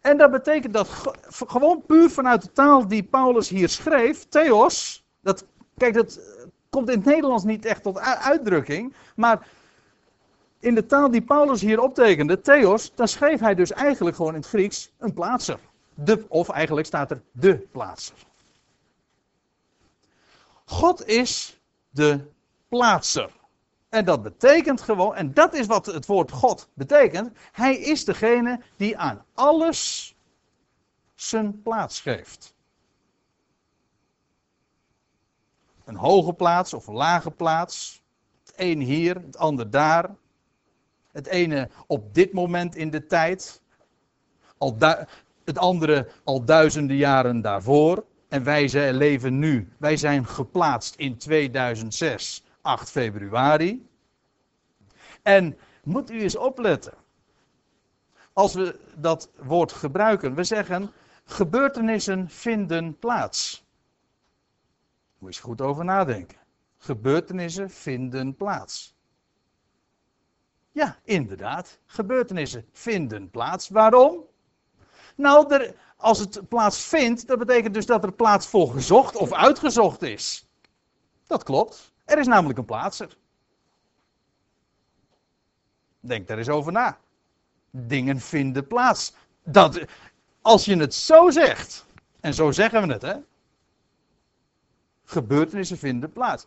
En 0.00 0.16
dat 0.18 0.30
betekent 0.30 0.72
dat 0.72 0.88
gewoon 1.28 1.82
puur 1.86 2.10
vanuit 2.10 2.42
de 2.42 2.52
taal 2.52 2.88
die 2.88 3.02
Paulus 3.02 3.48
hier 3.48 3.68
schreef, 3.68 4.28
theos, 4.28 5.04
dat, 5.20 5.44
kijk, 5.76 5.94
dat 5.94 6.20
komt 6.70 6.88
in 6.88 6.96
het 6.96 7.06
Nederlands 7.06 7.44
niet 7.44 7.64
echt 7.64 7.82
tot 7.82 7.98
uitdrukking, 7.98 8.94
maar 9.16 9.46
in 10.60 10.74
de 10.74 10.86
taal 10.86 11.10
die 11.10 11.22
Paulus 11.22 11.60
hier 11.60 11.80
optekende, 11.80 12.40
theos, 12.40 12.92
dan 12.94 13.08
schreef 13.08 13.40
hij 13.40 13.54
dus 13.54 13.72
eigenlijk 13.72 14.16
gewoon 14.16 14.34
in 14.34 14.40
het 14.40 14.48
Grieks 14.48 14.92
een 14.98 15.12
plaatser. 15.12 15.58
De, 16.04 16.24
of 16.28 16.48
eigenlijk 16.48 16.86
staat 16.86 17.10
er 17.10 17.22
de 17.32 17.58
plaatser. 17.58 18.16
God 20.64 21.06
is 21.06 21.60
de 21.90 22.30
plaatser. 22.68 23.30
En 23.88 24.04
dat 24.04 24.22
betekent 24.22 24.80
gewoon, 24.80 25.14
en 25.14 25.34
dat 25.34 25.54
is 25.54 25.66
wat 25.66 25.86
het 25.86 26.06
woord 26.06 26.30
God 26.30 26.68
betekent, 26.74 27.38
hij 27.52 27.76
is 27.76 28.04
degene 28.04 28.60
die 28.76 28.98
aan 28.98 29.24
alles 29.34 30.14
zijn 31.14 31.62
plaats 31.62 32.00
geeft. 32.00 32.54
Een 35.84 35.96
hoge 35.96 36.32
plaats 36.32 36.74
of 36.74 36.86
een 36.86 36.94
lage 36.94 37.30
plaats. 37.30 38.02
Het 38.44 38.52
een 38.56 38.80
hier, 38.80 39.14
het 39.14 39.36
ander 39.36 39.70
daar. 39.70 40.14
Het 41.10 41.26
ene 41.26 41.68
op 41.86 42.14
dit 42.14 42.32
moment 42.32 42.76
in 42.76 42.90
de 42.90 43.06
tijd. 43.06 43.62
Al 44.58 44.78
het 45.44 45.58
andere 45.58 46.08
al 46.24 46.44
duizenden 46.44 46.96
jaren 46.96 47.40
daarvoor. 47.40 48.04
En 48.28 48.44
wij 48.44 48.68
zijn, 48.68 48.94
leven 48.94 49.38
nu. 49.38 49.72
Wij 49.78 49.96
zijn 49.96 50.26
geplaatst 50.26 50.94
in 50.94 51.16
2006, 51.16 52.44
8 52.60 52.90
februari. 52.90 53.88
En 55.22 55.58
moet 55.84 56.10
u 56.10 56.20
eens 56.20 56.36
opletten. 56.36 56.94
Als 58.32 58.54
we 58.54 58.78
dat 58.96 59.30
woord 59.36 59.72
gebruiken, 59.72 60.34
we 60.34 60.44
zeggen 60.44 60.90
gebeurtenissen 61.24 62.28
vinden 62.28 62.98
plaats. 62.98 63.64
Moet 65.18 65.20
je 65.20 65.26
eens 65.26 65.40
goed 65.40 65.60
over 65.60 65.84
nadenken. 65.84 66.38
Gebeurtenissen 66.78 67.70
vinden 67.70 68.36
plaats. 68.36 68.96
Ja, 70.72 70.98
inderdaad. 71.04 71.78
Gebeurtenissen 71.86 72.68
vinden 72.72 73.30
plaats. 73.30 73.68
Waarom? 73.68 74.24
Nou, 75.22 75.72
als 75.96 76.18
het 76.18 76.48
plaatsvindt, 76.48 77.26
dat 77.26 77.38
betekent 77.38 77.74
dus 77.74 77.86
dat 77.86 78.04
er 78.04 78.12
plaats 78.12 78.46
voor 78.46 78.70
gezocht 78.70 79.16
of 79.16 79.32
uitgezocht 79.32 80.02
is. 80.02 80.48
Dat 81.26 81.42
klopt. 81.42 81.92
Er 82.04 82.18
is 82.18 82.26
namelijk 82.26 82.58
een 82.58 82.64
plaatser. 82.64 83.16
Denk 86.00 86.28
daar 86.28 86.38
eens 86.38 86.48
over 86.48 86.72
na. 86.72 86.98
Dingen 87.70 88.20
vinden 88.20 88.66
plaats. 88.66 89.14
Dat, 89.44 89.80
als 90.40 90.64
je 90.64 90.76
het 90.76 90.94
zo 90.94 91.30
zegt, 91.30 91.86
en 92.20 92.34
zo 92.34 92.50
zeggen 92.50 92.86
we 92.86 92.92
het, 92.92 93.02
hè. 93.02 93.14
Gebeurtenissen 95.04 95.78
vinden 95.78 96.12
plaats. 96.12 96.46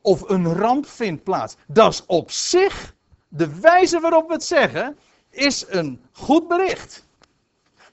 Of 0.00 0.28
een 0.28 0.54
ramp 0.54 0.86
vindt 0.86 1.22
plaats. 1.22 1.56
Dat 1.66 1.92
is 1.92 2.06
op 2.06 2.30
zich, 2.30 2.94
de 3.28 3.60
wijze 3.60 4.00
waarop 4.00 4.26
we 4.26 4.32
het 4.32 4.44
zeggen, 4.44 4.98
is 5.30 5.64
een 5.68 6.04
goed 6.12 6.48
bericht. 6.48 7.03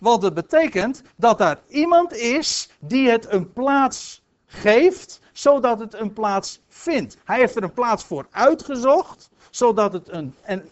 Want 0.01 0.23
het 0.23 0.33
betekent 0.33 1.01
dat 1.15 1.37
daar 1.37 1.59
iemand 1.67 2.13
is 2.13 2.69
die 2.79 3.09
het 3.09 3.31
een 3.31 3.53
plaats 3.53 4.21
geeft, 4.45 5.19
zodat 5.31 5.79
het 5.79 5.93
een 5.93 6.13
plaats 6.13 6.61
vindt. 6.67 7.17
Hij 7.23 7.39
heeft 7.39 7.55
er 7.55 7.63
een 7.63 7.73
plaats 7.73 8.03
voor 8.03 8.27
uitgezocht, 8.31 9.29
zodat 9.49 9.93
het 9.93 10.09
een. 10.09 10.35
En, 10.41 10.69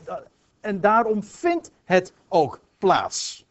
en 0.59 0.81
daarom 0.81 1.23
vindt 1.23 1.71
het 1.83 2.13
ook 2.27 2.59
plaats. 2.77 3.45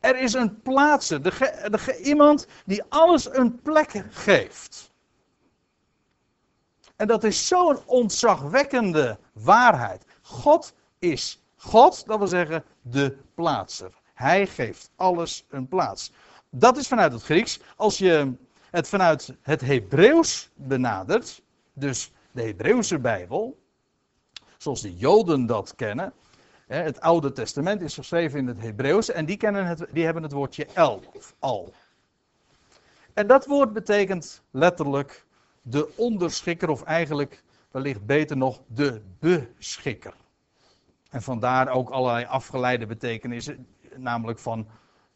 Er 0.00 0.16
is 0.16 0.32
een 0.32 0.60
plaatser, 0.62 1.22
de, 1.22 2.00
iemand 2.02 2.46
die 2.66 2.82
alles 2.88 3.34
een 3.34 3.60
plek 3.60 4.04
geeft. 4.10 4.90
En 6.96 7.06
dat 7.06 7.24
is 7.24 7.46
zo'n 7.46 7.78
ontzagwekkende 7.86 9.18
waarheid. 9.32 10.04
God 10.22 10.72
is 10.98 11.42
God, 11.56 12.06
dat 12.06 12.18
wil 12.18 12.26
zeggen 12.26 12.64
de 12.82 13.18
plaatser. 13.34 13.99
Hij 14.20 14.46
geeft 14.46 14.90
alles 14.96 15.46
een 15.48 15.68
plaats. 15.68 16.12
Dat 16.50 16.76
is 16.76 16.88
vanuit 16.88 17.12
het 17.12 17.22
Grieks. 17.22 17.60
Als 17.76 17.98
je 17.98 18.32
het 18.70 18.88
vanuit 18.88 19.34
het 19.42 19.60
Hebreeuws 19.60 20.50
benadert, 20.54 21.42
dus 21.72 22.12
de 22.30 22.42
Hebreeuwse 22.42 22.98
Bijbel, 22.98 23.58
zoals 24.56 24.80
de 24.80 24.96
Joden 24.96 25.46
dat 25.46 25.74
kennen. 25.74 26.12
Het 26.66 27.00
Oude 27.00 27.32
Testament 27.32 27.80
is 27.80 27.94
geschreven 27.94 28.38
in 28.38 28.46
het 28.46 28.60
Hebreeuws 28.60 29.10
en 29.10 29.26
die, 29.26 29.36
kennen 29.36 29.66
het, 29.66 29.86
die 29.92 30.04
hebben 30.04 30.22
het 30.22 30.32
woordje 30.32 30.66
el 30.74 31.02
of 31.12 31.34
al. 31.38 31.72
En 33.14 33.26
dat 33.26 33.46
woord 33.46 33.72
betekent 33.72 34.42
letterlijk 34.50 35.24
de 35.62 35.92
onderschikker, 35.96 36.68
of 36.68 36.82
eigenlijk 36.82 37.42
wellicht 37.70 38.06
beter 38.06 38.36
nog 38.36 38.60
de 38.66 39.00
beschikker. 39.18 40.14
En 41.10 41.22
vandaar 41.22 41.68
ook 41.68 41.90
allerlei 41.90 42.24
afgeleide 42.24 42.86
betekenissen 42.86 43.66
namelijk 43.96 44.38
van 44.38 44.66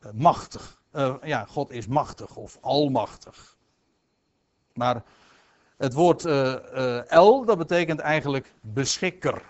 uh, 0.00 0.10
machtig. 0.12 0.82
Uh, 0.92 1.14
ja, 1.22 1.44
God 1.44 1.70
is 1.70 1.86
machtig 1.86 2.36
of 2.36 2.58
almachtig. 2.60 3.56
Maar 4.72 5.02
het 5.76 5.92
woord 5.92 6.24
uh, 6.24 7.10
El, 7.10 7.44
dat 7.44 7.58
betekent 7.58 8.00
eigenlijk 8.00 8.52
beschikker. 8.60 9.42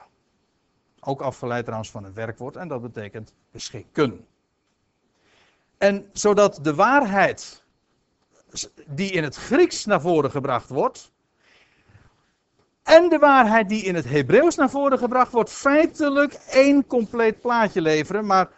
Ook 1.00 1.20
afgeleid 1.20 1.64
trouwens 1.64 1.90
van 1.90 2.04
een 2.04 2.14
werkwoord 2.14 2.56
en 2.56 2.68
dat 2.68 2.82
betekent 2.82 3.34
beschikken. 3.50 4.26
En 5.78 6.10
zodat 6.12 6.58
de 6.62 6.74
waarheid 6.74 7.64
die 8.86 9.10
in 9.10 9.22
het 9.22 9.36
Grieks 9.36 9.84
naar 9.84 10.00
voren 10.00 10.30
gebracht 10.30 10.68
wordt, 10.68 11.12
en 12.82 13.08
de 13.08 13.18
waarheid 13.18 13.68
die 13.68 13.82
in 13.82 13.94
het 13.94 14.04
Hebreeuws 14.04 14.56
naar 14.56 14.70
voren 14.70 14.98
gebracht 14.98 15.32
wordt, 15.32 15.50
feitelijk 15.50 16.32
één 16.32 16.86
compleet 16.86 17.40
plaatje 17.40 17.80
leveren, 17.80 18.26
maar 18.26 18.50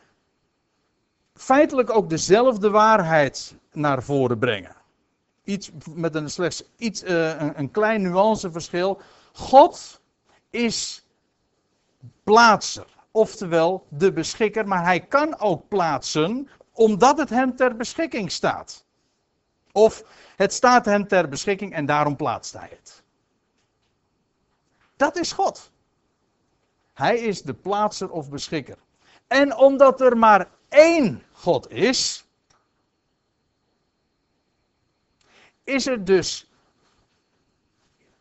feitelijk 1.36 1.90
ook 1.90 2.10
dezelfde 2.10 2.70
waarheid 2.70 3.56
naar 3.72 4.02
voren 4.02 4.38
brengen. 4.38 4.74
Iets 5.44 5.70
met 5.94 6.14
een 6.14 6.30
slechts 6.30 6.64
iets, 6.76 7.04
uh, 7.04 7.40
een, 7.40 7.58
een 7.58 7.70
klein 7.70 8.02
nuanceverschil. 8.02 9.00
God 9.32 10.00
is 10.50 11.06
plaatser, 12.24 12.86
oftewel 13.10 13.86
de 13.88 14.12
beschikker, 14.12 14.68
maar 14.68 14.84
hij 14.84 15.00
kan 15.00 15.38
ook 15.38 15.68
plaatsen 15.68 16.48
omdat 16.72 17.18
het 17.18 17.30
hem 17.30 17.56
ter 17.56 17.76
beschikking 17.76 18.32
staat. 18.32 18.84
Of 19.72 20.04
het 20.36 20.52
staat 20.52 20.84
hem 20.84 21.08
ter 21.08 21.28
beschikking 21.28 21.74
en 21.74 21.86
daarom 21.86 22.16
plaatst 22.16 22.52
hij 22.52 22.68
het. 22.70 23.02
Dat 24.96 25.16
is 25.16 25.32
God. 25.32 25.70
Hij 26.94 27.18
is 27.18 27.42
de 27.42 27.54
plaatser 27.54 28.10
of 28.10 28.30
beschikker. 28.30 28.76
En 29.26 29.56
omdat 29.56 30.00
er 30.00 30.16
maar 30.16 30.48
één 30.68 31.22
God 31.36 31.70
is, 31.70 32.24
is 35.64 35.86
er 35.86 36.04
dus 36.04 36.50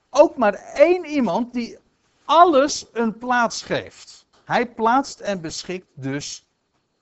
ook 0.10 0.38
maar 0.38 0.54
één 0.54 1.06
iemand 1.06 1.54
die 1.54 1.78
alles 2.26 2.86
een 2.94 3.18
plaats 3.18 3.62
geeft. 3.62 4.26
Hij 4.44 4.68
plaatst 4.68 5.20
en 5.20 5.42
beschikt 5.42 5.88
dus 5.94 6.46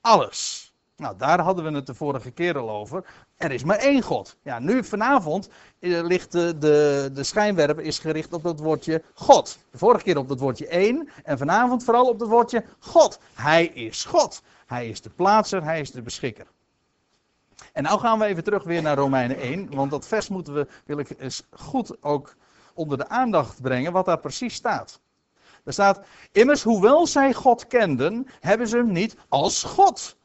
alles. 0.02 0.72
Nou, 0.96 1.18
daar 1.18 1.40
hadden 1.40 1.66
we 1.66 1.72
het 1.72 1.86
de 1.86 1.94
vorige 1.94 2.32
keer 2.32 2.58
al 2.58 2.70
over. 2.70 3.06
Er 3.38 3.52
is 3.52 3.64
maar 3.64 3.78
één 3.78 4.02
God. 4.02 4.38
Ja, 4.44 4.60
nu 4.60 4.84
vanavond 4.84 5.50
eh, 5.80 6.04
ligt 6.04 6.32
de, 6.32 6.58
de, 6.58 7.10
de 7.14 7.24
schijnwerper 7.24 7.84
is 7.84 8.00
gericht 8.00 8.34
op 8.34 8.44
dat 8.44 8.60
woordje 8.60 9.04
God. 9.14 9.58
De 9.72 9.78
vorige 9.78 10.04
keer 10.04 10.18
op 10.18 10.28
dat 10.28 10.40
woordje 10.40 10.68
één. 10.68 11.10
En 11.24 11.38
vanavond 11.38 11.84
vooral 11.84 12.08
op 12.08 12.20
dat 12.20 12.28
woordje 12.28 12.66
God. 12.80 13.20
Hij 13.34 13.66
is 13.66 14.06
God. 14.06 14.42
Hij 14.66 14.90
is 14.90 15.02
de 15.02 15.10
plaatser, 15.10 15.64
hij 15.64 15.80
is 15.80 15.92
de 15.92 16.02
beschikker. 16.02 16.48
En 17.74 17.84
nou 17.84 18.00
gaan 18.00 18.20
we 18.20 18.26
even 18.26 18.44
terug 18.44 18.64
weer 18.64 18.82
naar 18.82 18.98
Romeinen 18.98 19.38
1, 19.38 19.76
want 19.76 19.92
dat 19.92 20.08
vers 20.08 20.28
moeten 20.28 20.54
we, 20.54 20.68
wil 20.86 20.98
ik 20.98 21.10
eens 21.20 21.44
goed 21.52 22.04
ook 22.04 22.36
onder 22.74 22.98
de 22.98 23.10
aandacht 23.10 23.62
brengen, 23.62 23.92
wat 23.92 24.06
daar 24.06 24.20
precies 24.20 24.54
staat. 24.54 25.02
Er 25.64 25.74
staat, 25.74 26.06
immers 26.32 26.64
hoewel 26.64 27.08
zij 27.08 27.34
God 27.34 27.68
kenden, 27.68 28.28
hebben 28.40 28.68
ze 28.68 28.78
hem 28.78 28.92
niet 28.92 29.16
als 29.30 29.64
God 29.64 30.18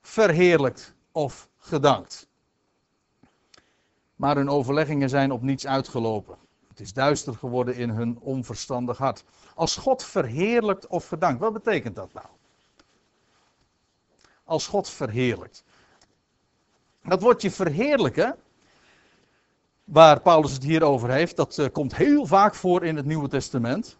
verheerlijkt 0.00 0.94
of 1.12 1.48
gedankt. 1.56 2.28
Maar 4.16 4.36
hun 4.36 4.48
overleggingen 4.48 5.08
zijn 5.08 5.32
op 5.32 5.42
niets 5.42 5.66
uitgelopen. 5.66 6.36
Het 6.68 6.80
is 6.80 6.92
duister 6.92 7.34
geworden 7.34 7.76
in 7.76 7.90
hun 7.90 8.18
onverstandig 8.20 8.98
hart. 8.98 9.24
Als 9.54 9.76
God 9.76 10.04
verheerlijkt 10.04 10.86
of 10.86 11.08
gedankt, 11.08 11.40
wat 11.40 11.52
betekent 11.52 11.96
dat 11.96 12.12
nou? 12.12 12.26
Als 14.44 14.66
God 14.66 14.90
verheerlijkt. 14.90 15.64
Dat 17.02 17.22
woordje 17.22 17.50
verheerlijken, 17.50 18.36
waar 19.84 20.20
Paulus 20.20 20.52
het 20.52 20.62
hier 20.62 20.82
over 20.82 21.10
heeft, 21.10 21.36
dat 21.36 21.58
uh, 21.58 21.66
komt 21.72 21.96
heel 21.96 22.26
vaak 22.26 22.54
voor 22.54 22.84
in 22.84 22.96
het 22.96 23.04
Nieuwe 23.04 23.28
Testament. 23.28 23.98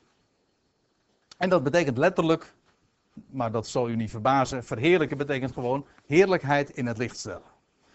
En 1.37 1.49
dat 1.49 1.63
betekent 1.63 1.99
letterlijk, 1.99 2.55
maar 3.27 3.53
dat 3.53 3.67
zal 3.67 3.89
u 3.89 3.97
niet 3.97 4.11
verbazen, 4.11 4.65
verheerlijken 4.65 5.17
betekent 5.17 5.53
gewoon 5.53 5.87
heerlijkheid 6.07 6.71
in 6.71 6.87
het 6.87 6.99
licht 6.99 7.19
stellen. 7.19 7.53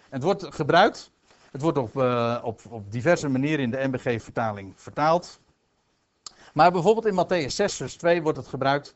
En 0.09 0.15
het 0.15 0.23
wordt 0.23 0.55
gebruikt, 0.55 1.11
het 1.51 1.61
wordt 1.61 1.77
op, 1.77 1.95
uh, 1.95 2.39
op, 2.43 2.61
op 2.69 2.91
diverse 2.91 3.29
manieren 3.29 3.59
in 3.59 3.71
de 3.71 3.87
MBG-vertaling 3.87 4.73
vertaald. 4.75 5.39
Maar 6.53 6.71
bijvoorbeeld 6.71 7.05
in 7.05 7.25
Matthäus 7.25 7.53
6, 7.53 7.75
vers 7.75 7.95
2 7.95 8.21
wordt 8.21 8.37
het 8.37 8.47
gebruikt. 8.47 8.95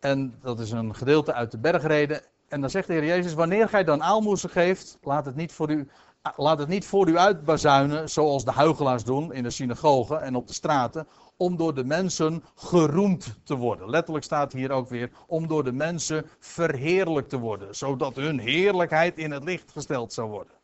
En 0.00 0.38
dat 0.42 0.60
is 0.60 0.70
een 0.70 0.94
gedeelte 0.94 1.32
uit 1.32 1.50
de 1.50 1.58
bergreden. 1.58 2.22
En 2.52 2.60
dan 2.60 2.70
zegt 2.70 2.86
de 2.86 2.92
Heer 2.92 3.04
Jezus, 3.04 3.34
wanneer 3.34 3.68
gij 3.68 3.84
dan 3.84 4.02
aalmoezen 4.02 4.50
geeft, 4.50 4.98
laat 5.02 5.26
het 5.26 5.36
niet 5.36 5.52
voor 5.52 5.70
u, 5.70 5.88
laat 6.36 6.58
het 6.58 6.68
niet 6.68 6.84
voor 6.84 7.08
u 7.08 7.18
uitbazuinen, 7.18 8.10
zoals 8.10 8.44
de 8.44 8.50
huigelaars 8.50 9.04
doen 9.04 9.32
in 9.32 9.42
de 9.42 9.50
synagogen 9.50 10.22
en 10.22 10.34
op 10.34 10.46
de 10.46 10.52
straten, 10.52 11.06
om 11.36 11.56
door 11.56 11.74
de 11.74 11.84
mensen 11.84 12.44
geroemd 12.54 13.38
te 13.44 13.56
worden. 13.56 13.90
Letterlijk 13.90 14.24
staat 14.24 14.52
hier 14.52 14.70
ook 14.70 14.88
weer, 14.88 15.10
om 15.26 15.46
door 15.46 15.64
de 15.64 15.72
mensen 15.72 16.24
verheerlijkt 16.38 17.28
te 17.28 17.38
worden, 17.38 17.74
zodat 17.74 18.16
hun 18.16 18.38
heerlijkheid 18.38 19.18
in 19.18 19.30
het 19.30 19.44
licht 19.44 19.72
gesteld 19.72 20.12
zou 20.12 20.30
worden. 20.30 20.54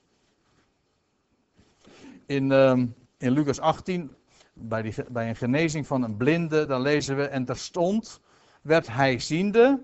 In, 2.26 2.50
uh, 2.50 2.72
in 3.18 3.30
Lucas 3.30 3.60
18, 3.60 4.14
bij, 4.52 4.82
die, 4.82 4.94
bij 5.08 5.28
een 5.28 5.36
genezing 5.36 5.86
van 5.86 6.02
een 6.02 6.16
blinde, 6.16 6.66
dan 6.66 6.80
lezen 6.80 7.16
we, 7.16 7.24
en 7.24 7.44
terstond 7.44 8.20
werd 8.62 8.86
hij 8.86 9.18
ziende 9.18 9.82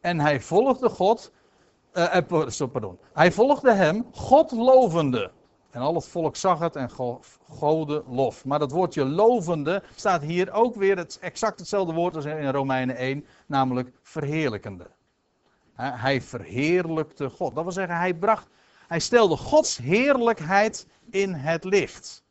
en 0.00 0.20
hij 0.20 0.40
volgde 0.40 0.88
God 0.88 1.32
Uh, 1.94 2.66
pardon. 2.72 2.98
Hij 3.12 3.32
volgde 3.32 3.72
hem, 3.72 4.06
God 4.12 4.50
lovende. 4.50 5.30
En 5.70 5.80
al 5.80 5.94
het 5.94 6.06
volk 6.06 6.36
zag 6.36 6.58
het 6.58 6.76
en 6.76 6.90
gode 7.48 8.04
lof. 8.08 8.44
Maar 8.44 8.58
dat 8.58 8.70
woordje 8.70 9.04
lovende 9.04 9.82
staat 9.94 10.22
hier 10.22 10.52
ook 10.52 10.74
weer 10.74 10.96
het, 10.96 11.18
exact 11.20 11.58
hetzelfde 11.58 11.92
woord 11.92 12.16
als 12.16 12.24
in 12.24 12.50
Romeinen 12.50 12.96
1, 12.96 13.26
namelijk 13.46 13.92
verheerlijkende. 14.02 14.86
Hij 15.74 16.22
verheerlijkte 16.22 17.30
God. 17.30 17.54
Dat 17.54 17.64
wil 17.64 17.72
zeggen, 17.72 17.96
hij 17.96 18.14
bracht, 18.14 18.48
hij 18.86 18.98
stelde 18.98 19.36
Gods 19.36 19.76
heerlijkheid 19.76 20.86
in 21.10 21.34
het 21.34 21.64
licht. 21.64 22.22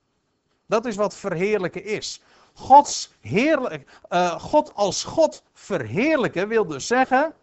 Dat 0.65 0.85
is 0.85 0.95
wat 0.95 1.15
verheerlijken 1.15 1.85
is. 1.85 2.21
Gods 2.53 3.13
heerlijk, 3.19 3.99
uh, 4.09 4.39
God 4.39 4.73
als 4.75 5.03
God 5.03 5.43
verheerlijken 5.53 6.47
wil 6.47 6.65
dus 6.65 6.87
zeggen 6.87 7.33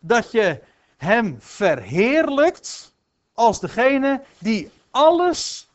dat 0.00 0.30
je 0.30 0.62
hem 0.98 1.36
verheerlijkt 1.40 2.94
als 3.32 3.60
degene 3.60 4.22
die 4.38 4.70
alles 4.90 5.68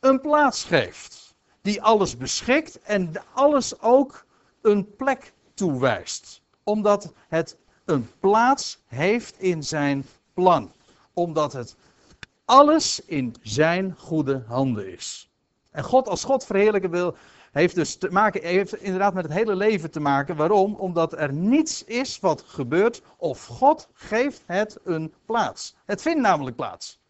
een 0.00 0.20
plaats 0.20 0.64
geeft. 0.64 1.34
Die 1.62 1.82
alles 1.82 2.16
beschikt 2.16 2.80
en 2.82 3.12
alles 3.32 3.80
ook 3.80 4.26
een 4.62 4.96
plek 4.96 5.32
toewijst. 5.54 6.42
Omdat 6.62 7.12
het 7.28 7.56
een 7.84 8.10
plaats 8.20 8.78
heeft 8.86 9.38
in 9.38 9.62
zijn 9.62 10.06
plan. 10.34 10.72
Omdat 11.14 11.52
het 11.52 11.76
alles 12.44 13.00
in 13.04 13.34
zijn 13.42 13.94
goede 13.98 14.44
handen 14.46 14.92
is. 14.92 15.30
En 15.70 15.84
God 15.84 16.08
als 16.08 16.24
God 16.24 16.44
verheerlijken 16.44 16.90
wil, 16.90 17.16
heeft 17.50 17.74
dus 17.74 17.96
te 17.96 18.10
maken, 18.10 18.42
heeft 18.42 18.74
inderdaad 18.74 19.14
met 19.14 19.24
het 19.24 19.32
hele 19.32 19.56
leven 19.56 19.90
te 19.90 20.00
maken. 20.00 20.36
Waarom? 20.36 20.74
Omdat 20.74 21.12
er 21.12 21.32
niets 21.32 21.84
is 21.84 22.20
wat 22.20 22.42
gebeurt 22.46 23.02
of 23.16 23.46
God 23.46 23.88
geeft 23.92 24.42
het 24.46 24.78
een 24.84 25.14
plaats. 25.26 25.76
Het 25.84 26.02
vindt 26.02 26.20
namelijk 26.20 26.56
plaats. 26.56 27.00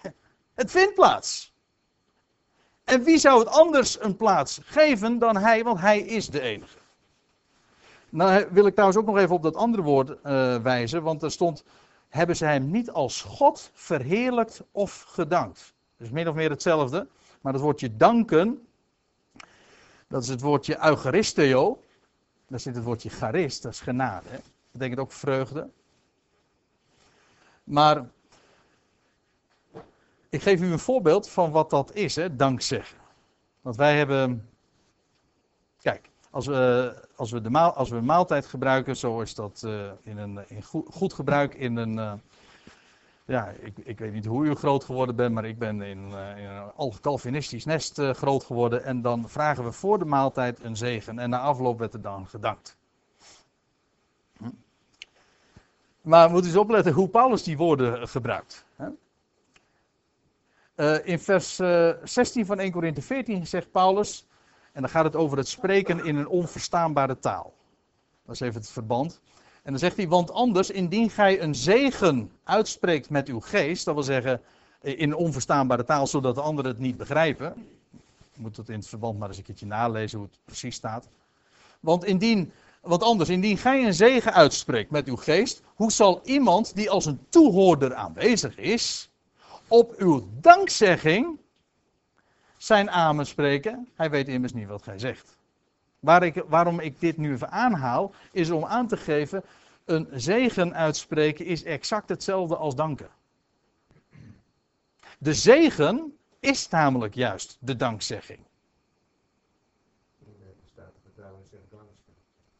Het 0.54 0.70
vindt 0.70 0.94
plaats. 0.94 1.52
En 2.84 3.02
wie 3.02 3.18
zou 3.18 3.38
het 3.38 3.48
anders 3.48 4.00
een 4.00 4.16
plaats 4.16 4.60
geven 4.64 5.18
dan 5.18 5.36
hij, 5.36 5.64
want 5.64 5.80
hij 5.80 6.00
is 6.00 6.28
de 6.28 6.40
enige. 6.40 6.78
Nou 8.08 8.46
wil 8.50 8.66
ik 8.66 8.72
trouwens 8.72 9.00
ook 9.00 9.06
nog 9.06 9.18
even 9.18 9.34
op 9.34 9.42
dat 9.42 9.56
andere 9.56 9.82
woord 9.82 10.10
uh, 10.10 10.16
wijzen, 10.56 11.02
want 11.02 11.22
er 11.22 11.30
stond, 11.30 11.64
hebben 12.08 12.36
ze 12.36 12.44
hem 12.44 12.70
niet 12.70 12.90
als 12.90 13.22
God 13.22 13.70
verheerlijkt 13.74 14.62
of 14.72 15.02
gedankt. 15.08 15.74
Dus 15.96 16.10
min 16.10 16.28
of 16.28 16.34
meer 16.34 16.50
hetzelfde, 16.50 17.06
maar 17.40 17.52
het 17.52 17.62
woordje 17.62 17.96
danken, 17.96 18.66
dat 20.12 20.22
is 20.22 20.28
het 20.28 20.40
woordje 20.40 20.86
eucharisteo, 20.86 21.82
daar 22.48 22.60
zit 22.60 22.74
het 22.74 22.84
woordje 22.84 23.08
charis, 23.08 23.60
dat 23.60 23.72
is 23.72 23.80
genade. 23.80 24.30
Dat 24.30 24.42
betekent 24.70 25.00
ook 25.00 25.12
vreugde. 25.12 25.70
Maar 27.64 28.08
ik 30.28 30.42
geef 30.42 30.60
u 30.60 30.72
een 30.72 30.78
voorbeeld 30.78 31.28
van 31.28 31.50
wat 31.50 31.70
dat 31.70 31.94
is, 31.94 32.16
hè, 32.16 32.36
dankzeggen. 32.36 32.98
Want 33.60 33.76
wij 33.76 33.96
hebben. 33.96 34.48
Kijk, 35.80 36.10
als 36.30 36.46
we, 36.46 36.94
als 37.16 37.30
we, 37.30 37.40
de 37.40 37.50
maal, 37.50 37.72
als 37.72 37.90
we 37.90 38.00
maaltijd 38.00 38.46
gebruiken, 38.46 38.96
zo 38.96 39.20
is 39.20 39.34
dat 39.34 39.62
uh, 39.64 39.90
in 40.02 40.18
een 40.18 40.48
in 40.48 40.62
goed, 40.90 41.12
gebruik 41.12 41.54
in 41.54 41.76
een. 41.76 41.96
Uh, 41.96 42.12
ja, 43.24 43.48
ik, 43.48 43.78
ik, 43.78 43.98
weet 43.98 44.12
niet 44.12 44.26
hoe 44.26 44.44
u 44.44 44.54
groot 44.54 44.84
geworden 44.84 45.16
bent, 45.16 45.34
maar 45.34 45.44
ik 45.44 45.58
ben 45.58 45.82
in, 45.82 46.10
uh, 46.10 46.36
in 46.36 46.44
een 46.44 46.72
al 46.72 46.94
Calvinistisch 47.00 47.64
nest 47.64 48.00
groot 48.00 48.44
geworden. 48.44 48.84
En 48.84 49.02
dan 49.02 49.28
vragen 49.28 49.64
we 49.64 49.72
voor 49.72 49.98
de 49.98 50.04
maaltijd 50.04 50.64
een 50.64 50.76
zegen. 50.76 51.18
En 51.18 51.30
na 51.30 51.40
afloop 51.40 51.78
werd 51.78 51.94
er 51.94 52.02
dan 52.02 52.26
gedankt. 52.26 52.76
Hm. 54.36 54.48
Maar 56.00 56.30
moet 56.30 56.44
eens 56.44 56.56
opletten 56.56 56.92
hoe 56.92 57.08
Paulus 57.08 57.42
die 57.42 57.56
woorden 57.56 58.08
gebruikt. 58.08 58.64
Hè? 58.76 58.88
In 61.04 61.18
vers 61.18 61.60
uh, 61.60 61.88
eh, 61.88 61.96
16 62.04 62.46
van 62.46 62.58
1 62.58 62.72
Korinthe 62.72 63.02
14 63.02 63.46
zegt 63.46 63.70
Paulus, 63.70 64.26
en 64.72 64.80
dan 64.80 64.90
gaat 64.90 65.04
het 65.04 65.16
over 65.16 65.38
het 65.38 65.48
spreken 65.48 66.04
in 66.04 66.16
een 66.16 66.28
onverstaanbare 66.28 67.18
taal. 67.18 67.52
Dat 68.24 68.34
is 68.34 68.40
even 68.40 68.60
het 68.60 68.70
verband. 68.70 69.20
En 69.62 69.70
dan 69.70 69.78
zegt 69.78 69.96
hij, 69.96 70.08
want 70.08 70.30
anders, 70.30 70.70
indien 70.70 71.10
gij 71.10 71.40
een 71.40 71.54
zegen 71.54 72.30
uitspreekt 72.44 73.10
met 73.10 73.28
uw 73.28 73.40
geest, 73.40 73.84
dat 73.84 73.94
wil 73.94 74.02
zeggen 74.02 74.40
in 74.80 75.14
onverstaanbare 75.14 75.84
taal, 75.84 76.06
zodat 76.06 76.34
de 76.34 76.40
anderen 76.40 76.70
het 76.70 76.80
niet 76.80 76.96
begrijpen. 76.96 77.66
Je 78.32 78.40
moet 78.40 78.56
het 78.56 78.68
in 78.68 78.78
het 78.78 78.88
verband 78.88 79.18
maar 79.18 79.28
eens 79.28 79.36
een 79.36 79.42
keertje 79.44 79.66
nalezen 79.66 80.18
hoe 80.18 80.26
het 80.26 80.38
precies 80.44 80.74
staat. 80.74 81.08
Want 81.80 82.04
indien, 82.04 82.52
anders, 82.82 83.28
indien 83.28 83.58
gij 83.58 83.84
een 83.84 83.94
zegen 83.94 84.32
uitspreekt 84.32 84.90
met 84.90 85.08
uw 85.08 85.16
geest, 85.16 85.62
hoe 85.74 85.92
zal 85.92 86.20
iemand 86.24 86.74
die 86.74 86.90
als 86.90 87.06
een 87.06 87.20
toehoorder 87.28 87.94
aanwezig 87.94 88.56
is, 88.56 89.10
op 89.68 89.94
uw 89.96 90.28
dankzegging 90.40 91.38
zijn 92.56 92.90
amen 92.90 93.26
spreken. 93.26 93.88
Hij 93.94 94.10
weet 94.10 94.28
immers 94.28 94.52
niet 94.52 94.66
wat 94.66 94.82
gij 94.82 94.98
zegt. 94.98 95.36
Waar 96.02 96.22
ik, 96.22 96.44
waarom 96.48 96.80
ik 96.80 97.00
dit 97.00 97.16
nu 97.16 97.32
even 97.32 97.50
aanhaal, 97.50 98.14
is 98.32 98.50
om 98.50 98.64
aan 98.64 98.86
te 98.86 98.96
geven: 98.96 99.44
een 99.84 100.08
zegen 100.12 100.74
uitspreken 100.74 101.44
is 101.44 101.62
exact 101.62 102.08
hetzelfde 102.08 102.56
als 102.56 102.74
danken. 102.74 103.08
De 105.18 105.34
zegen 105.34 106.16
is 106.40 106.68
namelijk 106.68 107.14
juist 107.14 107.56
de 107.60 107.76
dankzegging. 107.76 108.38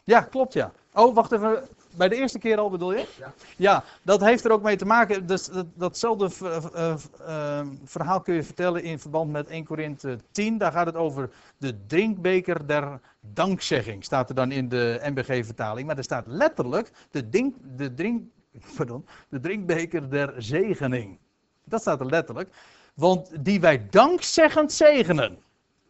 Ja, 0.04 0.20
klopt 0.20 0.52
ja. 0.52 0.72
Oh, 0.92 1.14
wacht 1.14 1.32
even. 1.32 1.68
Bij 1.96 2.08
de 2.08 2.16
eerste 2.16 2.38
keer 2.38 2.58
al 2.58 2.70
bedoel 2.70 2.92
je? 2.92 3.06
Ja. 3.18 3.32
Ja, 3.56 3.84
dat 4.02 4.20
heeft 4.20 4.44
er 4.44 4.52
ook 4.52 4.62
mee 4.62 4.76
te 4.76 4.84
maken. 4.84 5.26
Dus 5.26 5.46
dat, 5.46 5.66
datzelfde 5.74 6.30
uh, 6.42 6.94
uh, 7.20 7.60
verhaal 7.84 8.20
kun 8.20 8.34
je 8.34 8.42
vertellen 8.42 8.82
in 8.82 8.98
verband 8.98 9.30
met 9.30 9.48
1 9.48 9.64
Korinthe 9.64 10.18
10. 10.30 10.58
Daar 10.58 10.72
gaat 10.72 10.86
het 10.86 10.96
over 10.96 11.30
de 11.56 11.86
drinkbeker 11.86 12.66
der 12.66 13.00
dankzegging. 13.20 14.04
Staat 14.04 14.28
er 14.28 14.34
dan 14.34 14.52
in 14.52 14.68
de 14.68 15.00
NBG-vertaling. 15.02 15.86
Maar 15.86 15.96
er 15.96 16.04
staat 16.04 16.26
letterlijk 16.26 16.90
de, 17.10 17.28
dink, 17.28 17.56
de, 17.76 17.94
drink, 17.94 18.22
pardon, 18.76 19.06
de 19.28 19.40
drinkbeker 19.40 20.10
der 20.10 20.34
zegening. 20.38 21.18
Dat 21.64 21.80
staat 21.80 22.00
er 22.00 22.06
letterlijk. 22.06 22.54
Want 22.94 23.44
die 23.44 23.60
wij 23.60 23.86
dankzeggend 23.90 24.72
zegenen. 24.72 25.38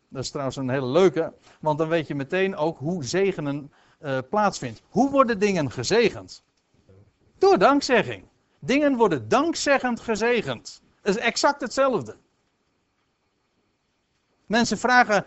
Dat 0.09 0.23
is 0.23 0.31
trouwens 0.31 0.57
een 0.57 0.71
hele 0.71 0.87
leuke. 0.87 1.33
Want 1.61 1.79
dan 1.79 1.89
weet 1.89 2.07
je 2.07 2.15
meteen 2.15 2.57
ook 2.57 2.79
hoe 2.79 3.05
zegenen 3.05 3.73
uh, 4.05 4.19
plaatsvindt. 4.31 4.83
Hoe 4.89 5.11
worden 5.11 5.39
dingen 5.39 5.71
gezegend? 5.71 6.43
Door 7.39 7.59
dankzegging. 7.59 8.25
Dingen 8.59 8.97
worden 8.97 9.29
dankzeggend 9.29 10.01
gezegend. 10.01 10.83
Dat 11.03 11.17
is 11.17 11.23
exact 11.23 11.61
hetzelfde. 11.61 12.17
Mensen 14.47 14.79
vragen, 14.79 15.25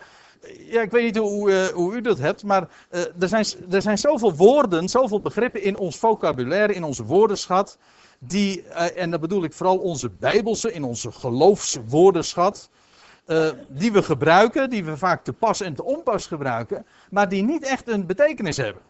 ja, 0.57 0.81
ik 0.81 0.91
weet 0.91 1.03
niet 1.03 1.17
hoe, 1.17 1.51
uh, 1.51 1.65
hoe 1.65 1.93
u 1.93 2.01
dat 2.01 2.17
hebt, 2.17 2.43
maar 2.43 2.69
uh, 2.91 3.01
er, 3.19 3.27
zijn, 3.27 3.45
er 3.71 3.81
zijn 3.81 3.97
zoveel 3.97 4.35
woorden, 4.35 4.89
zoveel 4.89 5.19
begrippen 5.19 5.61
in 5.61 5.77
ons 5.77 5.97
vocabulaire, 5.97 6.73
in 6.73 6.83
onze 6.83 7.03
woordenschat, 7.03 7.77
die, 8.19 8.63
en 8.73 9.11
dat 9.11 9.19
bedoel 9.19 9.43
ik 9.43 9.53
vooral 9.53 9.77
onze 9.77 10.09
bijbelse, 10.09 10.73
in 10.73 10.83
onze 10.83 11.11
geloofswoordenschat, 11.11 12.69
uh, 13.25 13.49
die 13.67 13.91
we 13.91 14.03
gebruiken, 14.03 14.69
die 14.69 14.85
we 14.85 14.97
vaak 14.97 15.23
te 15.23 15.33
pas 15.33 15.61
en 15.61 15.75
te 15.75 15.83
onpas 15.83 16.27
gebruiken, 16.27 16.85
maar 17.09 17.29
die 17.29 17.43
niet 17.43 17.63
echt 17.63 17.88
een 17.88 18.05
betekenis 18.05 18.57
hebben. 18.57 18.81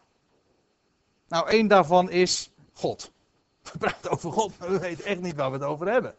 Nou, 1.27 1.49
één 1.49 1.67
daarvan 1.67 2.09
is 2.09 2.51
God. 2.73 3.11
We 3.71 3.77
praten 3.77 4.11
over 4.11 4.31
God, 4.31 4.59
maar 4.59 4.71
we 4.71 4.79
weten 4.79 5.05
echt 5.05 5.21
niet 5.21 5.35
waar 5.35 5.51
we 5.51 5.57
het 5.57 5.65
over 5.65 5.91
hebben. 5.91 6.15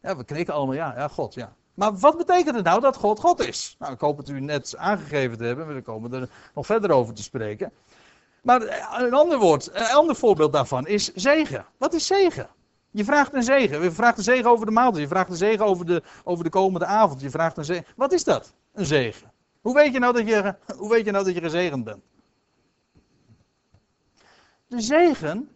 Ja, 0.00 0.16
we 0.16 0.24
knikken 0.24 0.54
allemaal, 0.54 0.74
ja, 0.74 0.94
ja, 0.96 1.08
God, 1.08 1.34
ja. 1.34 1.54
Maar 1.74 1.98
wat 1.98 2.16
betekent 2.16 2.54
het 2.54 2.64
nou 2.64 2.80
dat 2.80 2.96
God 2.96 3.20
God 3.20 3.40
is? 3.40 3.76
Nou, 3.78 3.92
ik 3.92 4.00
hoop 4.00 4.16
het 4.16 4.28
u 4.28 4.40
net 4.40 4.76
aangegeven 4.76 5.38
te 5.38 5.44
hebben, 5.44 5.74
we 5.74 5.82
komen 5.82 6.12
er 6.12 6.28
nog 6.54 6.66
verder 6.66 6.90
over 6.90 7.14
te 7.14 7.22
spreken. 7.22 7.72
Maar 8.42 8.62
een 9.02 9.14
ander 9.14 9.38
woord, 9.38 9.70
een 9.74 9.86
ander 9.86 10.16
voorbeeld 10.16 10.52
daarvan 10.52 10.86
is 10.86 11.12
zegen. 11.14 11.66
Wat 11.76 11.94
is 11.94 12.06
zegen? 12.06 12.48
Je 12.94 13.04
vraagt 13.04 13.34
een 13.34 13.42
zegen. 13.42 13.82
Je 13.82 13.90
vraagt 13.90 14.18
een 14.18 14.24
zegen 14.24 14.50
over 14.50 14.66
de 14.66 14.72
maaltijd. 14.72 15.02
Je 15.02 15.08
vraagt 15.08 15.30
een 15.30 15.36
zegen 15.36 15.64
over 15.64 15.86
de, 15.86 16.02
over 16.24 16.44
de 16.44 16.50
komende 16.50 16.86
avond. 16.86 17.20
Je 17.20 17.30
vraagt 17.30 17.56
een 17.56 17.64
zegen. 17.64 17.86
Wat 17.96 18.12
is 18.12 18.24
dat? 18.24 18.54
Een 18.72 18.86
zegen. 18.86 19.32
Hoe 19.60 19.74
weet 19.74 19.92
je 19.92 19.98
nou 19.98 20.12
dat 20.12 20.28
je, 20.28 20.54
hoe 20.78 20.90
weet 20.90 21.04
je, 21.04 21.10
nou 21.10 21.24
dat 21.24 21.34
je 21.34 21.40
gezegend 21.40 21.84
bent? 21.84 22.02
De 24.66 24.80
zegen 24.80 25.48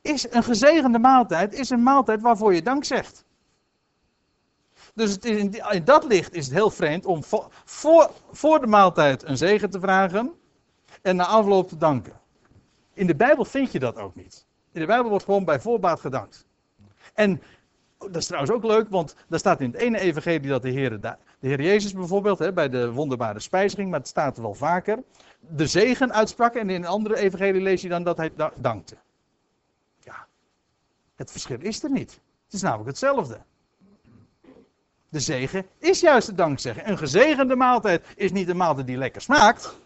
is 0.00 0.32
een 0.32 0.42
gezegende 0.42 0.98
maaltijd, 0.98 1.54
is 1.54 1.70
een 1.70 1.82
maaltijd 1.82 2.22
waarvoor 2.22 2.54
je 2.54 2.62
dank 2.62 2.84
zegt. 2.84 3.24
Dus 4.94 5.10
het 5.10 5.24
is 5.24 5.36
in, 5.36 5.52
in, 5.70 5.84
dat 5.84 6.04
licht 6.04 6.34
is 6.34 6.44
het 6.44 6.54
heel 6.54 6.70
vreemd 6.70 7.06
om 7.06 7.24
voor, 7.24 7.48
voor, 7.64 8.10
voor 8.30 8.60
de 8.60 8.66
maaltijd 8.66 9.22
een 9.22 9.36
zegen 9.36 9.70
te 9.70 9.80
vragen 9.80 10.32
en 11.02 11.16
na 11.16 11.26
afloop 11.26 11.68
te 11.68 11.76
danken. 11.76 12.20
In 12.92 13.06
de 13.06 13.16
Bijbel 13.16 13.44
vind 13.44 13.72
je 13.72 13.78
dat 13.78 13.96
ook 13.96 14.14
niet. 14.14 14.46
In 14.72 14.80
de 14.80 14.86
Bijbel 14.86 15.08
wordt 15.08 15.24
gewoon 15.24 15.44
bij 15.44 15.60
voorbaat 15.60 16.00
gedankt. 16.00 16.45
En 17.16 17.42
dat 17.98 18.16
is 18.16 18.26
trouwens 18.26 18.52
ook 18.52 18.64
leuk, 18.64 18.88
want 18.88 19.16
daar 19.28 19.38
staat 19.38 19.60
in 19.60 19.70
het 19.70 19.80
ene 19.80 19.98
evangelie 19.98 20.48
dat 20.48 20.62
de 20.62 20.70
Heer, 20.70 21.00
de 21.00 21.16
Heer 21.40 21.62
Jezus 21.62 21.92
bijvoorbeeld, 21.92 22.38
hè, 22.38 22.52
bij 22.52 22.68
de 22.68 22.92
wonderbare 22.92 23.40
spijziging, 23.40 23.90
maar 23.90 23.98
het 23.98 24.08
staat 24.08 24.36
er 24.36 24.42
wel 24.42 24.54
vaker, 24.54 25.02
de 25.40 25.66
zegen 25.66 26.12
uitsprak. 26.12 26.54
En 26.54 26.70
in 26.70 26.82
een 26.82 26.88
andere 26.88 27.16
evangelie 27.16 27.62
lees 27.62 27.82
je 27.82 27.88
dan 27.88 28.02
dat 28.02 28.16
hij 28.16 28.32
dankte. 28.56 28.96
Ja. 29.98 30.26
Het 31.14 31.30
verschil 31.30 31.60
is 31.60 31.82
er 31.82 31.90
niet. 31.90 32.20
Het 32.44 32.54
is 32.54 32.62
namelijk 32.62 32.88
hetzelfde. 32.88 33.38
De 35.08 35.20
zegen 35.20 35.66
is 35.78 36.00
juist 36.00 36.26
de 36.26 36.34
dankzeggen. 36.34 36.88
Een 36.90 36.98
gezegende 36.98 37.56
maaltijd 37.56 38.06
is 38.16 38.32
niet 38.32 38.48
een 38.48 38.56
maaltijd 38.56 38.86
die 38.86 38.96
lekker 38.96 39.22
smaakt. 39.22 39.78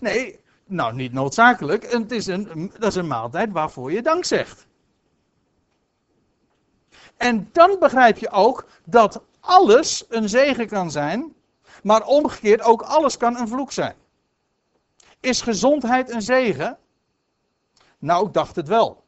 Nee, 0.00 0.40
nou 0.66 0.94
niet 0.94 1.12
noodzakelijk. 1.12 1.92
Het 1.92 2.10
is 2.10 2.26
een, 2.26 2.72
dat 2.78 2.88
is 2.88 2.94
een 2.94 3.06
maaltijd 3.06 3.52
waarvoor 3.52 3.92
je 3.92 4.02
dank 4.02 4.24
zegt. 4.24 4.66
En 7.16 7.48
dan 7.52 7.76
begrijp 7.78 8.18
je 8.18 8.30
ook 8.30 8.66
dat 8.84 9.20
alles 9.40 10.04
een 10.08 10.28
zegen 10.28 10.68
kan 10.68 10.90
zijn, 10.90 11.34
maar 11.82 12.06
omgekeerd 12.06 12.62
ook 12.62 12.82
alles 12.82 13.16
kan 13.16 13.36
een 13.36 13.48
vloek 13.48 13.72
zijn. 13.72 13.96
Is 15.20 15.40
gezondheid 15.40 16.10
een 16.10 16.22
zegen? 16.22 16.78
Nou, 17.98 18.26
ik 18.26 18.32
dacht 18.32 18.56
het 18.56 18.68
wel. 18.68 19.04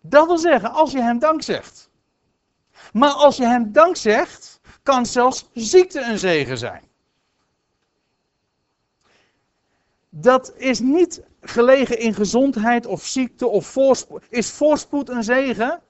Dat 0.00 0.26
wil 0.26 0.38
zeggen, 0.38 0.70
als 0.70 0.92
je 0.92 1.00
hem 1.00 1.18
dank 1.18 1.42
zegt. 1.42 1.90
Maar 2.92 3.12
als 3.12 3.36
je 3.36 3.46
hem 3.46 3.72
dank 3.72 3.96
zegt, 3.96 4.60
kan 4.82 5.06
zelfs 5.06 5.48
ziekte 5.52 6.00
een 6.00 6.18
zegen 6.18 6.58
zijn. 6.58 6.82
Dat 10.08 10.52
is 10.56 10.80
niet 10.80 11.22
gelegen 11.40 11.98
in 11.98 12.14
gezondheid 12.14 12.86
of 12.86 13.04
ziekte 13.04 13.46
of 13.46 13.66
voorspoed. 13.66 14.24
Is 14.28 14.50
voorspoed 14.50 15.08
een 15.08 15.24
zegen? 15.24 15.82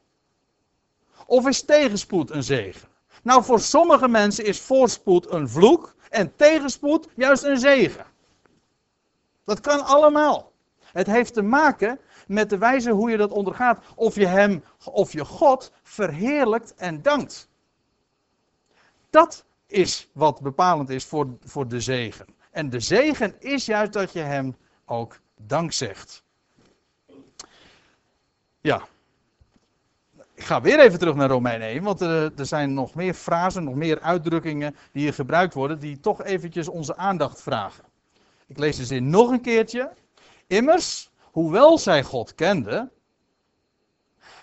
Of 1.26 1.48
is 1.48 1.62
tegenspoed 1.62 2.30
een 2.30 2.42
zegen? 2.42 2.88
Nou, 3.22 3.44
voor 3.44 3.60
sommige 3.60 4.08
mensen 4.08 4.44
is 4.44 4.60
voorspoed 4.60 5.30
een 5.30 5.48
vloek 5.48 5.94
en 6.10 6.36
tegenspoed 6.36 7.08
juist 7.16 7.42
een 7.42 7.58
zegen. 7.58 8.06
Dat 9.44 9.60
kan 9.60 9.84
allemaal. 9.84 10.52
Het 10.92 11.06
heeft 11.06 11.34
te 11.34 11.42
maken 11.42 12.00
met 12.26 12.50
de 12.50 12.58
wijze 12.58 12.90
hoe 12.90 13.10
je 13.10 13.16
dat 13.16 13.30
ondergaat. 13.30 13.84
Of 13.94 14.14
je 14.14 14.26
hem, 14.26 14.64
of 14.84 15.12
je 15.12 15.24
God 15.24 15.72
verheerlijkt 15.82 16.74
en 16.74 17.02
dankt. 17.02 17.48
Dat 19.10 19.44
is 19.66 20.10
wat 20.12 20.40
bepalend 20.40 20.90
is 20.90 21.04
voor, 21.04 21.36
voor 21.44 21.68
de 21.68 21.80
zegen. 21.80 22.26
En 22.50 22.70
de 22.70 22.80
zegen 22.80 23.40
is 23.40 23.66
juist 23.66 23.92
dat 23.92 24.12
je 24.12 24.20
hem 24.20 24.56
ook 24.84 25.20
dank 25.36 25.72
zegt. 25.72 26.22
Ja. 28.60 28.86
Ik 30.34 30.44
ga 30.44 30.60
weer 30.60 30.80
even 30.80 30.98
terug 30.98 31.14
naar 31.14 31.28
Romein 31.28 31.62
1, 31.62 31.82
want 31.82 32.00
er, 32.00 32.32
er 32.36 32.46
zijn 32.46 32.74
nog 32.74 32.94
meer 32.94 33.14
frasen, 33.14 33.64
nog 33.64 33.74
meer 33.74 34.00
uitdrukkingen 34.00 34.76
die 34.92 35.02
hier 35.02 35.14
gebruikt 35.14 35.54
worden, 35.54 35.78
die 35.78 36.00
toch 36.00 36.22
eventjes 36.22 36.68
onze 36.68 36.96
aandacht 36.96 37.42
vragen. 37.42 37.84
Ik 38.46 38.58
lees 38.58 38.76
de 38.76 38.84
zin 38.84 39.10
nog 39.10 39.30
een 39.30 39.40
keertje. 39.40 39.92
Immers, 40.46 41.10
hoewel 41.22 41.78
zij 41.78 42.02
God 42.02 42.34
kenden, 42.34 42.90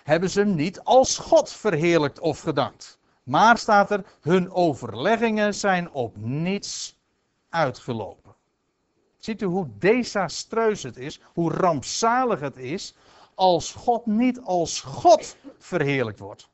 hebben 0.02 0.30
ze 0.30 0.40
hem 0.40 0.54
niet 0.54 0.80
als 0.80 1.18
God 1.18 1.50
verheerlijkt 1.52 2.18
of 2.18 2.40
gedankt. 2.40 2.98
Maar 3.22 3.58
staat 3.58 3.90
er, 3.90 4.04
hun 4.20 4.50
overleggingen 4.50 5.54
zijn 5.54 5.90
op 5.90 6.16
niets 6.16 6.98
uitgelopen. 7.48 8.34
Ziet 9.18 9.42
u 9.42 9.46
hoe 9.46 9.68
desastreus 9.78 10.82
het 10.82 10.96
is, 10.96 11.20
hoe 11.32 11.52
rampzalig 11.52 12.40
het 12.40 12.56
is, 12.56 12.94
als 13.34 13.72
God 13.72 14.06
niet 14.06 14.40
als 14.40 14.80
God 14.80 15.36
verheerlijkt 15.58 16.18
wordt. 16.18 16.50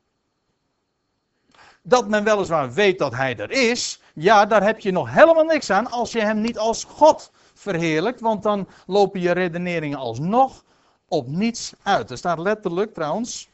Dat 1.81 2.07
men 2.07 2.23
weliswaar 2.23 2.73
weet 2.73 2.99
dat 2.99 3.13
hij 3.13 3.37
er 3.37 3.51
is, 3.51 4.01
ja, 4.13 4.45
daar 4.45 4.63
heb 4.63 4.79
je 4.79 4.91
nog 4.91 5.13
helemaal 5.13 5.43
niks 5.43 5.69
aan 5.69 5.91
als 5.91 6.11
je 6.11 6.21
hem 6.21 6.41
niet 6.41 6.57
als 6.57 6.83
God 6.83 7.31
verheerlijkt, 7.53 8.19
want 8.19 8.43
dan 8.43 8.67
lopen 8.85 9.19
je 9.19 9.31
redeneringen 9.31 9.97
alsnog 9.97 10.63
op 11.07 11.27
niets 11.27 11.73
uit. 11.83 12.11
Er 12.11 12.17
staat 12.17 12.39
letterlijk 12.39 12.93
trouwens, 12.93 13.49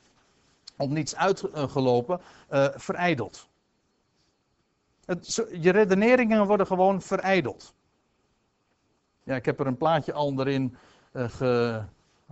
op 0.78 0.90
niets 0.90 1.16
uitgelopen, 1.16 2.22
uh, 2.52 2.68
verijdeld. 2.76 3.48
Je 5.60 5.70
redeneringen 5.70 6.48
worden 6.48 6.68
gewoon 6.68 7.02
verijdeld. 7.02 7.74
Ja, 9.24 9.36
ik 9.36 9.46
heb 9.46 9.60
er 9.60 9.68
een 9.68 9.78
plaatje 9.78 10.14
al 10.14 10.40
erin 10.40 10.78
uh, 11.14 11.84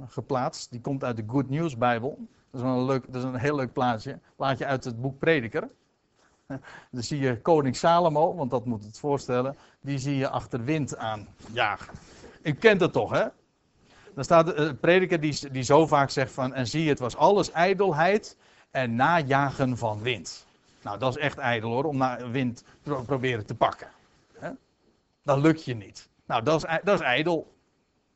geplaatst. 0.08 0.72
Die 0.72 0.82
komt 0.82 1.04
uit 1.04 1.18
de 1.18 1.24
Good 1.28 1.50
News 1.50 1.78
Bijbel. 1.78 2.28
Dat 2.52 2.62
is, 2.62 2.68
een 2.68 2.86
leuk, 2.86 3.06
dat 3.08 3.16
is 3.16 3.24
een 3.24 3.36
heel 3.36 3.56
leuk 3.56 3.74
plaatje. 3.74 4.20
Plaatje 4.36 4.66
uit 4.66 4.84
het 4.84 5.02
boek 5.02 5.20
Prediker. 5.20 5.70
Dan 6.92 7.04
zie 7.04 7.20
je 7.20 7.42
koning 7.42 7.76
Salomo, 7.76 8.36
want 8.36 8.52
dat 8.52 8.66
moet 8.66 8.84
het 8.84 9.00
voorstellen. 9.00 9.58
Die 9.82 9.98
zie 9.98 10.16
je 10.16 10.30
achter 10.30 10.64
wind 10.64 10.98
aan 10.98 11.28
jagen. 11.52 11.94
U 12.42 12.54
kent 12.54 12.82
het 12.82 12.94
toch, 12.94 13.12
hè? 13.12 13.26
Dan 14.16 14.24
staat 14.24 14.46
de 14.46 14.56
uh, 14.56 14.72
prediker 14.80 15.20
die, 15.20 15.52
die 15.52 15.64
zo 15.64 15.88
vaak 15.88 16.10
zegt 16.10 16.32
van... 16.32 16.54
En 16.54 16.68
zie, 16.68 16.90
het 16.90 17.00
was 17.00 17.16
alles 17.16 17.52
ijdelheid 17.52 18.38
en 18.72 18.96
najagen 18.96 19.78
van 19.78 20.02
wind. 20.02 20.46
Nou, 20.82 21.00
dat 21.00 21.16
is 21.16 21.22
echt 21.22 21.38
ijdel 21.38 21.70
hoor, 21.70 21.84
om 21.84 21.98
naar 21.98 22.32
wind 22.32 22.64
te 22.82 23.02
proberen 23.06 23.46
te 23.46 23.56
pakken. 23.56 23.88
Dat 25.24 25.38
lukt 25.38 25.66
je 25.66 25.76
niet. 25.76 26.10
Nou, 26.26 26.44
dat 26.44 26.64
is, 26.64 26.80
dat 26.84 27.00
is 27.00 27.06
ijdel. 27.06 27.54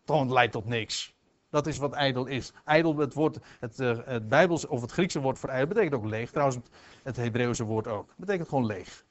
Gewoon 0.05 0.33
leidt 0.33 0.51
tot 0.51 0.65
niks. 0.65 1.15
Dat 1.57 1.67
is 1.67 1.77
wat 1.77 1.93
ijdel 1.93 2.25
is. 2.25 2.53
Ijdel, 2.65 2.97
het 2.97 3.13
woord, 3.13 3.37
het, 3.59 3.79
uh, 3.79 3.97
het 4.05 4.29
Bijbels 4.29 4.67
of 4.67 4.81
het 4.81 4.91
Griekse 4.91 5.19
woord 5.21 5.39
voor 5.39 5.49
ijdel 5.49 5.67
betekent 5.67 5.93
ook 5.93 6.05
leeg. 6.05 6.31
Trouwens, 6.31 6.57
het 7.03 7.15
Hebreeuwse 7.15 7.63
woord 7.63 7.87
ook. 7.87 8.13
Betekent 8.15 8.47
gewoon 8.47 8.65
leeg. 8.65 9.05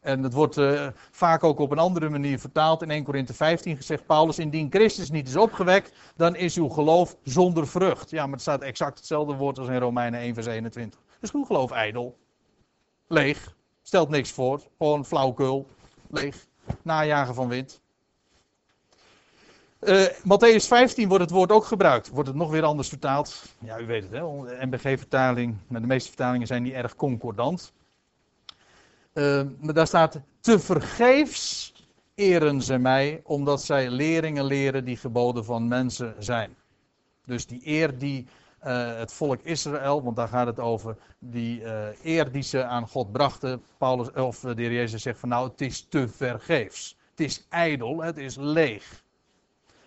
En 0.00 0.22
het 0.22 0.32
wordt 0.32 0.56
uh, 0.56 0.86
vaak 1.10 1.44
ook 1.44 1.58
op 1.58 1.70
een 1.70 1.78
andere 1.78 2.08
manier 2.08 2.38
vertaald. 2.38 2.82
In 2.82 2.90
1 2.90 3.04
Korinthe 3.04 3.34
15 3.34 3.76
gezegd 3.76 4.06
Paulus, 4.06 4.38
indien 4.38 4.70
Christus 4.70 5.10
niet 5.10 5.28
is 5.28 5.36
opgewekt, 5.36 5.92
dan 6.16 6.36
is 6.36 6.56
uw 6.56 6.68
geloof 6.68 7.16
zonder 7.22 7.66
vrucht. 7.66 8.10
Ja, 8.10 8.22
maar 8.22 8.32
het 8.32 8.40
staat 8.40 8.62
exact 8.62 8.98
hetzelfde 8.98 9.34
woord 9.34 9.58
als 9.58 9.68
in 9.68 9.78
Romeinen 9.78 10.20
1 10.20 10.34
vers 10.34 10.46
21. 10.46 11.00
Dus 11.20 11.32
uw 11.32 11.44
geloof 11.44 11.70
ijdel. 11.70 12.18
Leeg. 13.06 13.54
Stelt 13.82 14.08
niks 14.08 14.32
voor. 14.32 14.60
Gewoon 14.78 15.04
flauwkul. 15.04 15.66
Leeg. 16.10 16.46
Najagen 16.82 17.34
van 17.34 17.48
wind. 17.48 17.80
Uh, 19.80 20.06
Matthäus 20.24 20.66
15 20.66 21.08
wordt 21.08 21.22
het 21.22 21.32
woord 21.32 21.52
ook 21.52 21.64
gebruikt. 21.64 22.08
Wordt 22.08 22.28
het 22.28 22.38
nog 22.38 22.50
weer 22.50 22.62
anders 22.62 22.88
vertaald? 22.88 23.42
Ja, 23.58 23.80
u 23.80 23.86
weet 23.86 24.02
het, 24.02 24.12
hè? 24.12 24.20
MBG-vertaling. 24.66 25.56
Maar 25.66 25.80
de 25.80 25.86
meeste 25.86 26.08
vertalingen 26.08 26.46
zijn 26.46 26.62
niet 26.62 26.72
erg 26.72 26.96
concordant. 26.96 27.72
Uh, 29.14 29.42
maar 29.60 29.74
daar 29.74 29.86
staat: 29.86 30.20
Te 30.40 30.58
vergeefs 30.58 31.72
eren 32.14 32.62
ze 32.62 32.78
mij, 32.78 33.20
omdat 33.24 33.62
zij 33.62 33.90
leringen 33.90 34.44
leren 34.44 34.84
die 34.84 34.96
geboden 34.96 35.44
van 35.44 35.68
mensen 35.68 36.14
zijn. 36.18 36.56
Dus 37.24 37.46
die 37.46 37.60
eer 37.64 37.98
die 37.98 38.26
uh, 38.64 38.96
het 38.96 39.12
volk 39.12 39.40
Israël, 39.42 40.02
want 40.02 40.16
daar 40.16 40.28
gaat 40.28 40.46
het 40.46 40.60
over, 40.60 40.96
die 41.18 41.62
eer 42.02 42.32
die 42.32 42.42
ze 42.42 42.64
aan 42.64 42.88
God 42.88 43.12
brachten. 43.12 43.62
Paulus, 43.78 44.10
of 44.12 44.40
de 44.40 44.54
heer 44.56 44.72
Jezus 44.72 45.02
zegt 45.02 45.18
van 45.18 45.28
nou, 45.28 45.48
het 45.48 45.60
is 45.60 45.86
te 45.88 46.08
vergeefs. 46.08 46.96
Het 47.10 47.20
is 47.20 47.46
ijdel, 47.48 48.02
het 48.02 48.16
is 48.16 48.36
leeg. 48.36 49.04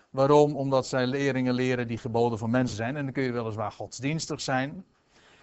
Waarom? 0.10 0.56
Omdat 0.56 0.88
zij 0.88 1.08
leringen 1.08 1.54
leren 1.54 1.88
die 1.88 1.98
geboden 1.98 2.38
van 2.38 2.50
mensen 2.50 2.76
zijn. 2.76 2.96
En 2.96 3.04
dan 3.04 3.14
kun 3.14 3.24
je 3.24 3.32
weliswaar 3.32 3.72
godsdienstig 3.72 4.42
zijn. 4.42 4.86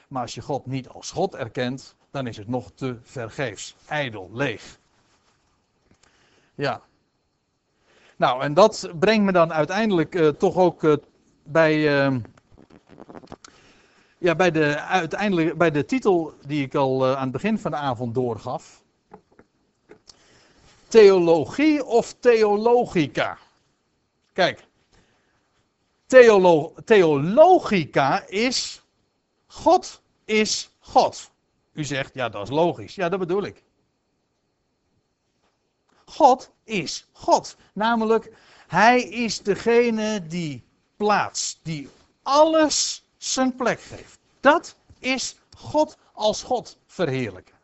Maar 0.08 0.22
als 0.22 0.34
je 0.34 0.42
God 0.42 0.66
niet 0.66 0.88
als 0.88 1.10
God 1.10 1.34
erkent, 1.34 1.96
dan 2.10 2.26
is 2.26 2.36
het 2.36 2.48
nog 2.48 2.70
te 2.74 2.96
vergeefs. 3.02 3.76
Ijdel, 3.86 4.30
leeg. 4.32 4.78
Ja. 6.54 6.80
Nou, 8.16 8.42
en 8.42 8.54
dat 8.54 8.90
brengt 8.98 9.24
me 9.24 9.32
dan 9.32 9.52
uiteindelijk 9.52 10.14
uh, 10.14 10.28
toch 10.28 10.56
ook 10.56 10.82
uh, 10.82 10.96
bij, 11.42 12.06
uh, 12.08 12.16
ja, 14.18 14.34
bij, 14.34 14.50
de, 14.50 14.80
uiteindelijk, 14.80 15.58
bij 15.58 15.70
de 15.70 15.84
titel 15.84 16.34
die 16.46 16.64
ik 16.64 16.74
al 16.74 17.06
aan 17.06 17.22
het 17.22 17.32
begin 17.32 17.58
van 17.58 17.70
de 17.70 17.76
avond 17.76 18.14
doorgaf. 18.14 18.82
Theologie 20.88 21.84
of 21.84 22.14
theologica? 22.20 23.38
Kijk, 24.36 24.66
theolo 26.06 26.74
theologica 26.84 28.26
is 28.26 28.82
God 29.46 30.00
is 30.24 30.70
God. 30.78 31.30
U 31.72 31.84
zegt, 31.84 32.14
ja, 32.14 32.28
dat 32.28 32.42
is 32.42 32.50
logisch. 32.50 32.94
Ja, 32.94 33.08
dat 33.08 33.18
bedoel 33.18 33.42
ik. 33.42 33.62
God 36.04 36.50
is 36.64 37.06
God. 37.12 37.56
Namelijk, 37.72 38.32
Hij 38.66 39.02
is 39.02 39.42
degene 39.42 40.26
die 40.26 40.64
plaats, 40.96 41.60
die 41.62 41.88
alles 42.22 43.04
zijn 43.16 43.54
plek 43.54 43.80
geeft. 43.80 44.18
Dat 44.40 44.76
is 44.98 45.36
God 45.56 45.96
als 46.12 46.42
God 46.42 46.78
verheerlijken. 46.86 47.54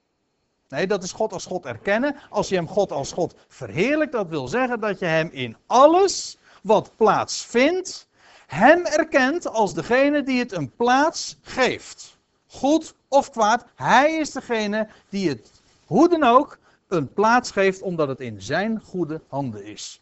Nee, 0.69 0.87
dat 0.87 1.03
is 1.03 1.13
God 1.13 1.33
als 1.33 1.47
God 1.47 1.65
erkennen. 1.65 2.17
Als 2.31 2.49
je 2.49 2.55
hem 2.55 2.69
God 2.69 2.93
als 2.93 3.13
God 3.13 3.35
verheerlijkt, 3.49 4.13
dat 4.13 4.29
wil 4.29 4.49
zeggen 4.49 4.81
dat 4.81 4.99
je 4.99 5.07
hem 5.07 5.29
in 5.33 5.57
alles 5.67 6.37
wat 6.63 6.97
plaatsvindt, 6.97 8.09
hem 8.47 8.87
erkent 8.87 9.47
als 9.49 9.75
degene 9.75 10.23
die 10.23 10.39
het 10.39 10.53
een 10.53 10.71
plaats 10.77 11.37
geeft. 11.43 12.17
Goed 12.47 12.95
of 13.09 13.31
kwaad, 13.31 13.65
hij 13.75 14.17
is 14.17 14.31
degene 14.31 14.89
die 15.09 15.29
het, 15.29 15.51
hoe 15.85 16.09
dan 16.09 16.23
ook, 16.23 16.59
een 16.89 17.13
plaats 17.13 17.51
geeft 17.51 17.83
omdat 17.83 18.09
het 18.09 18.21
in 18.21 18.43
zijn 18.43 18.81
goede 18.81 19.21
handen 19.29 19.65
is. 19.65 20.01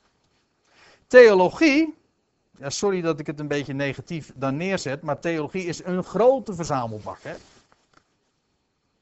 Theologie, 1.06 1.98
Ja, 2.58 2.70
sorry 2.70 3.00
dat 3.00 3.20
ik 3.20 3.26
het 3.26 3.40
een 3.40 3.48
beetje 3.48 3.72
negatief 3.72 4.32
dan 4.34 4.56
neerzet, 4.56 5.02
maar 5.02 5.20
theologie 5.20 5.64
is 5.64 5.84
een 5.84 6.04
grote 6.04 6.54
verzamelbak. 6.54 7.22
Hè? 7.22 7.34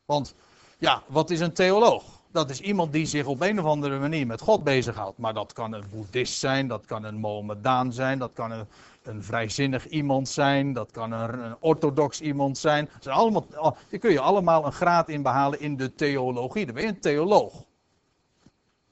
Want 0.04 0.34
ja, 0.78 1.02
wat 1.06 1.30
is 1.30 1.40
een 1.40 1.52
theoloog? 1.52 2.17
Dat 2.30 2.50
is 2.50 2.60
iemand 2.60 2.92
die 2.92 3.06
zich 3.06 3.26
op 3.26 3.40
een 3.40 3.58
of 3.58 3.64
andere 3.64 3.98
manier 3.98 4.26
met 4.26 4.40
God 4.40 4.64
bezighoudt. 4.64 5.18
Maar 5.18 5.34
dat 5.34 5.52
kan 5.52 5.72
een 5.72 5.84
boeddhist 5.90 6.38
zijn, 6.38 6.68
dat 6.68 6.86
kan 6.86 7.04
een 7.04 7.16
Mohammedaan 7.16 7.92
zijn, 7.92 8.18
dat 8.18 8.32
kan 8.32 8.50
een, 8.50 8.66
een 9.02 9.24
vrijzinnig 9.24 9.86
iemand 9.86 10.28
zijn, 10.28 10.72
dat 10.72 10.90
kan 10.90 11.12
een, 11.12 11.56
orthodox 11.60 12.20
iemand 12.20 12.58
zijn. 12.58 12.88
Dat 12.92 13.02
zijn 13.02 13.16
allemaal, 13.16 13.46
daar 13.88 13.98
kun 13.98 14.10
je 14.10 14.20
allemaal 14.20 14.66
een 14.66 14.72
graad 14.72 15.08
in 15.08 15.22
behalen 15.22 15.60
in 15.60 15.76
de 15.76 15.94
theologie. 15.94 16.66
Dan 16.66 16.74
ben 16.74 16.82
je 16.84 16.88
een 16.88 17.00
theoloog. 17.00 17.64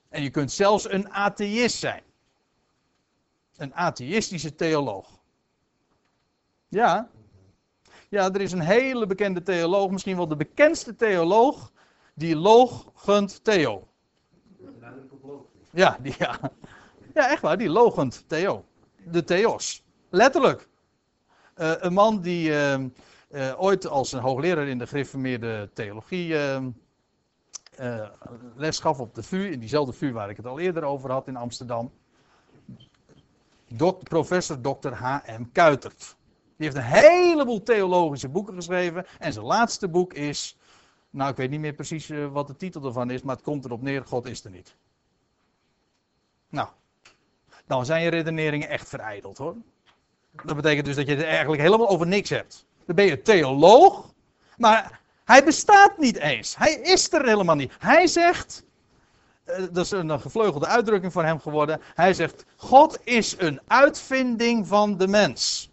En 0.09 0.23
je 0.23 0.31
kunt 0.31 0.53
zelfs 0.53 0.91
een 0.91 1.11
atheïst 1.11 1.79
zijn. 1.79 2.03
Een 3.57 3.75
atheïstische 3.75 4.55
theoloog. 4.55 5.09
Ja. 6.69 7.09
Ja, 8.09 8.33
er 8.33 8.41
is 8.41 8.53
een 8.53 8.61
hele 8.61 9.07
bekende 9.07 9.43
theoloog, 9.43 9.91
misschien 9.91 10.17
wel 10.17 10.29
de 10.29 10.37
bekendste 10.37 10.97
theoloog, 10.97 11.73
die 12.17 12.37
logent 12.37 13.45
Theo. 13.45 13.89
Ja, 15.71 15.99
die, 16.03 16.15
ja. 16.19 16.39
ja, 17.15 17.31
echt 17.31 17.43
waar, 17.43 17.59
die 17.59 17.69
logent 17.69 18.25
Theo. 18.27 18.65
De 19.05 19.25
Theos. 19.25 19.85
Letterlijk. 20.11 20.69
Uh, 21.57 21.73
een 21.77 21.93
man 21.93 22.21
die 22.21 22.49
uh, 22.49 22.79
uh, 23.31 23.61
ooit 23.63 23.87
als 23.87 24.13
hoogleraar 24.13 24.67
in 24.67 24.79
de 24.79 24.87
gereformeerde 24.87 25.71
theologie 25.75 26.35
les 28.57 28.79
gaf 28.79 29.01
op 29.01 29.15
de 29.15 29.23
VU, 29.23 29.51
in 29.51 29.61
diezelfde 29.61 29.93
VU 29.93 30.13
waar 30.13 30.31
ik 30.31 30.37
het 30.37 30.47
al 30.47 30.59
eerder 30.59 30.85
over 30.85 31.11
had 31.11 31.29
in 31.29 31.37
Amsterdam. 31.37 31.93
Dok, 33.69 34.03
professor 34.03 34.61
Dr. 34.61 34.93
H.M. 34.93 35.43
Kuitert. 35.53 36.17
Die 36.57 36.67
heeft 36.67 36.77
een 36.77 36.83
heleboel 36.83 37.63
theologische 37.63 38.29
boeken 38.29 38.55
geschreven. 38.55 39.07
En 39.19 39.33
zijn 39.33 39.45
laatste 39.45 39.89
boek 39.89 40.13
is. 40.13 40.57
Nou, 41.17 41.31
ik 41.31 41.37
weet 41.37 41.51
niet 41.51 41.61
meer 41.61 41.73
precies 41.73 42.11
uh, 42.11 42.27
wat 42.33 42.47
de 42.47 42.57
titel 42.57 42.85
ervan 42.85 43.11
is, 43.11 43.23
maar 43.23 43.35
het 43.35 43.45
komt 43.45 43.65
erop 43.65 43.83
neer: 43.83 44.05
God 44.05 44.27
is 44.27 44.45
er 44.45 44.51
niet. 44.51 44.75
Nou, 46.49 46.69
dan 47.67 47.87
zijn 47.87 48.03
je 48.03 48.11
redeneringen 48.11 48.69
echt 48.69 48.89
verijdeld 48.89 49.39
hoor. 49.39 49.55
Dat 50.45 50.57
betekent 50.57 50.87
dus 50.87 50.97
dat 50.97 51.07
je 51.07 51.15
het 51.15 51.25
eigenlijk 51.25 51.63
helemaal 51.63 51.89
over 51.89 52.07
niks 52.07 52.31
hebt. 52.31 52.67
Dan 52.85 52.95
ben 52.95 53.05
je 53.05 53.23
theoloog, 53.23 54.13
maar 54.57 55.01
hij 55.25 55.45
bestaat 55.45 55.99
niet 55.99 56.17
eens. 56.17 56.57
Hij 56.57 56.73
is 56.73 57.13
er 57.13 57.27
helemaal 57.27 57.57
niet. 57.57 57.73
Hij 57.79 58.07
zegt, 58.07 58.65
eh, 59.45 59.59
dat 59.59 59.85
is 59.85 59.91
een 59.91 60.21
gevleugelde 60.21 60.67
uitdrukking 60.67 61.13
van 61.13 61.25
hem 61.25 61.41
geworden. 61.41 61.81
Hij 61.95 62.15
zegt: 62.15 62.45
God 62.57 62.99
is 63.05 63.39
een 63.39 63.61
uitvinding 63.67 64.67
van 64.67 64.97
de 64.97 65.09
mens. 65.09 65.71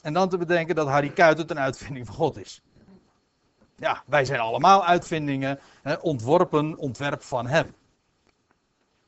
En 0.00 0.12
dan 0.12 0.28
te 0.28 0.38
bedenken 0.38 0.74
dat 0.74 0.88
Harry 0.88 1.10
Kuitert 1.10 1.50
een 1.50 1.58
uitvinding 1.58 2.06
van 2.06 2.14
God 2.14 2.36
is. 2.36 2.62
Ja, 3.80 4.02
wij 4.06 4.24
zijn 4.24 4.40
allemaal 4.40 4.84
uitvindingen, 4.84 5.60
hè, 5.82 5.94
ontworpen, 5.94 6.76
ontwerp 6.78 7.22
van 7.22 7.46
hem. 7.46 7.74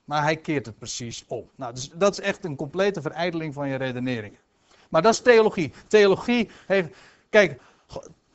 Maar 0.04 0.22
hij 0.22 0.36
keert 0.36 0.66
het 0.66 0.78
precies 0.78 1.24
om. 1.28 1.50
Nou, 1.56 1.74
dus 1.74 1.90
dat 1.94 2.12
is 2.12 2.20
echt 2.20 2.44
een 2.44 2.56
complete 2.56 3.00
verijdeling 3.00 3.54
van 3.54 3.68
je 3.68 3.76
redeneringen. 3.76 4.38
Maar 4.88 5.02
dat 5.02 5.12
is 5.12 5.20
theologie. 5.20 5.72
Theologie 5.86 6.50
heeft. 6.66 6.88
Kijk, 7.30 7.60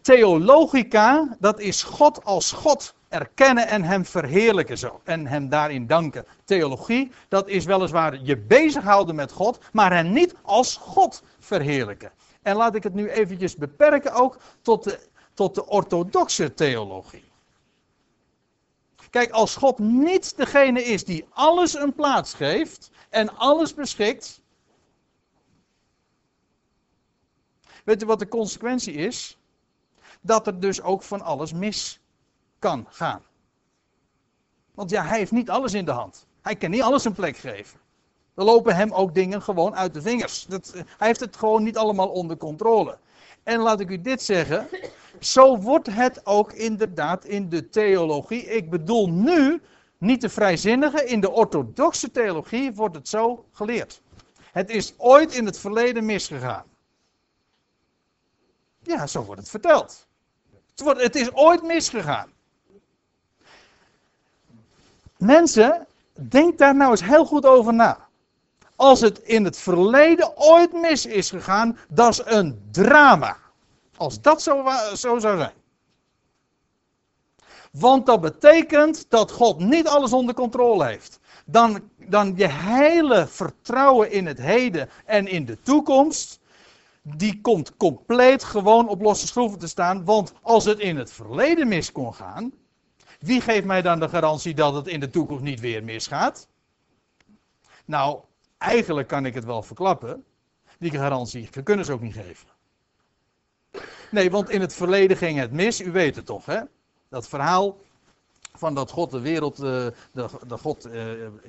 theologica, 0.01 1.35
dat 1.39 1.59
is 1.59 1.83
God 1.83 2.23
als 2.23 2.51
God 2.51 2.95
erkennen 3.09 3.67
en 3.67 3.83
hem 3.83 4.05
verheerlijken 4.05 4.77
zo. 4.77 5.01
En 5.03 5.27
hem 5.27 5.49
daarin 5.49 5.87
danken. 5.87 6.25
Theologie, 6.43 7.11
dat 7.27 7.47
is 7.49 7.65
weliswaar 7.65 8.19
je 8.23 8.37
bezighouden 8.37 9.15
met 9.15 9.31
God, 9.31 9.59
maar 9.71 9.93
hem 9.93 10.13
niet 10.13 10.35
als 10.41 10.77
God 10.77 11.23
verheerlijken. 11.39 12.11
En 12.41 12.55
laat 12.55 12.75
ik 12.75 12.83
het 12.83 12.93
nu 12.93 13.09
eventjes 13.09 13.55
beperken 13.55 14.13
ook 14.13 14.37
tot 14.61 14.83
de, 14.83 14.99
tot 15.37 15.55
de 15.55 15.65
orthodoxe 15.65 16.53
theologie. 16.53 17.31
Kijk, 19.09 19.31
als 19.31 19.55
God 19.55 19.79
niet 19.79 20.37
degene 20.37 20.83
is 20.83 21.05
die 21.05 21.25
alles 21.29 21.73
een 21.73 21.93
plaats 21.93 22.33
geeft 22.33 22.91
en 23.09 23.37
alles 23.37 23.73
beschikt. 23.73 24.41
Weet 27.83 28.03
u 28.03 28.05
wat 28.05 28.19
de 28.19 28.27
consequentie 28.27 28.93
is? 28.93 29.37
Dat 30.21 30.47
er 30.47 30.59
dus 30.59 30.81
ook 30.81 31.03
van 31.03 31.21
alles 31.21 31.53
mis 31.53 31.99
kan 32.59 32.85
gaan. 32.89 33.21
Want 34.73 34.89
ja, 34.89 35.03
hij 35.03 35.17
heeft 35.17 35.31
niet 35.31 35.49
alles 35.49 35.73
in 35.73 35.85
de 35.85 35.91
hand. 35.91 36.27
Hij 36.41 36.55
kan 36.55 36.69
niet 36.69 36.81
alles 36.81 37.05
een 37.05 37.13
plek 37.13 37.37
geven. 37.37 37.79
Er 38.35 38.43
lopen 38.43 38.75
hem 38.75 38.93
ook 38.93 39.13
dingen 39.13 39.41
gewoon 39.41 39.75
uit 39.75 39.93
de 39.93 40.01
vingers. 40.01 40.45
Dat, 40.45 40.73
hij 40.73 41.07
heeft 41.07 41.19
het 41.19 41.35
gewoon 41.35 41.63
niet 41.63 41.77
allemaal 41.77 42.09
onder 42.09 42.37
controle. 42.37 42.97
En 43.47 43.59
laat 43.59 43.79
ik 43.79 43.89
u 43.89 44.01
dit 44.01 44.23
zeggen. 44.23 44.67
Zo 45.19 45.57
wordt 45.57 45.87
het 45.87 46.25
ook 46.25 46.53
inderdaad 46.53 47.25
in 47.25 47.49
de 47.49 47.69
theologie. 47.69 48.45
Ik 48.45 48.69
bedoel 48.69 49.09
nu 49.09 49.61
niet 49.97 50.21
de 50.21 50.29
vrijzinnige. 50.29 51.05
In 51.05 51.19
de 51.19 51.31
orthodoxe 51.31 52.11
theologie 52.11 52.73
wordt 52.73 52.95
het 52.95 53.07
zo 53.07 53.45
geleerd. 53.51 54.01
Het 54.51 54.69
is 54.69 54.93
ooit 54.97 55.33
in 55.33 55.45
het 55.45 55.59
verleden 55.59 56.05
misgegaan. 56.05 56.65
Ja, 58.79 59.07
zo 59.07 59.23
wordt 59.23 59.41
het 59.41 59.49
verteld. 59.49 60.07
Het, 60.75 61.01
het 61.01 61.15
is 61.15 61.33
ooit 61.33 61.63
misgegaan. 61.63 62.29
Mensen, 65.17 65.87
denk 66.13 66.57
daar 66.57 66.75
nou 66.75 66.91
eens 66.91 67.03
heel 67.03 67.25
goed 67.25 67.45
over 67.45 67.73
na. 67.73 68.06
Als 68.77 69.01
het 69.01 69.19
in 69.19 69.43
het 69.43 69.57
verleden 69.57 70.37
ooit 70.37 70.73
mis 70.73 71.05
is 71.05 71.29
gegaan, 71.29 71.77
dat 71.89 72.11
is 72.11 72.21
een 72.25 72.61
drama. 72.71 73.37
Als 73.97 74.21
dat 74.21 74.41
zo, 74.41 74.65
zo 74.95 75.19
zou 75.19 75.37
zijn. 75.37 75.53
Want 77.71 78.05
dat 78.05 78.21
betekent 78.21 79.05
dat 79.09 79.31
God 79.31 79.59
niet 79.59 79.87
alles 79.87 80.13
onder 80.13 80.35
controle 80.35 80.85
heeft. 80.85 81.19
Dan, 81.45 81.81
dan 81.97 82.33
je 82.35 82.47
hele 82.47 83.27
vertrouwen 83.27 84.11
in 84.11 84.25
het 84.25 84.37
heden 84.37 84.89
en 85.05 85.27
in 85.27 85.45
de 85.45 85.61
toekomst, 85.61 86.39
die 87.01 87.41
komt 87.41 87.77
compleet 87.77 88.43
gewoon 88.43 88.87
op 88.87 89.01
losse 89.01 89.27
schroeven 89.27 89.59
te 89.59 89.67
staan. 89.67 90.05
Want 90.05 90.33
als 90.41 90.65
het 90.65 90.79
in 90.79 90.97
het 90.97 91.11
verleden 91.11 91.67
mis 91.67 91.91
kon 91.91 92.13
gaan, 92.13 92.53
wie 93.19 93.41
geeft 93.41 93.65
mij 93.65 93.81
dan 93.81 93.99
de 93.99 94.09
garantie 94.09 94.53
dat 94.53 94.73
het 94.73 94.87
in 94.87 94.99
de 94.99 95.09
toekomst 95.09 95.43
niet 95.43 95.59
weer 95.59 95.83
misgaat? 95.83 96.47
Nou, 97.85 98.19
eigenlijk 98.57 99.07
kan 99.07 99.25
ik 99.25 99.33
het 99.33 99.45
wel 99.45 99.63
verklappen. 99.63 100.23
Die 100.79 100.91
garantie 100.91 101.49
kunnen 101.63 101.85
ze 101.85 101.91
ook 101.91 102.01
niet 102.01 102.13
geven. 102.13 102.47
Nee, 104.11 104.31
want 104.31 104.49
in 104.49 104.61
het 104.61 104.73
verleden 104.73 105.17
ging 105.17 105.39
het 105.39 105.51
mis, 105.51 105.81
u 105.81 105.91
weet 105.91 106.15
het 106.15 106.25
toch, 106.25 106.45
hè? 106.45 106.61
Dat 107.09 107.27
verhaal 107.27 107.77
van 108.57 108.73
dat 108.73 108.91
God 108.91 109.11
de 109.11 109.19
wereld, 109.19 109.55
eh, 109.55 109.61
de, 110.11 110.29
de 110.47 110.57
God 110.57 110.85
eh, 110.85 110.91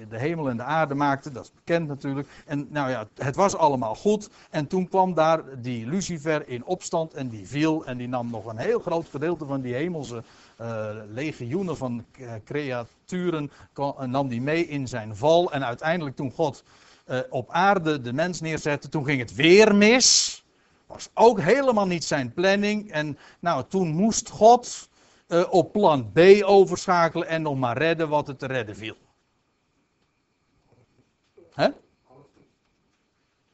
de 0.08 0.18
hemel 0.18 0.48
en 0.48 0.56
de 0.56 0.62
aarde 0.62 0.94
maakte, 0.94 1.30
dat 1.30 1.44
is 1.44 1.52
bekend 1.54 1.88
natuurlijk. 1.88 2.28
En 2.46 2.66
nou 2.70 2.90
ja, 2.90 3.08
het 3.14 3.36
was 3.36 3.56
allemaal 3.56 3.94
goed. 3.94 4.30
En 4.50 4.66
toen 4.66 4.88
kwam 4.88 5.14
daar 5.14 5.42
die 5.60 5.86
Lucifer 5.86 6.48
in 6.48 6.64
opstand 6.64 7.14
en 7.14 7.28
die 7.28 7.46
viel 7.46 7.86
en 7.86 7.96
die 7.96 8.08
nam 8.08 8.30
nog 8.30 8.46
een 8.46 8.58
heel 8.58 8.80
groot 8.80 9.08
gedeelte 9.08 9.46
van 9.46 9.60
die 9.60 9.74
hemelse 9.74 10.22
uh, 10.60 10.88
legioenen 11.12 11.76
van 11.76 12.04
creaturen, 12.44 13.50
nam 14.06 14.28
die 14.28 14.40
mee 14.40 14.66
in 14.66 14.88
zijn 14.88 15.16
val. 15.16 15.52
En 15.52 15.64
uiteindelijk 15.64 16.16
toen 16.16 16.30
God 16.30 16.64
op 17.30 17.50
aarde 17.50 18.00
de 18.00 18.12
mens 18.12 18.40
neerzette, 18.40 18.88
toen 18.88 19.04
ging 19.04 19.20
het 19.20 19.34
weer 19.34 19.74
mis. 19.74 20.42
Was 20.86 21.08
ook 21.14 21.40
helemaal 21.40 21.86
niet 21.86 22.04
zijn 22.04 22.32
planning. 22.32 22.92
En 22.92 23.18
nou, 23.40 23.64
toen 23.68 23.88
moest 23.88 24.28
God 24.28 24.88
uh, 25.28 25.44
op 25.50 25.72
plan 25.72 26.12
B 26.12 26.18
overschakelen 26.42 27.28
en 27.28 27.42
nog 27.42 27.56
maar 27.56 27.78
redden 27.78 28.08
wat 28.08 28.26
het 28.26 28.38
te 28.38 28.46
redden 28.46 28.76
viel. 28.76 28.96
Hè? 31.54 31.68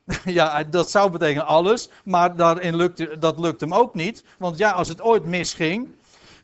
Ja, 0.24 0.64
dat 0.64 0.90
zou 0.90 1.10
betekenen 1.10 1.46
alles, 1.46 1.88
maar 2.04 2.36
daarin 2.36 2.76
lukt, 2.76 3.20
dat 3.20 3.38
lukt 3.38 3.60
hem 3.60 3.74
ook 3.74 3.94
niet. 3.94 4.24
Want 4.38 4.58
ja, 4.58 4.70
als 4.70 4.88
het 4.88 5.00
ooit 5.00 5.24
misging, 5.24 5.88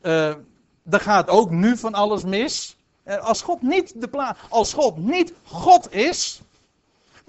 uh, 0.03 0.35
dan 0.83 1.01
gaat 1.01 1.29
ook 1.29 1.51
nu 1.51 1.77
van 1.77 1.95
alles 1.95 2.25
mis. 2.25 2.77
Als 3.21 3.43
God 3.43 3.63
niet 3.63 4.01
de 4.01 4.35
als 4.49 4.73
God 4.73 4.97
niet 4.97 5.33
God 5.43 5.93
is, 5.93 6.43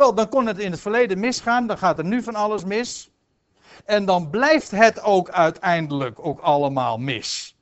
wel, 0.02 0.16
dan 0.16 0.30
kon 0.30 0.46
het 0.46 0.60
in 0.60 0.72
het 0.72 0.80
verleden 0.80 1.20
misgaan, 1.20 1.68
dan 1.68 1.78
gaat 1.78 1.98
er 1.98 2.06
nu 2.06 2.24
van 2.24 2.36
alles 2.36 2.64
mis. 2.64 3.12
En 3.86 4.06
dan 4.06 4.30
blijft 4.30 4.72
het 4.72 5.02
ook 5.02 5.30
uiteindelijk 5.30 6.26
ook 6.26 6.40
allemaal 6.40 6.98
mis. 6.98 7.56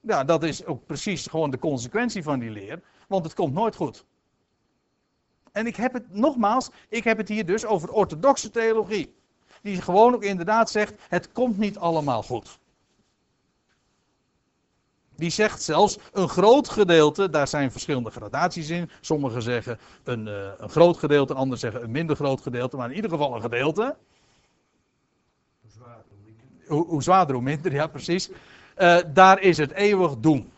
Ja, 0.00 0.24
dat 0.24 0.42
is 0.42 0.64
ook 0.64 0.86
precies 0.86 1.26
gewoon 1.26 1.50
de 1.50 1.58
consequentie 1.58 2.22
van 2.22 2.38
die 2.38 2.50
leer, 2.50 2.82
want 3.08 3.24
het 3.24 3.34
komt 3.34 3.54
nooit 3.54 3.76
goed. 3.76 4.04
En 5.52 5.66
ik 5.66 5.76
heb 5.76 5.92
het 5.92 6.14
nogmaals, 6.14 6.70
ik 6.88 7.04
heb 7.04 7.18
het 7.18 7.28
hier 7.28 7.46
dus 7.46 7.64
over 7.64 7.92
orthodoxe 7.92 8.50
theologie. 8.50 9.14
Die 9.62 9.82
gewoon 9.82 10.14
ook 10.14 10.22
inderdaad 10.22 10.70
zegt, 10.70 10.94
het 11.08 11.32
komt 11.32 11.58
niet 11.58 11.78
allemaal 11.78 12.22
goed. 12.22 12.58
Die 15.16 15.30
zegt 15.30 15.62
zelfs 15.62 15.98
een 16.12 16.28
groot 16.28 16.68
gedeelte, 16.68 17.30
daar 17.30 17.48
zijn 17.48 17.70
verschillende 17.70 18.10
gradaties 18.10 18.70
in. 18.70 18.90
Sommigen 19.00 19.42
zeggen 19.42 19.78
een, 20.04 20.26
uh, 20.26 20.48
een 20.58 20.68
groot 20.68 20.96
gedeelte, 20.96 21.34
anderen 21.34 21.58
zeggen 21.58 21.82
een 21.82 21.90
minder 21.90 22.16
groot 22.16 22.40
gedeelte, 22.40 22.76
maar 22.76 22.88
in 22.88 22.94
ieder 22.94 23.10
geval 23.10 23.34
een 23.34 23.40
gedeelte. 23.40 23.96
Hoe 25.60 25.70
zwaarder 25.70 26.04
hoe 26.08 26.18
minder. 26.24 26.68
Hoe, 26.68 26.86
hoe 26.86 27.02
zwaarder 27.02 27.34
hoe 27.34 27.44
minder, 27.44 27.72
ja 27.72 27.86
precies. 27.86 28.30
Uh, 28.78 28.98
daar 29.12 29.40
is 29.40 29.56
het 29.56 29.72
eeuwig 29.72 30.16
doen. 30.18 30.50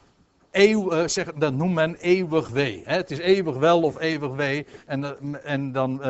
Eeuw, 0.50 0.92
uh, 0.92 1.06
zeg, 1.06 1.32
dat 1.32 1.52
noemt 1.52 1.74
men 1.74 1.94
eeuwig 1.94 2.48
wee. 2.48 2.82
Hè? 2.84 2.96
Het 2.96 3.10
is 3.10 3.18
eeuwig 3.18 3.56
wel 3.56 3.82
of 3.82 4.00
eeuwig 4.00 4.34
wee. 4.34 4.66
En, 4.86 5.42
en 5.44 5.72
dan 5.72 6.02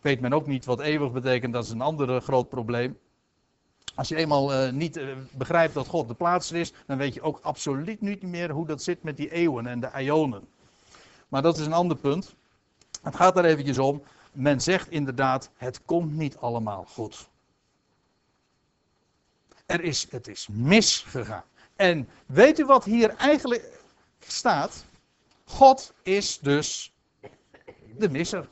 weet 0.00 0.20
men 0.20 0.32
ook 0.32 0.46
niet 0.46 0.64
wat 0.64 0.80
eeuwig 0.80 1.12
betekent, 1.12 1.52
dat 1.52 1.64
is 1.64 1.70
een 1.70 1.80
ander 1.80 2.20
groot 2.20 2.48
probleem. 2.48 2.98
Als 3.98 4.08
je 4.08 4.16
eenmaal 4.16 4.52
uh, 4.52 4.72
niet 4.72 4.96
uh, 4.96 5.16
begrijpt 5.32 5.74
dat 5.74 5.86
God 5.86 6.08
de 6.08 6.14
plaatser 6.14 6.56
is, 6.56 6.72
dan 6.86 6.98
weet 6.98 7.14
je 7.14 7.22
ook 7.22 7.38
absoluut 7.42 8.00
niet 8.00 8.22
meer 8.22 8.50
hoe 8.50 8.66
dat 8.66 8.82
zit 8.82 9.02
met 9.02 9.16
die 9.16 9.30
eeuwen 9.30 9.66
en 9.66 9.80
de 9.80 9.90
ionen. 9.96 10.48
Maar 11.28 11.42
dat 11.42 11.58
is 11.58 11.66
een 11.66 11.72
ander 11.72 11.96
punt. 11.96 12.34
Het 13.02 13.16
gaat 13.16 13.38
er 13.38 13.44
eventjes 13.44 13.78
om. 13.78 14.02
Men 14.32 14.60
zegt 14.60 14.90
inderdaad, 14.90 15.50
het 15.56 15.84
komt 15.84 16.12
niet 16.12 16.36
allemaal 16.36 16.84
goed. 16.84 17.28
Er 19.66 19.80
is, 19.80 20.06
het 20.10 20.28
is 20.28 20.48
misgegaan. 20.50 21.44
En 21.76 22.08
weet 22.26 22.58
u 22.58 22.64
wat 22.64 22.84
hier 22.84 23.14
eigenlijk 23.16 23.80
staat? 24.18 24.84
God 25.44 25.92
is 26.02 26.38
dus 26.38 26.92
de 27.96 28.10
misser. 28.10 28.48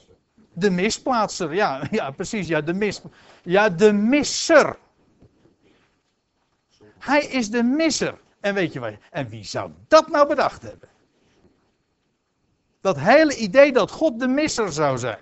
De 0.53 0.70
misplaatser, 0.70 1.55
ja, 1.55 1.86
ja 1.90 2.11
precies, 2.11 2.49
ja, 2.49 2.61
de 2.61 2.74
mis, 2.74 3.01
ja, 3.42 3.68
de 3.68 3.92
misser. 3.92 4.76
Hij 7.07 7.24
is 7.24 7.50
de 7.50 7.62
misser. 7.62 8.18
En 8.40 8.54
weet 8.54 8.72
je 8.72 8.80
wat? 8.80 8.92
En 9.11 9.28
wie 9.28 9.44
zou 9.44 9.70
dat 9.88 10.09
nou 10.09 10.28
bedacht 10.28 10.62
hebben? 10.62 10.88
Dat 12.80 12.98
hele 12.98 13.36
idee 13.36 13.72
dat 13.72 13.90
God 13.90 14.20
de 14.20 14.28
misser 14.28 14.72
zou 14.72 14.98
zijn. 14.98 15.18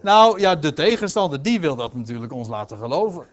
Nou 0.00 0.40
ja, 0.40 0.56
de 0.56 0.72
tegenstander 0.72 1.42
die 1.42 1.60
wil 1.60 1.76
dat 1.76 1.94
natuurlijk 1.94 2.32
ons 2.32 2.48
laten 2.48 2.78
geloven. 2.78 3.26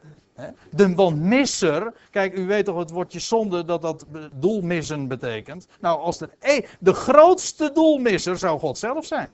De, 0.72 0.96
want 0.96 1.20
misser, 1.20 1.94
kijk, 2.10 2.38
u 2.38 2.46
weet 2.46 2.66
toch 2.66 2.78
het 2.78 2.90
woordje 2.90 3.20
zonde 3.20 3.66
dat 3.66 3.82
dat 3.82 4.06
doelmissen 4.34 5.08
betekent. 5.08 5.68
Nou, 5.80 6.00
als 6.00 6.22
er 6.22 6.30
e- 6.40 6.66
de 6.80 6.94
grootste 6.94 7.72
doelmisser 7.74 8.38
zou 8.38 8.60
God 8.60 8.78
zelf 8.78 9.06
zijn. 9.06 9.30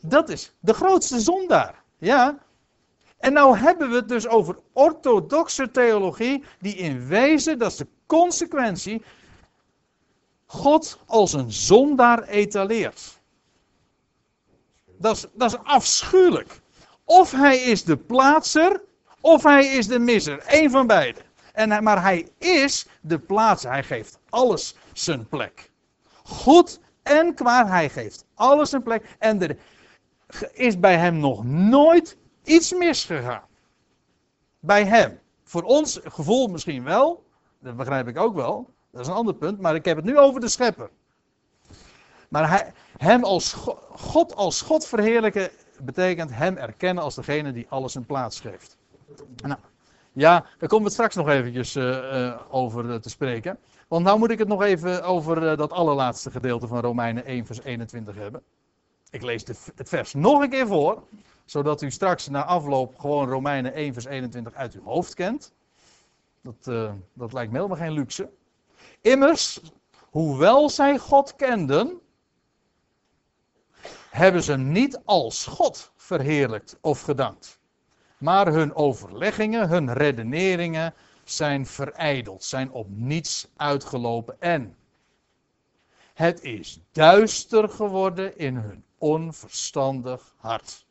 Dat 0.00 0.28
is 0.28 0.54
de 0.60 0.74
grootste 0.74 1.20
zondaar. 1.20 1.82
Ja, 1.98 2.38
en 3.20 3.32
nou 3.32 3.56
hebben 3.56 3.90
we 3.90 3.96
het 3.96 4.08
dus 4.08 4.26
over 4.26 4.58
orthodoxe 4.72 5.70
theologie, 5.70 6.44
die 6.58 6.74
in 6.74 7.06
wezen, 7.06 7.58
dat 7.58 7.70
is 7.70 7.76
de 7.76 7.86
consequentie, 8.06 9.02
God 10.46 10.98
als 11.06 11.32
een 11.32 11.52
zondaar 11.52 12.22
etaleert. 12.22 13.20
Dat 14.98 15.16
is, 15.16 15.26
dat 15.32 15.52
is 15.52 15.58
afschuwelijk. 15.64 16.60
Of 17.04 17.30
hij 17.30 17.58
is 17.58 17.84
de 17.84 17.96
plaatser, 17.96 18.82
of 19.20 19.42
hij 19.42 19.66
is 19.66 19.86
de 19.86 19.98
misser. 19.98 20.42
Eén 20.46 20.70
van 20.70 20.86
beide. 20.86 21.20
En, 21.52 21.82
maar 21.82 22.02
hij 22.02 22.28
is 22.38 22.86
de 23.00 23.18
plaatser. 23.18 23.70
Hij 23.70 23.84
geeft 23.84 24.18
alles 24.28 24.76
zijn 24.92 25.28
plek. 25.28 25.70
Goed 26.22 26.80
en 27.02 27.34
kwaad, 27.34 27.68
hij 27.68 27.88
geeft 27.88 28.24
alles 28.34 28.70
zijn 28.70 28.82
plek. 28.82 29.16
En 29.18 29.42
er 29.42 29.56
is 30.52 30.78
bij 30.78 30.96
hem 30.96 31.18
nog 31.18 31.44
nooit 31.44 32.18
iets 32.44 32.72
misgegaan. 32.74 33.42
Bij 34.60 34.84
hem. 34.84 35.18
Voor 35.44 35.62
ons 35.62 36.00
gevoel 36.04 36.48
misschien 36.48 36.84
wel. 36.84 37.24
Dat 37.58 37.76
begrijp 37.76 38.08
ik 38.08 38.18
ook 38.18 38.34
wel. 38.34 38.70
Dat 38.90 39.00
is 39.00 39.06
een 39.06 39.14
ander 39.14 39.34
punt. 39.34 39.60
Maar 39.60 39.74
ik 39.74 39.84
heb 39.84 39.96
het 39.96 40.04
nu 40.04 40.18
over 40.18 40.40
de 40.40 40.48
schepper. 40.48 40.90
Maar 42.28 42.48
hij, 42.48 42.72
hem 42.96 43.24
als 43.24 43.52
God, 43.92 44.34
als 44.34 44.60
God 44.60 44.86
verheerlijken 44.86 45.50
betekent 45.82 46.30
hem 46.34 46.56
erkennen 46.56 47.04
als 47.04 47.14
degene 47.14 47.52
die 47.52 47.66
alles 47.68 47.94
in 47.94 48.06
plaats 48.06 48.40
geeft. 48.40 48.76
Nou, 49.42 49.58
ja, 50.12 50.46
daar 50.58 50.68
komen 50.68 50.86
we 50.86 50.92
straks 50.92 51.14
nog 51.14 51.28
eventjes 51.28 51.76
uh, 51.76 51.84
uh, 51.84 52.40
over 52.50 53.00
te 53.00 53.10
spreken. 53.10 53.58
Want 53.88 54.04
nou 54.04 54.18
moet 54.18 54.30
ik 54.30 54.38
het 54.38 54.48
nog 54.48 54.62
even 54.62 55.04
over 55.04 55.56
dat 55.56 55.72
allerlaatste 55.72 56.30
gedeelte 56.30 56.66
van 56.66 56.80
Romeinen 56.80 57.24
1 57.24 57.46
vers 57.46 57.62
21 57.62 58.14
hebben. 58.14 58.42
Ik 59.10 59.22
lees 59.22 59.44
het 59.74 59.88
vers 59.88 60.14
nog 60.14 60.42
een 60.42 60.50
keer 60.50 60.66
voor 60.66 61.02
zodat 61.50 61.82
u 61.82 61.90
straks 61.90 62.28
na 62.28 62.44
afloop 62.44 62.98
gewoon 62.98 63.28
Romeinen 63.28 63.74
1 63.74 63.92
vers 63.92 64.04
21 64.04 64.54
uit 64.54 64.74
uw 64.74 64.82
hoofd 64.82 65.14
kent. 65.14 65.52
Dat, 66.42 66.66
uh, 66.68 66.92
dat 67.12 67.32
lijkt 67.32 67.52
me 67.52 67.56
helemaal 67.56 67.78
geen 67.78 67.92
luxe. 67.92 68.30
Immers, 69.00 69.60
hoewel 70.10 70.68
zij 70.68 70.98
God 70.98 71.36
kenden, 71.36 72.00
hebben 74.10 74.42
ze 74.42 74.56
niet 74.56 75.00
als 75.04 75.46
God 75.46 75.92
verheerlijkt 75.96 76.78
of 76.80 77.00
gedankt. 77.00 77.58
Maar 78.18 78.46
hun 78.46 78.74
overleggingen, 78.74 79.68
hun 79.68 79.92
redeneringen 79.92 80.94
zijn 81.24 81.66
verijdeld, 81.66 82.44
zijn 82.44 82.70
op 82.70 82.86
niets 82.90 83.48
uitgelopen 83.56 84.40
en 84.40 84.76
het 86.14 86.42
is 86.42 86.80
duister 86.92 87.68
geworden 87.68 88.38
in 88.38 88.56
hun 88.56 88.84
onverstandig 89.00 90.34
hart. 90.36 90.86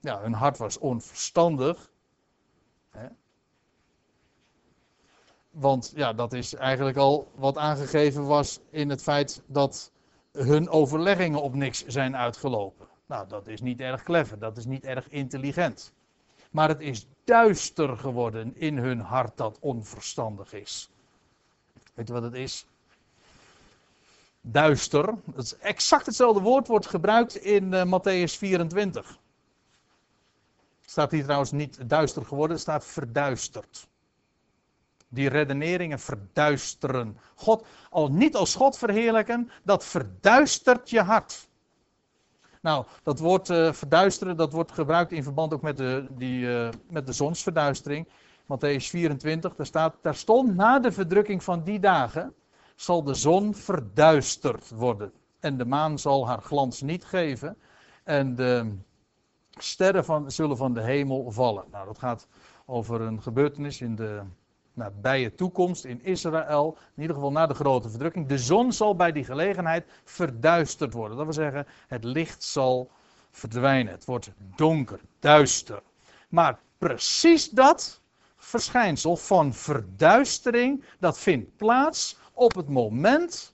Ja, 0.00 0.20
hun 0.20 0.32
hart 0.32 0.58
was 0.58 0.78
onverstandig. 0.78 1.92
Hè? 2.90 3.06
Want 5.50 5.92
ja, 5.94 6.12
dat 6.12 6.32
is 6.32 6.54
eigenlijk 6.54 6.96
al 6.96 7.32
wat 7.34 7.56
aangegeven 7.56 8.26
was 8.26 8.60
in 8.70 8.90
het 8.90 9.02
feit 9.02 9.42
dat 9.46 9.92
hun 10.32 10.68
overleggingen 10.68 11.42
op 11.42 11.54
niks 11.54 11.86
zijn 11.86 12.16
uitgelopen. 12.16 12.88
Nou, 13.06 13.28
dat 13.28 13.46
is 13.46 13.60
niet 13.60 13.80
erg 13.80 14.02
clever, 14.02 14.38
dat 14.38 14.56
is 14.56 14.64
niet 14.64 14.84
erg 14.84 15.08
intelligent. 15.08 15.92
Maar 16.50 16.68
het 16.68 16.80
is 16.80 17.06
duister 17.24 17.96
geworden 17.96 18.56
in 18.56 18.78
hun 18.78 19.00
hart 19.00 19.36
dat 19.36 19.58
onverstandig 19.60 20.52
is. 20.52 20.90
Weet 21.94 22.06
je 22.06 22.12
wat 22.12 22.22
het 22.22 22.34
is? 22.34 22.66
Duister. 24.40 25.14
Het 25.34 25.44
is 25.44 25.56
exact 25.56 26.06
hetzelfde 26.06 26.40
woord 26.40 26.66
wordt 26.66 26.86
gebruikt 26.86 27.36
in 27.36 27.72
uh, 27.72 27.84
Matthäus 27.84 28.38
24. 28.38 29.18
Staat 30.80 31.10
hier 31.10 31.22
trouwens 31.22 31.52
niet 31.52 31.88
duister 31.88 32.24
geworden, 32.24 32.58
staat 32.58 32.84
verduisterd. 32.84 33.88
Die 35.08 35.28
redeneringen 35.28 35.98
verduisteren. 35.98 37.18
God, 37.34 37.66
al 37.90 38.08
niet 38.08 38.36
als 38.36 38.54
God 38.54 38.78
verheerlijken, 38.78 39.50
dat 39.62 39.84
verduistert 39.84 40.90
je 40.90 41.00
hart. 41.00 41.48
Nou, 42.62 42.84
dat 43.02 43.18
woord 43.18 43.48
uh, 43.48 43.72
verduisteren, 43.72 44.36
dat 44.36 44.52
wordt 44.52 44.72
gebruikt 44.72 45.12
in 45.12 45.22
verband 45.22 45.54
ook 45.54 45.62
met 45.62 45.76
de, 45.76 46.06
die, 46.10 46.40
uh, 46.40 46.68
met 46.90 47.06
de 47.06 47.12
zonsverduistering. 47.12 48.08
Matthäus 48.42 48.88
24, 48.88 49.54
daar 49.54 49.66
staat, 49.66 49.94
daar 50.02 50.14
stond 50.14 50.54
na 50.54 50.78
de 50.78 50.92
verdrukking 50.92 51.44
van 51.44 51.62
die 51.62 51.80
dagen, 51.80 52.34
zal 52.80 53.02
de 53.02 53.14
zon 53.14 53.54
verduisterd 53.54 54.70
worden. 54.70 55.12
En 55.40 55.56
de 55.58 55.64
maan 55.64 55.98
zal 55.98 56.26
haar 56.26 56.42
glans 56.42 56.80
niet 56.80 57.04
geven. 57.04 57.56
En 58.04 58.34
de, 58.34 58.76
sterren 59.50 60.04
van, 60.04 60.30
zullen 60.30 60.56
van 60.56 60.74
de 60.74 60.82
hemel 60.82 61.30
vallen. 61.30 61.64
Nou, 61.70 61.86
dat 61.86 61.98
gaat 61.98 62.28
over 62.66 63.00
een 63.00 63.22
gebeurtenis 63.22 63.80
in 63.80 63.94
de 63.94 64.22
nabije 64.72 65.34
toekomst 65.34 65.84
in 65.84 66.02
Israël. 66.02 66.76
In 66.94 67.02
ieder 67.02 67.16
geval 67.16 67.32
na 67.32 67.46
de 67.46 67.54
grote 67.54 67.90
verdrukking. 67.90 68.26
De 68.26 68.38
zon 68.38 68.72
zal 68.72 68.96
bij 68.96 69.12
die 69.12 69.24
gelegenheid 69.24 69.86
verduisterd 70.04 70.92
worden. 70.92 71.16
Dat 71.16 71.24
wil 71.24 71.34
zeggen, 71.34 71.66
het 71.88 72.04
licht 72.04 72.42
zal 72.42 72.90
verdwijnen. 73.30 73.92
Het 73.92 74.04
wordt 74.04 74.32
donker, 74.56 75.00
duister. 75.18 75.82
Maar 76.28 76.58
precies 76.78 77.50
dat 77.50 78.00
verschijnsel 78.36 79.16
van 79.16 79.54
verduistering, 79.54 80.84
dat 80.98 81.18
vindt 81.18 81.56
plaats 81.56 82.16
op 82.38 82.54
het 82.54 82.68
moment 82.68 83.52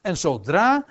en 0.00 0.16
zodra 0.16 0.84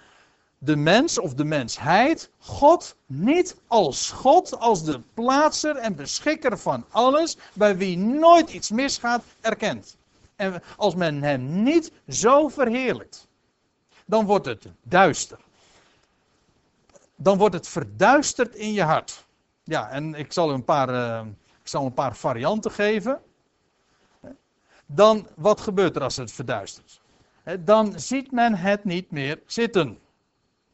de 0.58 0.76
mens 0.76 1.20
of 1.20 1.34
de 1.34 1.44
mensheid 1.44 2.30
God 2.38 2.96
niet 3.06 3.56
als 3.68 4.12
God, 4.12 4.60
als 4.60 4.84
de 4.84 5.00
plaatser 5.14 5.76
en 5.76 5.96
beschikker 5.96 6.58
van 6.58 6.86
alles, 6.90 7.38
bij 7.54 7.78
wie 7.78 7.98
nooit 7.98 8.50
iets 8.50 8.72
misgaat, 8.72 9.24
erkent. 9.42 9.98
En 10.36 10.64
als 10.78 10.96
men 10.96 11.24
hem 11.24 11.64
niet 11.64 11.92
zo 12.08 12.48
verheerlijkt, 12.48 13.28
dan 14.06 14.26
wordt 14.26 14.46
het 14.46 14.66
duister. 14.84 15.40
Dan 17.16 17.38
wordt 17.38 17.56
het 17.56 17.68
verduisterd 17.68 18.56
in 18.56 18.74
je 18.74 18.84
hart. 18.84 19.26
Ja, 19.64 19.90
en 19.90 20.14
ik 20.14 20.34
zal 20.34 20.52
een 20.52 20.64
paar, 20.64 20.90
uh, 20.90 21.22
ik 21.62 21.68
zal 21.68 21.86
een 21.86 21.94
paar 21.94 22.16
varianten 22.16 22.72
geven. 22.72 23.22
Dan, 24.94 25.28
wat 25.36 25.62
gebeurt 25.62 25.96
er 25.96 26.02
als 26.02 26.16
het 26.16 26.32
verduistert? 26.32 27.02
Dan 27.60 28.00
ziet 28.00 28.32
men 28.32 28.56
het 28.56 28.84
niet 28.84 29.12
meer 29.12 29.42
zitten 29.46 29.98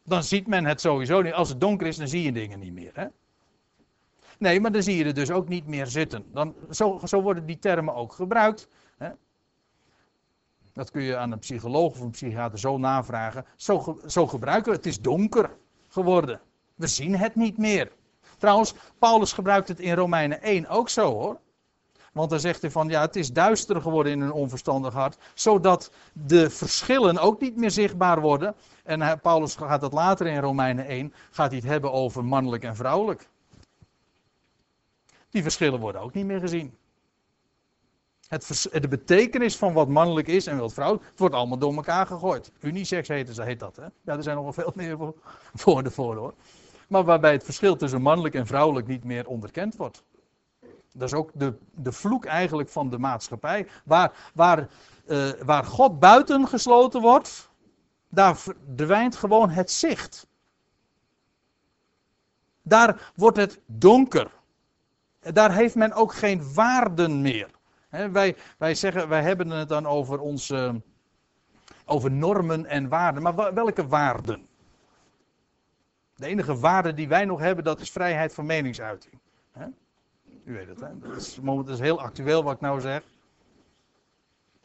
dan 0.10 0.24
ziet 0.24 0.48
men 0.48 0.66
het 0.66 0.82
sowieso 0.82 1.22
niet. 1.22 1.34
Als 1.34 1.50
het 1.50 1.62
donker 1.62 1.88
is, 1.88 1.98
dan 1.98 2.08
zie 2.08 2.24
je 2.24 2.32
dingen 2.32 2.60
niet 2.60 2.74
meer. 2.74 2.92
Hè? 2.94 3.08
Nee, 4.38 4.60
maar 4.60 4.72
dan 4.72 4.84
zie 4.84 4.96
je 4.96 5.06
er 5.06 5.14
dus 5.14 5.32
ook 5.32 5.48
niet 5.48 5.68
meer 5.68 5.88
zitten. 5.88 6.26
Dan, 6.34 6.56
zo, 6.70 7.00
zo 7.06 7.22
worden 7.22 7.46
die 7.46 7.60
termen 7.60 7.96
ook 7.96 8.14
gebruikt. 8.14 8.68
Hè? 8.98 9.10
Dat 10.74 10.92
kun 10.92 11.02
je 11.02 11.18
aan 11.18 11.32
een 11.32 11.40
psycholoog 11.40 11.92
of 11.92 12.00
een 12.00 12.10
psychiater 12.10 12.60
zo 12.60 12.78
navragen. 12.78 13.46
Zo, 13.56 14.00
zo 14.08 14.28
gebruiken 14.28 14.72
we 14.72 14.78
het. 14.78 14.86
Het 14.86 14.94
is 14.94 15.02
donker 15.02 15.58
geworden. 15.88 16.42
We 16.76 16.88
zien 16.88 17.16
het 17.16 17.36
niet 17.36 17.58
meer. 17.58 17.92
Trouwens, 18.38 18.74
Paulus 19.00 19.34
gebruikt 19.34 19.68
het 19.68 19.80
in 19.80 19.94
Romeinen 19.94 20.42
1 20.42 20.68
ook 20.68 20.90
zo 20.90 21.12
hoor. 21.12 21.40
Want 22.20 22.32
dan 22.32 22.40
zegt 22.40 22.62
hij 22.62 22.72
van 22.72 22.90
ja, 22.90 23.02
het 23.02 23.16
is 23.16 23.34
duister 23.34 23.82
geworden 23.82 24.12
in 24.12 24.22
een 24.22 24.32
onverstandig 24.32 24.94
hart, 24.94 25.18
zodat 25.34 25.92
de 26.14 26.50
verschillen 26.50 27.18
ook 27.18 27.42
niet 27.42 27.56
meer 27.56 27.72
zichtbaar 27.72 28.22
worden. 28.22 28.56
En 28.84 29.20
Paulus 29.22 29.56
gaat 29.56 29.82
dat 29.82 29.94
later 29.94 30.28
in 30.28 30.40
Romeinen 30.40 30.86
1, 30.86 31.14
gaat 31.32 31.50
hij 31.50 31.60
het 31.60 31.68
hebben 31.68 31.92
over 31.92 32.26
mannelijk 32.26 32.64
en 32.64 32.76
vrouwelijk. 32.76 33.30
Die 35.30 35.42
verschillen 35.42 35.80
worden 35.80 36.02
ook 36.02 36.14
niet 36.14 36.26
meer 36.26 36.40
gezien. 36.40 36.78
Het, 38.28 38.68
de 38.72 38.88
betekenis 38.88 39.58
van 39.58 39.74
wat 39.74 39.88
mannelijk 39.88 40.28
is 40.28 40.48
en 40.48 40.58
wat 40.58 40.74
vrouwelijk, 40.74 41.10
het 41.10 41.20
wordt 41.20 41.36
allemaal 41.36 41.58
door 41.58 41.76
elkaar 41.76 42.06
gegooid. 42.06 42.52
Unisex 42.62 43.08
heet, 43.08 43.38
heet 43.38 43.60
dat, 43.60 43.76
hè? 43.76 43.86
Ja, 44.02 44.16
er 44.16 44.24
zijn 44.24 44.36
nog 44.36 44.44
wel 44.44 44.54
veel 44.54 44.72
meer 44.76 44.98
woorden 45.64 45.92
voor, 45.92 46.16
hoor. 46.16 46.34
Maar 46.88 47.04
waarbij 47.04 47.32
het 47.32 47.44
verschil 47.44 47.76
tussen 47.76 48.02
mannelijk 48.02 48.36
en 48.36 48.48
vrouwelijk 48.48 48.88
niet 48.88 49.04
meer 49.04 49.28
onderkend 49.28 49.76
wordt. 49.76 50.04
Dat 51.00 51.08
is 51.08 51.18
ook 51.18 51.32
de, 51.34 51.58
de 51.76 51.91
vloek 51.91 52.26
eigenlijk 52.26 52.70
van 52.70 52.89
de 52.89 53.00
maatschappij. 53.00 53.68
Waar, 53.86 54.32
waar, 54.34 54.68
uh, 55.08 55.30
waar 55.45 55.64
God 55.64 56.00
buiten 56.00 56.47
gesloten 56.47 57.02
wordt, 57.02 57.50
daar 58.10 58.38
verdwijnt 58.38 59.16
gewoon 59.16 59.50
het 59.50 59.72
zicht. 59.72 60.28
Daar 62.62 63.12
wordt 63.16 63.38
het 63.38 63.60
donker. 63.66 64.32
Daar 65.20 65.54
heeft 65.54 65.76
men 65.76 65.93
ook 65.93 66.14
geen 66.14 66.54
waarden 66.54 67.22
meer. 67.22 67.50
wij, 67.89 68.36
wij 68.58 68.76
zeggen, 68.76 69.10
wij 69.10 69.22
hebben 69.22 69.50
het 69.50 69.70
dan 69.70 69.86
over 69.86 70.20
onze, 70.20 70.82
over 71.86 72.12
normen 72.12 72.66
en 72.66 72.89
waarden. 72.89 73.24
Maar 73.24 73.54
welke 73.54 73.88
waarden? 73.88 74.47
De 76.16 76.26
enige 76.26 76.58
waarde 76.58 76.93
die 76.93 77.08
wij 77.08 77.26
nog 77.26 77.39
hebben, 77.39 77.64
dat 77.64 77.80
is 77.80 77.91
vrijheid 77.91 78.34
van 78.34 78.45
meningsuiting. 78.45 79.20
U 80.50 80.54
weet 80.54 80.68
het, 80.68 80.80
hè? 80.80 81.00
Dat 81.00 81.18
is, 81.18 81.39
is 81.74 81.80
heel 81.80 82.02
actueel 82.02 82.43
wat 82.43 82.54
ik 82.54 82.62
nou 82.62 82.82
zeg. 82.82 83.02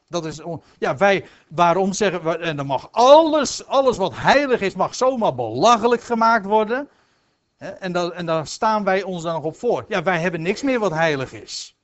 Dat 0.08 0.24
is, 0.24 0.40
ja, 0.78 0.96
wij, 0.96 1.26
waarom 1.48 1.92
zeggen 1.92 2.24
we, 2.24 2.38
en 2.38 2.56
dan 2.56 2.66
mag 2.66 2.88
alles, 2.90 3.66
alles 3.66 3.96
wat 3.96 4.12
heilig 4.16 4.60
is, 4.60 4.74
mag 4.74 4.94
zomaar 4.94 5.34
belachelijk 5.34 6.02
gemaakt 6.02 6.46
worden. 6.46 6.88
Hè? 7.56 7.68
En, 7.68 7.92
dan, 7.92 8.12
en 8.12 8.26
daar 8.26 8.46
staan 8.46 8.84
wij 8.84 9.02
ons 9.02 9.22
dan 9.22 9.32
nog 9.32 9.44
op 9.44 9.56
voor. 9.56 9.84
Ja, 9.88 10.02
wij 10.02 10.20
hebben 10.20 10.42
niks 10.42 10.62
meer 10.62 10.78
wat 10.78 10.92
heilig 10.92 11.32
is. 11.32 11.76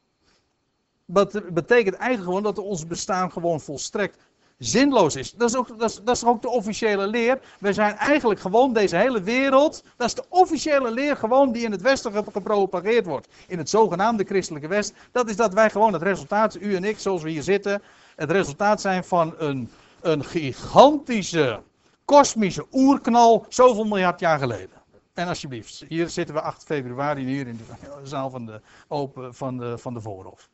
Dat 1.05 1.55
betekent 1.55 1.95
eigenlijk 1.95 2.25
gewoon 2.25 2.55
dat 2.55 2.65
ons 2.65 2.87
bestaan 2.87 3.33
gewoon 3.33 3.61
volstrekt 3.61 4.19
zinloos 4.61 5.17
is. 5.17 5.33
Dat 5.33 5.49
is, 5.49 5.57
ook, 5.57 5.79
dat, 5.79 5.91
is, 5.91 6.01
dat 6.05 6.17
is 6.17 6.25
ook 6.25 6.43
de 6.43 6.49
officiële 6.49 7.07
leer. 7.07 7.41
We 7.59 7.73
zijn 7.73 7.97
eigenlijk 7.97 8.41
gewoon 8.41 8.73
deze 8.73 8.97
hele 8.97 9.23
wereld. 9.23 9.85
Dat 9.97 10.07
is 10.07 10.15
de 10.15 10.25
officiële 10.29 10.91
leer 10.91 11.17
gewoon 11.17 11.53
die 11.53 11.65
in 11.65 11.71
het 11.71 11.83
Westen 11.83 12.25
gepropageerd 12.33 13.07
wordt. 13.07 13.29
In 13.47 13.59
het 13.59 13.71
zogenaamde 13.71 14.25
christelijke 14.25 14.69
West. 14.69 14.93
Dat 15.13 15.29
is 15.29 15.37
dat 15.37 15.55
wij 15.55 15.71
gewoon 15.71 15.93
het 15.93 16.03
resultaat, 16.03 16.57
u 16.61 16.75
en 16.75 16.85
ik 16.85 16.99
zoals 16.99 17.23
we 17.23 17.31
hier 17.31 17.43
zitten. 17.43 17.83
Het 18.17 18.31
resultaat 18.31 18.81
zijn 18.81 19.05
van 19.05 19.35
een, 19.39 19.71
een 20.01 20.25
gigantische 20.25 21.63
kosmische 22.05 22.67
oerknal 22.73 23.47
zoveel 23.49 23.85
miljard 23.85 24.21
jaar 24.21 24.39
geleden. 24.39 24.79
En 25.15 25.29
alsjeblieft, 25.29 25.85
hier 25.89 26.09
zitten 26.09 26.35
we 26.35 26.41
8 26.41 26.65
februari 26.65 27.25
hier 27.25 27.47
in 27.47 27.57
de 27.57 27.65
zaal 28.09 28.31
van 28.31 28.47
de, 28.47 28.61
open, 28.89 29.35
van 29.35 29.57
de, 29.57 29.79
van 29.79 29.95
de 29.95 30.01
voorhof. 30.01 30.49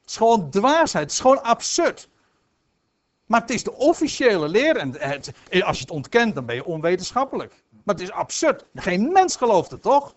Het 0.00 0.10
is 0.10 0.16
gewoon 0.16 0.50
dwaasheid, 0.50 1.04
het 1.04 1.12
is 1.12 1.20
gewoon 1.20 1.42
absurd. 1.42 2.10
Maar 3.32 3.40
het 3.40 3.50
is 3.50 3.64
de 3.64 3.76
officiële 3.76 4.48
leer. 4.48 4.76
En 4.76 4.94
het, 4.98 5.32
als 5.64 5.76
je 5.76 5.82
het 5.82 5.90
ontkent, 5.90 6.34
dan 6.34 6.46
ben 6.46 6.54
je 6.54 6.64
onwetenschappelijk. 6.64 7.54
Maar 7.84 7.94
het 7.94 8.04
is 8.04 8.10
absurd. 8.10 8.64
Geen 8.74 9.12
mens 9.12 9.36
gelooft 9.36 9.70
het, 9.70 9.82
toch? 9.82 10.14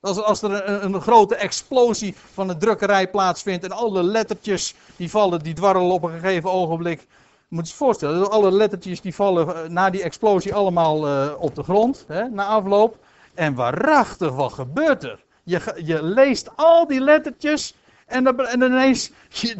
Als, 0.00 0.22
als 0.22 0.42
er 0.42 0.68
een, 0.68 0.84
een, 0.84 1.00
grote 1.00 1.34
explosie 1.36 2.14
van 2.32 2.48
een 2.48 2.58
drukkerij 2.58 3.10
plaatsvindt 3.10 3.64
en 3.64 3.70
alle 3.70 4.02
lettertjes 4.02 4.74
die 4.96 5.10
vallen, 5.10 5.42
die 5.42 5.54
dwarrelen 5.54 5.90
op 5.90 6.02
een 6.02 6.20
gegeven 6.20 6.50
ogenblik. 6.50 7.00
Je 7.48 7.56
moet 7.56 7.68
je 7.68 7.74
voorstellen, 7.74 8.30
alle 8.30 8.52
lettertjes 8.52 9.00
die 9.00 9.14
vallen 9.14 9.54
eh, 9.54 9.68
na 9.68 9.90
die 9.90 10.02
explosie 10.02 10.54
allemaal 10.54 11.08
uh, 11.08 11.32
op 11.38 11.54
de 11.54 11.62
grond, 11.62 12.04
hè, 12.08 12.28
na 12.28 12.46
afloop. 12.46 12.96
En 13.34 13.54
waarachtig, 13.54 14.32
wat 14.32 14.52
gebeurt 14.52 15.04
er? 15.04 15.24
Je, 15.42 15.80
je 15.84 16.02
leest 16.02 16.50
al 16.56 16.86
die 16.86 17.00
lettertjes 17.00 17.74
en 18.06 18.24
dan, 18.24 18.40
en 18.40 18.62
ineens, 18.62 19.10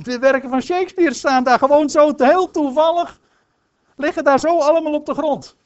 de 0.03 0.19
werken 0.19 0.51
van 0.51 0.63
Shakespeare 0.63 1.15
staan 1.15 1.45
daar 1.45 1.59
gewoon 1.59 1.91
zo 1.91 2.13
heel 2.17 2.51
toevallig. 2.51 3.21
Liggen 3.97 4.25
daar 4.25 4.41
zo 4.41 4.59
allemaal 4.59 4.95
op 4.95 5.07
de 5.07 5.15
grond. 5.15 5.57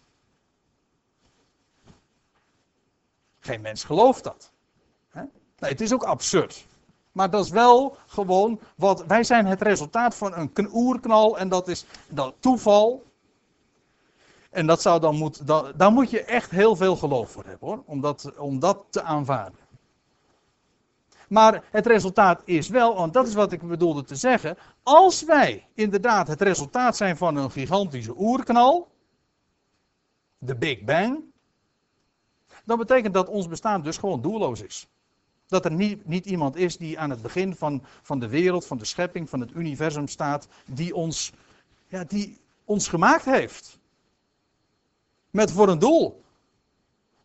Geen 3.38 3.60
mens 3.60 3.84
gelooft 3.84 4.24
dat. 4.24 4.52
Nee, 5.12 5.70
het 5.70 5.80
is 5.80 5.92
ook 5.92 6.04
absurd. 6.04 6.66
Maar 7.12 7.30
dat 7.30 7.44
is 7.44 7.50
wel 7.50 7.96
gewoon 8.06 8.60
wat. 8.76 9.04
Wij 9.06 9.24
zijn 9.24 9.46
het 9.46 9.62
resultaat 9.62 10.14
van 10.14 10.34
een 10.36 10.68
oerknal 10.72 11.38
en 11.38 11.48
dat 11.48 11.68
is 11.68 11.84
dat 12.08 12.34
toeval. 12.38 13.04
En 14.50 14.66
dat 14.66 14.82
zou 14.82 15.00
dan 15.00 15.16
moet, 15.16 15.46
dat, 15.46 15.78
daar 15.78 15.92
moet 15.92 16.10
je 16.10 16.24
echt 16.24 16.50
heel 16.50 16.76
veel 16.76 16.96
geloof 16.96 17.30
voor 17.30 17.44
hebben 17.44 17.68
hoor, 17.68 17.82
om 17.86 18.00
dat, 18.00 18.32
om 18.36 18.58
dat 18.58 18.84
te 18.90 19.02
aanvaarden. 19.02 19.59
Maar 21.30 21.64
het 21.70 21.86
resultaat 21.86 22.42
is 22.44 22.68
wel, 22.68 22.94
want 22.94 23.12
dat 23.12 23.26
is 23.26 23.34
wat 23.34 23.52
ik 23.52 23.62
bedoelde 23.62 24.02
te 24.02 24.14
zeggen. 24.14 24.56
Als 24.82 25.24
wij 25.24 25.66
inderdaad 25.74 26.28
het 26.28 26.40
resultaat 26.40 26.96
zijn 26.96 27.16
van 27.16 27.36
een 27.36 27.50
gigantische 27.50 28.14
oerknal, 28.18 28.88
de 30.38 30.56
Big 30.56 30.82
Bang, 30.82 31.22
dan 32.64 32.78
betekent 32.78 33.14
dat 33.14 33.28
ons 33.28 33.48
bestaan 33.48 33.82
dus 33.82 33.96
gewoon 33.96 34.22
doelloos 34.22 34.62
is. 34.62 34.88
Dat 35.46 35.64
er 35.64 35.72
niet, 35.72 36.06
niet 36.06 36.26
iemand 36.26 36.56
is 36.56 36.76
die 36.76 36.98
aan 36.98 37.10
het 37.10 37.22
begin 37.22 37.54
van, 37.54 37.82
van 38.02 38.18
de 38.18 38.28
wereld, 38.28 38.66
van 38.66 38.78
de 38.78 38.84
schepping, 38.84 39.28
van 39.28 39.40
het 39.40 39.54
universum 39.54 40.08
staat, 40.08 40.48
die 40.66 40.94
ons, 40.94 41.32
ja, 41.88 42.04
die 42.04 42.38
ons 42.64 42.88
gemaakt 42.88 43.24
heeft. 43.24 43.78
Met 45.30 45.52
voor 45.52 45.68
een 45.68 45.78
doel. 45.78 46.22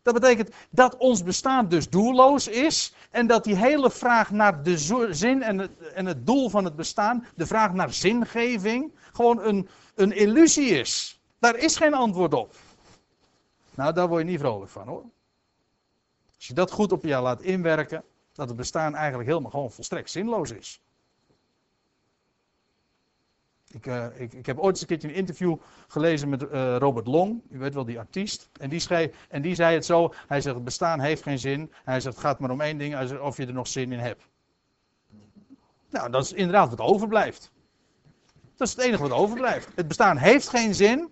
Dat 0.06 0.14
betekent 0.14 0.54
dat 0.70 0.96
ons 0.96 1.22
bestaan 1.22 1.68
dus 1.68 1.88
doelloos 1.88 2.48
is. 2.48 2.94
En 3.10 3.26
dat 3.26 3.44
die 3.44 3.56
hele 3.56 3.90
vraag 3.90 4.30
naar 4.30 4.62
de 4.62 4.78
zin 5.10 5.42
en 5.42 5.58
het, 5.58 5.70
en 5.94 6.06
het 6.06 6.26
doel 6.26 6.48
van 6.48 6.64
het 6.64 6.76
bestaan, 6.76 7.26
de 7.34 7.46
vraag 7.46 7.72
naar 7.72 7.92
zingeving, 7.92 8.92
gewoon 9.12 9.42
een, 9.42 9.68
een 9.94 10.12
illusie 10.12 10.68
is. 10.68 11.20
Daar 11.38 11.56
is 11.56 11.76
geen 11.76 11.94
antwoord 11.94 12.34
op. 12.34 12.54
Nou, 13.74 13.92
daar 13.92 14.08
word 14.08 14.24
je 14.24 14.30
niet 14.30 14.40
vrolijk 14.40 14.70
van 14.70 14.88
hoor. 14.88 15.04
Als 16.36 16.46
je 16.46 16.54
dat 16.54 16.70
goed 16.70 16.92
op 16.92 17.04
jou 17.04 17.22
laat 17.22 17.42
inwerken, 17.42 18.02
dat 18.32 18.48
het 18.48 18.56
bestaan 18.56 18.94
eigenlijk 18.94 19.28
helemaal 19.28 19.50
gewoon 19.50 19.72
volstrekt 19.72 20.10
zinloos 20.10 20.50
is. 20.50 20.80
Ik, 23.76 23.86
uh, 23.86 24.20
ik, 24.20 24.32
ik, 24.32 24.46
heb 24.46 24.58
ooit 24.58 24.70
eens 24.70 24.80
een 24.80 24.86
keertje 24.86 25.08
een 25.08 25.14
interview 25.14 25.56
gelezen 25.88 26.28
met 26.28 26.42
uh, 26.42 26.76
Robert 26.76 27.06
Long, 27.06 27.42
u 27.50 27.58
weet 27.58 27.74
wel 27.74 27.84
die 27.84 27.98
artiest. 27.98 28.48
En 28.60 28.68
die, 28.68 28.80
schreef, 28.80 29.26
en 29.28 29.42
die 29.42 29.54
zei 29.54 29.74
het 29.74 29.84
zo, 29.84 30.12
hij 30.26 30.40
zegt 30.40 30.54
het 30.54 30.64
bestaan 30.64 31.00
heeft 31.00 31.22
geen 31.22 31.38
zin. 31.38 31.72
Hij 31.84 32.00
zegt 32.00 32.14
het 32.14 32.24
gaat 32.24 32.38
maar 32.38 32.50
om 32.50 32.60
één 32.60 32.78
ding, 32.78 32.96
zegt, 33.08 33.20
of 33.20 33.36
je 33.36 33.46
er 33.46 33.52
nog 33.52 33.66
zin 33.66 33.92
in 33.92 33.98
hebt. 33.98 34.28
Nou, 35.90 36.10
dat 36.10 36.24
is 36.24 36.32
inderdaad 36.32 36.70
wat 36.70 36.80
overblijft. 36.80 37.50
Dat 38.56 38.68
is 38.68 38.74
het 38.74 38.84
enige 38.84 39.02
wat 39.02 39.18
overblijft. 39.18 39.68
Het 39.74 39.88
bestaan 39.88 40.16
heeft 40.16 40.48
geen 40.48 40.74
zin, 40.74 41.10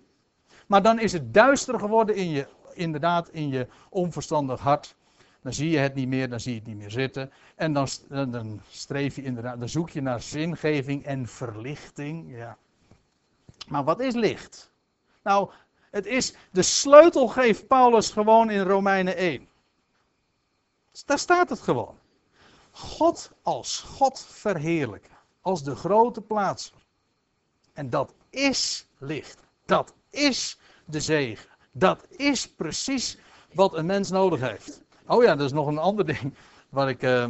maar 0.67 0.81
dan 0.81 0.99
is 0.99 1.11
het 1.11 1.33
duister 1.33 1.79
geworden 1.79 2.15
in 2.15 2.29
je, 2.29 2.47
inderdaad 2.73 3.29
in 3.29 3.49
je 3.49 3.67
onverstandig 3.89 4.59
hart. 4.59 4.95
Dan 5.45 5.53
zie 5.53 5.69
je 5.69 5.77
het 5.77 5.93
niet 5.93 6.07
meer, 6.07 6.29
dan 6.29 6.39
zie 6.39 6.53
je 6.53 6.59
het 6.59 6.67
niet 6.67 6.77
meer 6.77 6.91
zitten. 6.91 7.31
En 7.55 7.73
dan, 7.73 7.87
dan 8.09 8.61
streef 8.69 9.15
je 9.15 9.23
inderdaad, 9.23 9.59
dan 9.59 9.69
zoek 9.69 9.89
je 9.89 10.01
naar 10.01 10.21
zingeving 10.21 11.05
en 11.05 11.27
verlichting. 11.27 12.37
Ja. 12.37 12.57
Maar 13.67 13.83
wat 13.83 13.99
is 13.99 14.13
licht? 14.13 14.71
Nou, 15.23 15.51
het 15.91 16.05
is, 16.05 16.35
de 16.51 16.61
sleutel 16.61 17.27
geeft 17.27 17.67
Paulus 17.67 18.09
gewoon 18.09 18.49
in 18.49 18.61
Romeinen 18.61 19.15
1. 19.15 19.47
Daar 21.05 21.19
staat 21.19 21.49
het 21.49 21.59
gewoon. 21.59 21.97
God 22.71 23.31
als 23.41 23.79
God 23.79 24.25
verheerlijken. 24.29 25.17
Als 25.41 25.63
de 25.63 25.75
grote 25.75 26.21
plaatser. 26.21 26.77
En 27.73 27.89
dat 27.89 28.13
is 28.29 28.87
licht. 28.97 29.39
Dat 29.65 29.93
is 30.09 30.59
de 30.85 31.01
zegen. 31.01 31.49
Dat 31.71 32.05
is 32.09 32.49
precies 32.49 33.17
wat 33.53 33.73
een 33.73 33.85
mens 33.85 34.09
nodig 34.09 34.39
heeft. 34.39 34.83
Oh 35.07 35.23
ja, 35.23 35.35
dat 35.35 35.45
is 35.45 35.51
nog 35.51 35.67
een 35.67 35.77
ander 35.77 36.05
ding 36.13 36.33
wat 36.69 36.87
ik, 36.87 37.03
uh, 37.03 37.25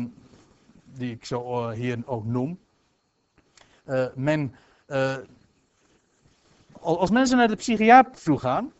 die 0.84 1.11
ik 1.11 1.26
zo 1.26 1.69
uh, 1.69 1.76
hier 1.76 1.97
ook 2.05 2.26
noem. 2.26 2.59
Uh, 3.86 4.05
men, 4.15 4.55
eh, 4.86 5.17
als 6.80 7.09
mensen 7.09 7.38
naar 7.38 7.47
de 7.47 7.55
psychiater 7.55 8.21
toe 8.23 8.39
gaan, 8.39 8.73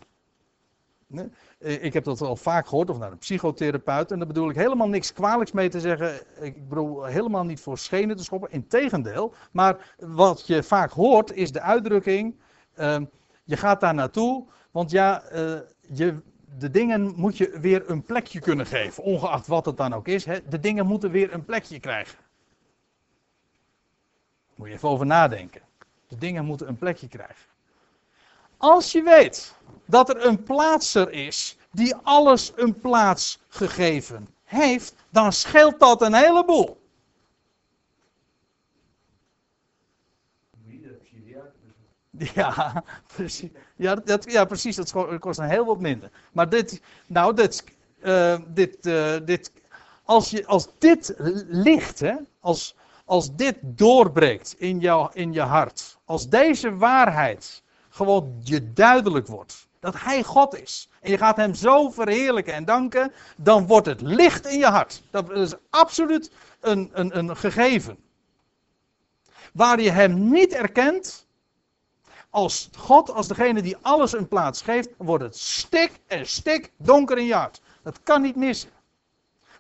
Ik 1.60 1.94
heb 1.94 2.04
dat 2.04 2.22
al 2.22 2.36
vaak 2.36 2.68
gehoord, 2.68 2.90
of 2.90 2.98
naar 2.98 3.12
een 3.12 3.18
psychotherapeut. 3.18 4.12
En 4.12 4.18
daar 4.18 4.28
bedoel 4.28 4.50
ik 4.50 4.56
helemaal 4.56 4.88
niks 4.88 5.14
kwalijks 5.14 5.52
mee 5.52 5.70
te 5.70 5.80
zeggen. 5.80 6.22
Ik 6.40 6.70
bedoel 6.70 7.04
helemaal 7.04 7.44
niet 7.44 7.60
voor 7.60 7.78
schenen 7.78 8.18
te 8.18 8.24
schoppen. 8.24 8.52
Integendeel. 8.52 9.34
Maar 9.52 9.96
wat 10.00 10.48
je 10.48 10.64
vaak 10.64 10.92
hoort 10.92 11.32
is 11.32 11.52
de 11.52 11.62
uitdrukking. 11.62 12.36
Ehm, 12.76 13.06
je 13.44 13.58
gaat 13.58 13.80
daar 13.80 13.94
naartoe. 13.94 14.46
Want 14.72 14.92
ja, 14.92 15.24
je, 15.82 16.22
de 16.58 16.72
dingen 16.72 17.14
moet 17.16 17.38
je 17.38 17.60
weer 17.60 17.90
een 17.90 18.04
plekje 18.04 18.40
kunnen 18.40 18.66
geven. 18.66 19.04
Ongeacht 19.04 19.48
wat 19.48 19.66
het 19.66 19.78
dan 19.78 19.94
ook 19.94 20.08
is. 20.08 20.26
Hè. 20.26 20.48
De 20.50 20.60
dingen 20.60 20.86
moeten 20.86 21.12
weer 21.12 21.34
een 21.34 21.46
plekje 21.46 21.80
krijgen. 21.80 22.18
Moet 24.56 24.68
je 24.68 24.74
even 24.74 24.90
over 24.90 25.06
nadenken. 25.06 25.62
De 26.08 26.18
dingen 26.18 26.46
moeten 26.46 26.68
een 26.68 26.78
plekje 26.78 27.08
krijgen. 27.08 27.46
Als 28.58 28.92
je 28.92 29.04
weet 29.04 29.56
dat 29.86 30.10
er 30.10 30.26
een 30.26 30.44
plaatser 30.44 31.12
is 31.12 31.58
die 31.72 31.96
alles 31.96 32.52
een 32.56 32.80
plaats 32.80 33.40
gegeven 33.48 34.28
heeft, 34.44 34.96
dan 35.10 35.34
scheelt 35.34 35.80
dat 35.80 36.02
een 36.02 36.14
heleboel. 36.14 36.84
Ja, 42.34 42.84
precies. 43.16 43.50
Ja, 43.76 43.96
dat, 43.96 44.32
ja, 44.32 44.46
precies. 44.46 44.76
Dat 44.76 45.20
kost 45.20 45.40
een 45.40 45.50
heel 45.50 45.66
wat 45.66 45.80
minder. 45.80 46.10
Maar 46.32 46.50
dit, 46.50 46.82
nou, 47.08 47.34
dit, 47.34 47.64
uh, 48.04 48.38
dit, 48.48 48.86
uh, 48.86 49.16
dit, 49.26 49.52
als, 50.04 50.30
je, 50.30 50.46
als 50.46 50.68
dit 50.78 51.14
licht, 51.48 52.00
hè, 52.00 52.16
als, 52.40 52.76
als 53.06 53.36
dit 53.36 53.56
doorbreekt 53.62 54.56
in, 54.58 54.80
jou, 54.80 55.10
in 55.14 55.34
je 55.34 55.42
hart, 55.42 55.98
als 56.06 56.30
deze 56.30 56.76
waarheid 56.76 57.64
gewoon 57.90 58.40
je 58.44 58.74
duidelijk 58.74 59.28
wordt, 59.28 59.68
dat 59.80 59.96
Hij 59.98 60.24
God 60.24 60.62
is, 60.62 60.90
en 61.02 61.12
je 61.12 61.18
gaat 61.18 61.38
Hem 61.38 61.54
zo 61.54 61.90
verheerlijken 61.90 62.54
en 62.54 62.66
danken, 62.66 63.12
dan 63.38 63.68
wordt 63.68 63.88
het 63.88 64.02
licht 64.02 64.46
in 64.46 64.58
je 64.58 64.66
hart. 64.66 65.04
Dat 65.12 65.32
is 65.32 65.54
absoluut 65.70 66.32
een, 66.60 66.90
een, 66.94 67.18
een 67.18 67.38
gegeven. 67.38 67.98
Waar 69.54 69.82
je 69.82 69.92
Hem 69.92 70.30
niet 70.30 70.54
erkent, 70.54 71.25
als 72.36 72.70
God, 72.78 73.12
als 73.12 73.28
degene 73.28 73.62
die 73.62 73.78
alles 73.82 74.14
een 74.14 74.28
plaats 74.28 74.62
geeft, 74.62 74.90
wordt 74.98 75.24
het 75.24 75.38
stik 75.38 76.00
en 76.08 76.28
stik 76.28 76.72
donker 76.78 77.18
in 77.18 77.26
je. 77.26 77.50
Dat 77.82 78.04
kan 78.04 78.22
niet 78.22 78.36
missen. 78.36 78.70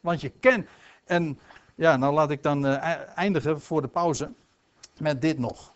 Want 0.01 0.21
je 0.21 0.30
kent, 0.30 0.67
en 1.05 1.39
ja, 1.76 1.97
nou 1.97 2.13
laat 2.13 2.32
ik 2.32 2.43
dan 2.43 2.65
uh, 2.65 3.17
eindigen 3.17 3.61
voor 3.61 3.82
de 3.82 3.88
pauze 3.88 4.32
met 4.97 5.21
dit 5.21 5.38
nog. 5.38 5.73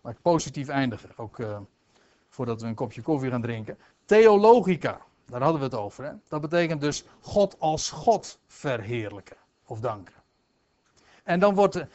Maar 0.00 0.12
ik 0.12 0.22
positief 0.22 0.68
eindigen, 0.68 1.10
ook 1.16 1.38
uh, 1.38 1.58
voordat 2.28 2.60
we 2.60 2.66
een 2.66 2.74
kopje 2.74 3.02
koffie 3.02 3.30
gaan 3.30 3.42
drinken. 3.42 3.78
Theologica, 4.04 5.00
daar 5.26 5.42
hadden 5.42 5.60
we 5.60 5.66
het 5.66 5.74
over. 5.74 6.04
Hè? 6.04 6.12
Dat 6.28 6.40
betekent 6.40 6.80
dus 6.80 7.04
God 7.20 7.60
als 7.60 7.90
God 7.90 8.38
verheerlijken 8.46 9.36
of 9.66 9.80
danken. 9.80 10.14
En 11.22 11.40
dan 11.40 11.54
wordt, 11.54 11.72
de, 11.72 11.86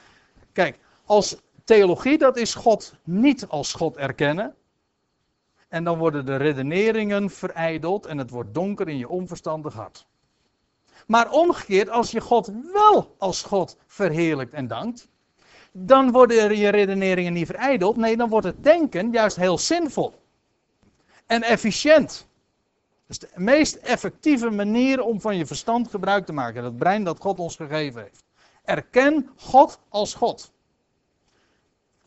kijk, 0.51 0.79
als 1.05 1.37
theologie, 1.69 2.17
dat 2.17 2.37
is 2.37 2.53
God 2.55 2.93
niet 3.03 3.47
als 3.47 3.73
God 3.73 3.97
erkennen. 3.97 4.55
En 5.67 5.83
dan 5.83 5.97
worden 5.97 6.25
de 6.25 6.35
redeneringen 6.35 7.29
verijdeld 7.29 8.05
en 8.05 8.17
het 8.17 8.29
wordt 8.29 8.53
donker 8.53 8.87
in 8.87 8.97
je 8.97 9.09
onverstandig 9.09 9.73
hart. 9.73 10.07
Maar 11.07 11.31
omgekeerd, 11.31 11.89
als 11.89 12.11
je 12.11 12.21
God 12.21 12.51
wel 12.73 13.15
als 13.17 13.43
God 13.43 13.77
verheerlijkt 13.87 14.53
en 14.53 14.67
dankt, 14.67 15.07
dan 15.71 16.11
worden 16.11 16.57
je 16.57 16.69
redeneringen 16.69 17.33
niet 17.33 17.45
verijdeld. 17.45 17.97
Nee, 17.97 18.17
dan 18.17 18.29
wordt 18.29 18.45
het 18.45 18.63
denken 18.63 19.11
juist 19.11 19.35
heel 19.35 19.57
zinvol 19.57 20.13
en 21.25 21.43
efficiënt. 21.43 22.27
Dat 23.07 23.09
is 23.09 23.19
de 23.19 23.29
meest 23.35 23.75
effectieve 23.75 24.49
manier 24.49 25.01
om 25.01 25.21
van 25.21 25.37
je 25.37 25.45
verstand 25.45 25.89
gebruik 25.89 26.25
te 26.25 26.33
maken. 26.33 26.63
Dat 26.63 26.77
brein 26.77 27.03
dat 27.03 27.19
God 27.19 27.39
ons 27.39 27.55
gegeven 27.55 28.01
heeft. 28.01 28.23
Erken 28.63 29.29
God 29.35 29.79
als 29.89 30.13
God. 30.13 30.51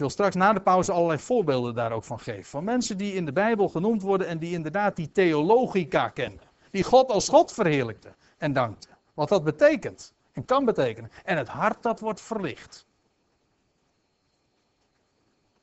Wil 0.02 0.10
straks 0.10 0.34
na 0.34 0.52
de 0.52 0.60
pauze 0.60 0.92
allerlei 0.92 1.18
voorbeelden 1.18 1.74
daar 1.74 1.92
ook 1.92 2.04
van 2.04 2.20
geven. 2.20 2.44
Van 2.44 2.64
mensen 2.64 2.96
die 2.96 3.14
in 3.14 3.24
de 3.24 3.32
Bijbel 3.32 3.68
genoemd 3.68 4.02
worden 4.02 4.26
en 4.26 4.38
die 4.38 4.52
inderdaad 4.52 4.96
die 4.96 5.12
theologica 5.12 6.08
kenden. 6.08 6.46
Die 6.70 6.84
God 6.84 7.10
als 7.10 7.28
God 7.28 7.52
verheerlijkten 7.52 8.14
en 8.38 8.52
dankten. 8.52 8.90
Wat 9.14 9.28
dat 9.28 9.44
betekent 9.44 10.12
en 10.32 10.44
kan 10.44 10.64
betekenen. 10.64 11.10
En 11.24 11.36
het 11.36 11.48
hart 11.48 11.82
dat 11.82 12.00
wordt 12.00 12.20
verlicht. 12.20 12.86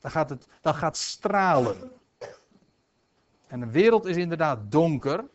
Dan 0.01 0.11
gaat 0.11 0.29
het 0.29 0.47
dan 0.61 0.75
gaat 0.75 0.97
stralen. 0.97 1.91
En 3.47 3.59
de 3.59 3.71
wereld 3.71 4.05
is 4.05 4.17
inderdaad 4.17 4.59
donker. 4.71 5.25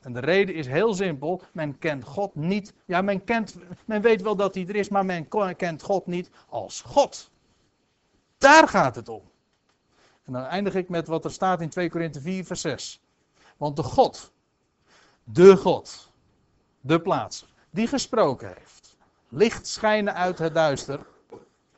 En 0.00 0.12
de 0.12 0.20
reden 0.20 0.54
is 0.54 0.66
heel 0.66 0.94
simpel. 0.94 1.42
Men 1.52 1.78
kent 1.78 2.04
God 2.04 2.34
niet. 2.34 2.74
Ja, 2.84 3.02
men, 3.02 3.24
kent, 3.24 3.56
men 3.84 4.02
weet 4.02 4.22
wel 4.22 4.36
dat 4.36 4.54
hij 4.54 4.66
er 4.68 4.76
is, 4.76 4.88
maar 4.88 5.04
men 5.04 5.28
kent 5.56 5.82
God 5.82 6.06
niet 6.06 6.30
als 6.48 6.80
God. 6.80 7.30
Daar 8.42 8.68
gaat 8.68 8.94
het 8.94 9.08
om. 9.08 9.30
En 10.24 10.32
dan 10.32 10.44
eindig 10.44 10.74
ik 10.74 10.88
met 10.88 11.06
wat 11.06 11.24
er 11.24 11.32
staat 11.32 11.60
in 11.60 11.68
2 11.68 11.90
Korinthe 11.90 12.20
4, 12.20 12.44
vers 12.44 12.60
6. 12.60 13.02
Want 13.56 13.76
de 13.76 13.82
God, 13.82 14.32
de 15.24 15.56
God, 15.56 16.12
de 16.80 17.00
plaats, 17.00 17.46
die 17.70 17.86
gesproken 17.86 18.48
heeft, 18.48 18.96
licht 19.28 19.66
schijnen 19.66 20.14
uit 20.14 20.38
het 20.38 20.54
duister, 20.54 21.06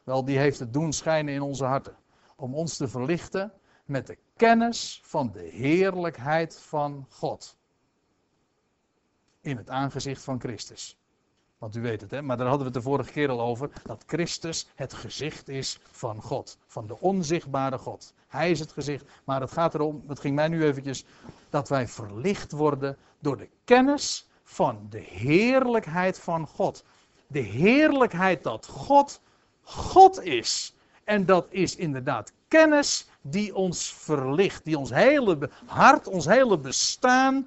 wel, 0.05 0.25
die 0.25 0.39
heeft 0.39 0.59
het 0.59 0.73
doen 0.73 0.93
schijnen 0.93 1.35
in 1.35 1.43
onze 1.43 1.65
harten. 1.65 1.97
Om 2.37 2.55
ons 2.55 2.77
te 2.77 2.89
verlichten 2.89 3.53
met 3.85 4.07
de 4.07 4.19
kennis 4.37 5.01
van 5.05 5.33
de 5.33 5.43
heerlijkheid 5.43 6.61
van 6.61 7.07
God. 7.11 7.57
In 9.41 9.57
het 9.57 9.71
aangezicht 9.71 10.23
van 10.23 10.41
Christus. 10.41 10.99
Want 11.65 11.77
u 11.77 11.81
weet 11.81 12.01
het, 12.01 12.11
hè? 12.11 12.23
maar 12.23 12.37
daar 12.37 12.47
hadden 12.47 12.67
we 12.67 12.73
het 12.73 12.83
de 12.83 12.91
vorige 12.91 13.13
keer 13.13 13.29
al 13.29 13.41
over. 13.41 13.71
Dat 13.85 14.05
Christus 14.07 14.69
het 14.75 14.95
gezicht 14.95 15.49
is 15.49 15.81
van 15.91 16.23
God. 16.23 16.59
Van 16.67 16.87
de 16.87 17.01
onzichtbare 17.01 17.79
God. 17.79 18.15
Hij 18.29 18.51
is 18.51 18.61
het 18.61 18.73
gezicht. 18.73 19.05
Maar 19.25 19.41
het 19.41 19.53
gaat 19.53 19.75
erom, 19.75 20.03
dat 20.07 20.21
ging 20.21 20.35
mij 20.35 20.49
nu 20.49 20.65
eventjes. 20.65 21.05
Dat 21.51 21.69
wij 21.69 21.89
verlicht 21.89 22.53
worden 22.53 22.97
door 23.19 23.37
de 23.37 23.49
kennis 23.65 24.29
van 24.43 24.87
de 24.91 24.99
heerlijkheid 24.99 26.19
van 26.19 26.47
God. 26.47 26.85
De 27.27 27.39
heerlijkheid 27.39 28.43
dat 28.43 28.67
God 28.67 29.21
God 29.63 30.23
is. 30.23 30.75
En 31.05 31.27
dat 31.27 31.47
is 31.51 31.77
inderdaad 31.77 32.33
kennis 32.49 33.09
die 33.21 33.55
ons 33.55 33.93
verlicht. 33.93 34.65
Die 34.65 34.79
ons 34.79 34.91
hele 34.91 35.51
hart, 35.67 36.07
ons 36.07 36.25
hele 36.25 36.59
bestaan 36.59 37.47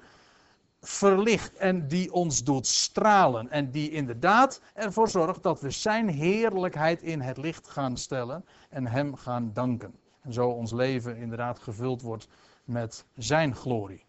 verlicht 0.80 1.56
en 1.56 1.88
die 1.88 2.12
ons 2.12 2.44
doet 2.44 2.66
stralen. 2.66 3.50
En 3.50 3.70
die 3.70 3.90
inderdaad 3.90 4.60
ervoor 4.74 5.08
zorgt 5.08 5.42
dat 5.42 5.60
we 5.60 5.70
zijn 5.70 6.08
heerlijkheid 6.08 7.02
in 7.02 7.20
het 7.20 7.36
licht 7.36 7.68
gaan 7.68 7.96
stellen 7.96 8.44
en 8.70 8.86
hem 8.86 9.16
gaan 9.16 9.50
danken. 9.52 9.94
En 10.20 10.32
zo 10.32 10.48
ons 10.48 10.72
leven 10.72 11.16
inderdaad 11.16 11.58
gevuld 11.58 12.02
wordt 12.02 12.28
met 12.64 13.04
zijn 13.14 13.54
glorie. 13.54 14.04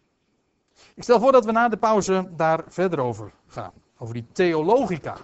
Ik 0.94 1.02
stel 1.02 1.20
voor 1.20 1.32
dat 1.32 1.44
we 1.44 1.52
na 1.52 1.68
de 1.68 1.76
pauze 1.76 2.30
daar 2.36 2.64
verder 2.68 2.98
over 2.98 3.32
gaan. 3.46 3.72
Over 3.98 4.14
die 4.14 4.26
theologica. 4.32 5.16